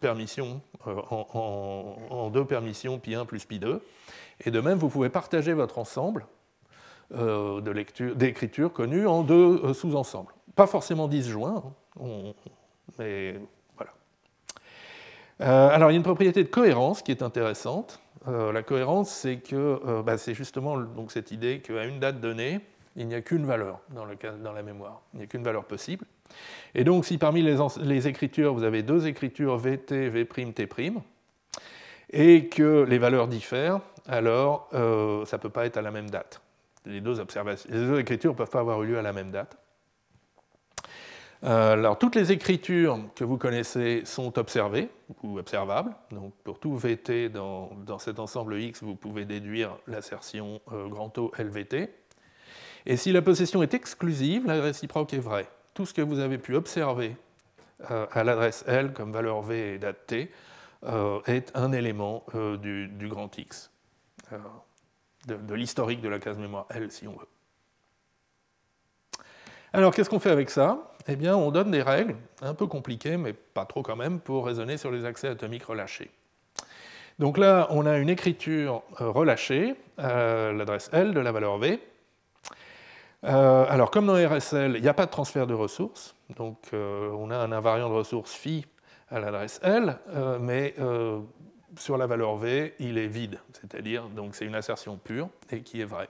[0.00, 3.80] permission euh, en, deux permissions, pi1 plus pi2.
[4.44, 6.26] Et de même, vous pouvez partager votre ensemble
[8.16, 10.32] d'écriture connu en deux sous-ensembles.
[10.56, 11.62] Pas forcément disjoints,
[12.02, 12.32] hein,
[12.98, 13.36] mais
[15.40, 18.00] euh, alors, il y a une propriété de cohérence qui est intéressante.
[18.28, 22.20] Euh, la cohérence, c'est que euh, bah, c'est justement donc, cette idée qu'à une date
[22.20, 22.60] donnée,
[22.96, 24.04] il n'y a qu'une valeur dans,
[24.52, 25.02] la mémoire.
[25.12, 26.06] Il n'y a qu'une valeur possible.
[26.74, 30.68] Et donc, si parmi les, écritures, vous avez deux écritures VT, V', T',
[32.10, 36.40] et que les valeurs diffèrent, alors ça ne peut pas être à la même date.
[36.86, 37.16] Les deux,
[37.68, 39.56] les deux écritures ne peuvent pas avoir eu lieu à la même date.
[41.44, 44.88] Euh, alors, toutes les écritures que vous connaissez sont observées
[45.22, 45.94] ou observables.
[46.10, 51.32] Donc, pour tout VT dans, cet ensemble X, vous pouvez déduire l'assertion euh, grand O
[51.38, 51.90] LVT.
[52.86, 55.48] Et si la possession est exclusive, la réciproque est vraie.
[55.74, 57.14] Tout ce que vous avez pu observer
[57.90, 60.30] euh, à l'adresse L comme valeur V et date T
[61.26, 63.70] est un élément du, grand X,
[65.26, 67.26] de l'historique de la case mémoire L, si on veut.
[69.74, 70.78] Alors, qu'est-ce qu'on fait avec ça?
[71.08, 74.46] Eh bien, on donne des règles, un peu compliquées, mais pas trop quand même, pour
[74.46, 76.12] raisonner sur les accès atomiques relâchés.
[77.18, 81.80] Donc là, on a une écriture euh, relâchée à l'adresse L de la valeur V.
[83.24, 87.10] Euh, alors, comme dans RSL, il n'y a pas de transfert de ressources, donc euh,
[87.10, 88.64] on a un invariant de ressources phi
[89.10, 89.98] à l'adresse L,
[90.40, 90.76] mais
[91.76, 95.80] sur la valeur V, il est vide, c'est-à-dire donc c'est une assertion pure et qui
[95.80, 96.08] est vraie.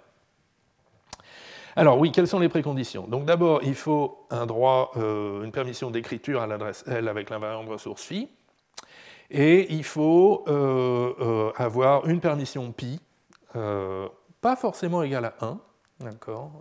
[1.77, 3.07] Alors oui, quelles sont les préconditions?
[3.09, 7.65] Donc d'abord, il faut un droit, euh, une permission d'écriture à l'adresse L avec l'invariant
[7.65, 8.29] de ressources phi,
[9.31, 13.01] et il faut euh, euh, avoir une permission pi,
[13.53, 15.59] pas forcément égale à 1,
[16.01, 16.53] d'accord?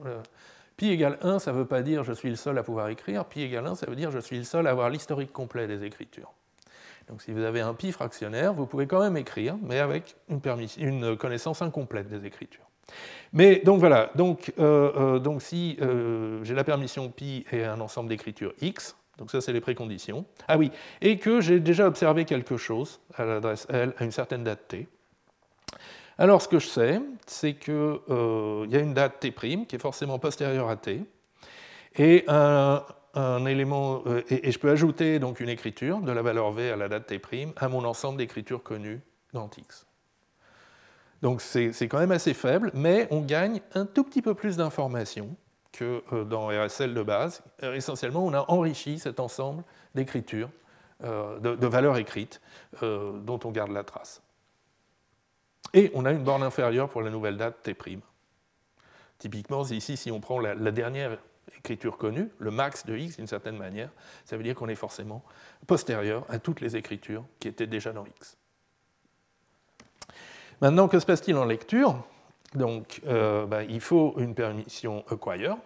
[0.77, 3.26] Pi égale 1, ça ne veut pas dire je suis le seul à pouvoir écrire,
[3.26, 5.84] pi égale 1, ça veut dire je suis le seul à avoir l'historique complet des
[5.84, 6.34] écritures.
[7.07, 11.18] Donc si vous avez un pi fractionnaire, vous pouvez quand même écrire, mais avec une
[11.18, 12.65] connaissance incomplète des écritures.
[13.34, 18.10] Mais donc voilà, donc, euh, euh, si euh, j'ai la permission pi et un ensemble
[18.10, 20.26] d'écritures x, donc ça c'est les préconditions.
[20.47, 24.43] Ah oui, et que j'ai déjà observé quelque chose à l'adresse L à une certaine
[24.43, 24.88] date t.
[26.19, 30.19] Alors ce que je sais, c'est qu'il y a une date t' qui est forcément
[30.19, 31.01] postérieure à t,
[31.95, 36.88] et un, élément, je peux ajouter donc une écriture de la valeur v à la
[36.88, 39.01] date t' à mon ensemble d'écritures connues
[39.34, 39.88] dans x.
[41.23, 45.33] Donc c'est quand même assez faible, mais on gagne un tout petit peu plus d'informations
[45.71, 47.41] que euh, dans RSL de base.
[47.63, 49.63] Euh, essentiellement, on a enrichi cet ensemble
[49.95, 50.49] d'écritures,
[51.05, 52.41] euh, de, valeurs écrites,
[52.81, 54.21] dont on garde la trace.
[55.73, 57.73] Et on a une borne inférieure pour la nouvelle date T'.
[59.17, 61.17] Typiquement, ici, si on prend la, la dernière
[61.57, 63.89] écriture connue, le max de x d'une certaine manière,
[64.25, 65.23] ça veut dire qu'on est forcément
[65.67, 68.37] postérieur à toutes les écritures qui étaient déjà dans x.
[70.64, 72.02] Maintenant, que se passe-t-il en lecture?
[72.56, 75.57] Donc, euh, bah, il faut une permission acquire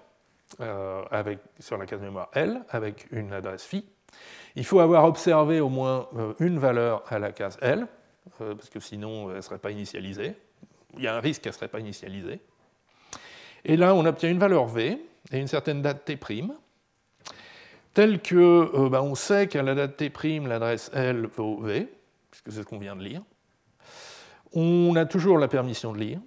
[0.60, 1.03] euh,
[1.60, 3.86] sur la case mémoire L avec une adresse phi.
[4.56, 7.86] Il faut avoir observé au moins euh, une valeur à la case L,
[8.40, 10.34] parce que sinon elle ne serait pas initialisée.
[10.95, 12.40] Il y a un risque qu'elle ne serait pas initialisée.
[13.65, 14.99] Et là, on obtient une valeur V
[15.32, 16.18] et une certaine date T',
[17.94, 21.88] telle que bah, on sait qu'à la date T', l'adresse L vaut V,
[22.32, 23.22] puisque c'est ce qu'on vient de lire.
[24.53, 26.19] On a toujours la permission de lire,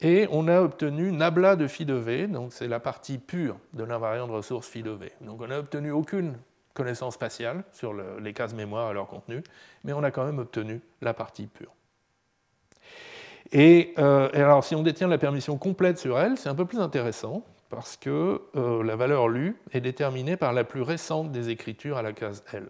[0.00, 3.84] et on a obtenu nabla de phi de v, donc c'est la partie pure de
[3.84, 5.12] l'invariant de ressources phi de v.
[5.20, 6.34] Donc on n'a obtenu aucune
[6.74, 9.42] connaissance spatiale sur les cases mémoire et leur contenu,
[9.84, 11.72] mais on a quand même obtenu la partie pure.
[13.52, 16.80] Et, euh, alors si on détient la permission complète sur elle, c'est un peu plus
[16.80, 21.96] intéressant, parce que euh, la valeur lue est déterminée par la plus récente des écritures
[21.96, 22.66] à la case L.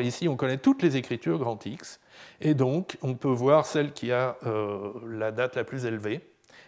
[0.00, 2.00] Ici, on connaît toutes les écritures grand X,
[2.40, 6.20] et donc on peut voir celle qui a euh, la date la plus élevée,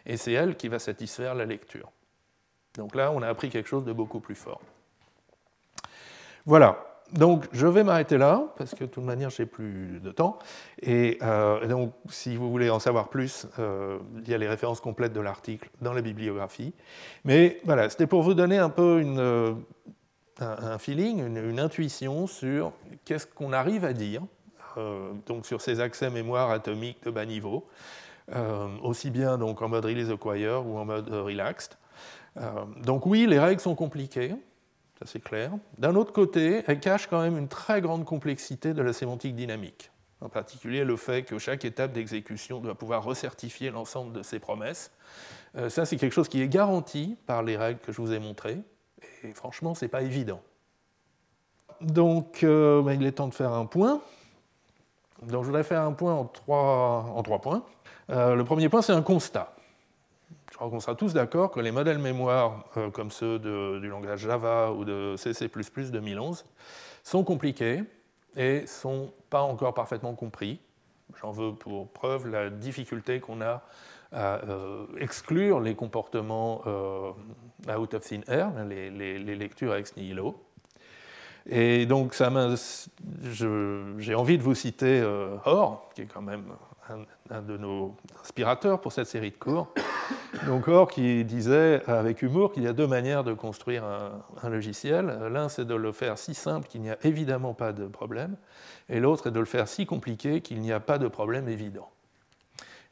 [0.07, 1.91] et c'est elle qui va satisfaire la lecture.
[2.77, 4.61] Donc là, on a appris quelque chose de beaucoup plus fort.
[6.47, 6.77] Voilà.
[7.13, 10.39] donc je vais m'arrêter là, parce que de toute manière, je n'ai plus de temps.
[10.83, 11.19] Et,
[11.69, 15.71] donc, si vous voulez en savoir plus, il y a les références complètes de l'article
[15.81, 16.75] dans la bibliographie.
[17.25, 19.03] Mais voilà, c'était pour vous donner un peu
[20.41, 22.73] un, feeling, une, intuition sur
[23.05, 24.23] qu'est-ce qu'on arrive à dire,
[25.27, 27.67] donc sur ces accès mémoire atomique de bas niveau,
[28.83, 31.77] aussi bien donc en mode release acquire ou en mode relaxed.
[32.83, 34.35] donc oui, les règles sont compliquées
[34.99, 35.53] ça c'est clair.
[35.79, 39.91] D'un autre côté, elle cache quand même une très grande complexité de la sémantique dynamique.
[40.21, 44.93] En particulier le fait que chaque étape d'exécution doit pouvoir recertifier l'ensemble de ses promesses.
[45.57, 48.19] Euh, ça, c'est quelque chose qui est garanti par les règles que je vous ai
[48.19, 48.59] montrées.
[49.25, 50.41] Et franchement, ce n'est pas évident.
[51.81, 54.01] Donc, euh, ben, il est temps de faire un point.
[55.29, 57.63] Donc, je voudrais faire un point en trois, points.
[58.11, 59.55] Euh, le premier point, c'est un constat
[60.51, 64.21] je crois qu'on sera tous d'accord que les modèles mémoire, euh, comme ceux du langage
[64.21, 65.51] Java ou de CC
[65.91, 66.45] 2011,
[67.03, 67.83] sont compliqués
[68.37, 70.61] et ne sont pas encore parfaitement compris.
[71.21, 73.65] J'en veux pour preuve la difficulté qu'on a
[74.13, 76.61] à euh, exclure les comportements
[77.77, 80.41] out of thin air, les, les, lectures ex nihilo.
[81.49, 82.17] Et donc,
[83.99, 85.03] j'ai envie de vous citer
[85.45, 86.45] Or, qui est quand même
[87.31, 89.69] un, de nos inspirateurs pour cette série de cours.
[90.47, 95.07] Donc Or qui disait avec humour qu'il y a deux manières de construire un, logiciel.
[95.31, 98.37] L'un c'est de le faire si simple qu'il n'y a évidemment pas de problème,
[98.89, 101.91] et l'autre est de le faire si compliqué qu'il n'y a pas de problème évident.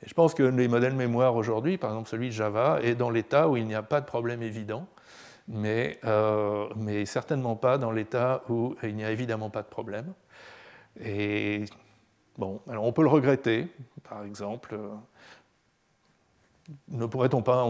[0.02, 3.10] Et je pense que les modèles mémoire aujourd'hui, par exemple celui de Java, est dans
[3.10, 4.86] l'état où il n'y a pas de problème évident,
[5.48, 10.12] mais, euh, mais certainement pas dans l'état où il n'y a évidemment pas de problème.
[11.00, 11.64] Et
[12.38, 13.68] Bon, alors on peut le regretter,
[14.08, 14.74] par exemple.
[14.74, 14.88] Euh,
[16.88, 17.66] ne pourrait-on pas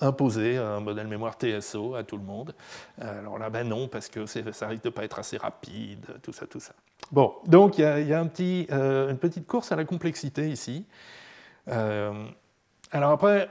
[0.00, 2.54] imposer un modèle mémoire TSO à tout le monde?
[3.00, 6.46] Alors là, ben non, parce que ça risque de pas être assez rapide, tout ça,
[6.46, 6.72] tout ça.
[7.12, 8.24] Bon, donc il y a,
[8.72, 10.86] euh, une petite course à la complexité ici.
[11.68, 12.26] Euh,
[12.90, 13.48] alors après,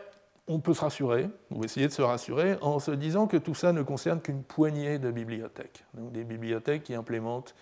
[0.50, 3.72] on peut se rassurer, ou essayer de se rassurer, en se disant que tout ça
[3.72, 5.86] ne concerne qu'une poignée de bibliothèques.
[5.94, 7.54] Donc des bibliothèques qui implémentent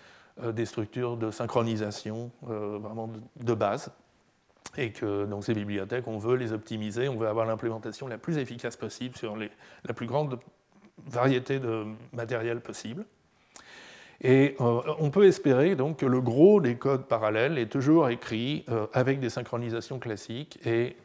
[0.42, 3.92] euh, des structures de synchronisation euh, vraiment de base.
[4.78, 8.38] Et que donc, ces bibliothèques, on veut les optimiser, on veut avoir l'implémentation la plus
[8.38, 10.38] efficace possible sur la plus grande
[11.06, 13.04] variété de matériel possible.
[14.22, 18.64] Et euh, on peut espérer donc que le gros des codes parallèles est toujours écrit
[18.94, 20.96] avec des synchronisations classiques et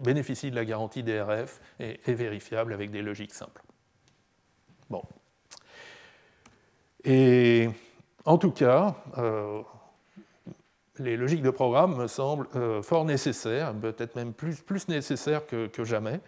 [0.00, 3.62] bénéficie de la garantie DRF et est vérifiable avec des logiques simples.
[4.90, 5.02] Bon.
[7.04, 7.68] Et
[8.24, 9.60] en tout cas, euh,
[10.98, 15.68] les logiques de programme me semblent euh, fort nécessaires, peut-être même plus, plus nécessaires que,
[15.84, 16.20] jamais,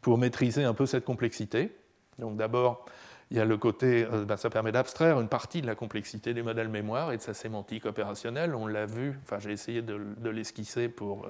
[0.00, 1.74] pour maîtriser un peu cette complexité.
[2.18, 2.84] Donc d'abord,
[3.30, 6.34] il y a le côté, euh, ben, ça permet d'abstraire une partie de la complexité
[6.34, 8.54] du modèle mémoire et de sa sémantique opérationnelle.
[8.54, 11.26] On l'a vu, enfin j'ai essayé de, l'esquisser pour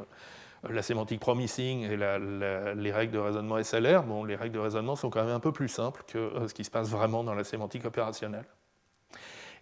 [0.69, 4.03] la sémantique promising et les règles de raisonnement SLR.
[4.03, 6.65] Bon, les règles de raisonnement sont quand même un peu plus simples que ce qui
[6.65, 8.45] se passe vraiment dans la sémantique opérationnelle.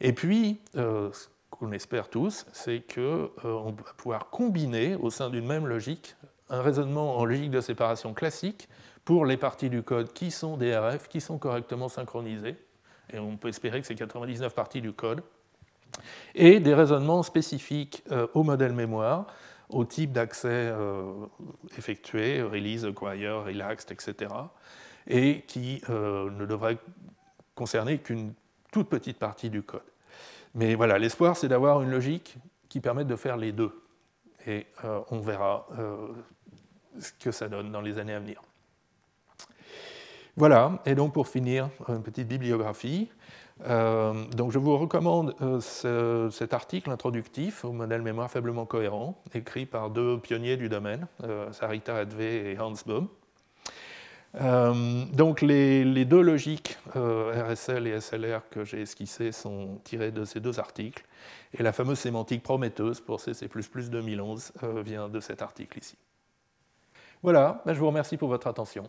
[0.01, 5.31] Et puis, euh, ce qu'on espère tous, c'est qu'on euh, va pouvoir combiner au sein
[5.31, 6.17] d'une même logique
[6.51, 8.69] un raisonnement en logique de séparation classique
[9.05, 12.57] pour les parties du code qui sont DRF, qui sont correctement synchronisées,
[13.13, 15.23] et on peut espérer que c'est 99 parties du code,
[16.35, 19.27] et des raisonnements spécifiques euh, au modèle mémoire,
[19.69, 20.73] au type d'accès
[21.77, 24.31] effectué, release, acquire, relaxed, etc.,
[25.07, 26.79] et qui ne devraient
[27.55, 28.33] concerner qu'une
[28.71, 29.83] toute petite partie du code.
[30.55, 32.37] Mais voilà, l'espoir, c'est d'avoir une logique
[32.69, 33.73] qui permette de faire les deux.
[34.47, 36.09] Et euh, on verra euh,
[36.99, 38.43] ce que ça donne dans les années à venir.
[40.37, 43.11] Voilà, et donc pour finir, une petite bibliographie.
[43.67, 49.91] Euh, donc je vous recommande cet article introductif au modèle mémoire faiblement cohérent, écrit par
[49.91, 51.07] deux pionniers du domaine,
[51.53, 53.09] Sarita Adve et Hans Bohm.
[54.35, 60.25] Euh, donc les, deux logiques euh, RSL et SLR que j'ai esquissées sont tirées de
[60.25, 61.05] ces deux articles.
[61.55, 65.97] Et la fameuse sémantique prometteuse pour CC 2011 euh, vient de cet article ici.
[67.23, 68.89] Voilà, ben, je vous remercie pour votre attention.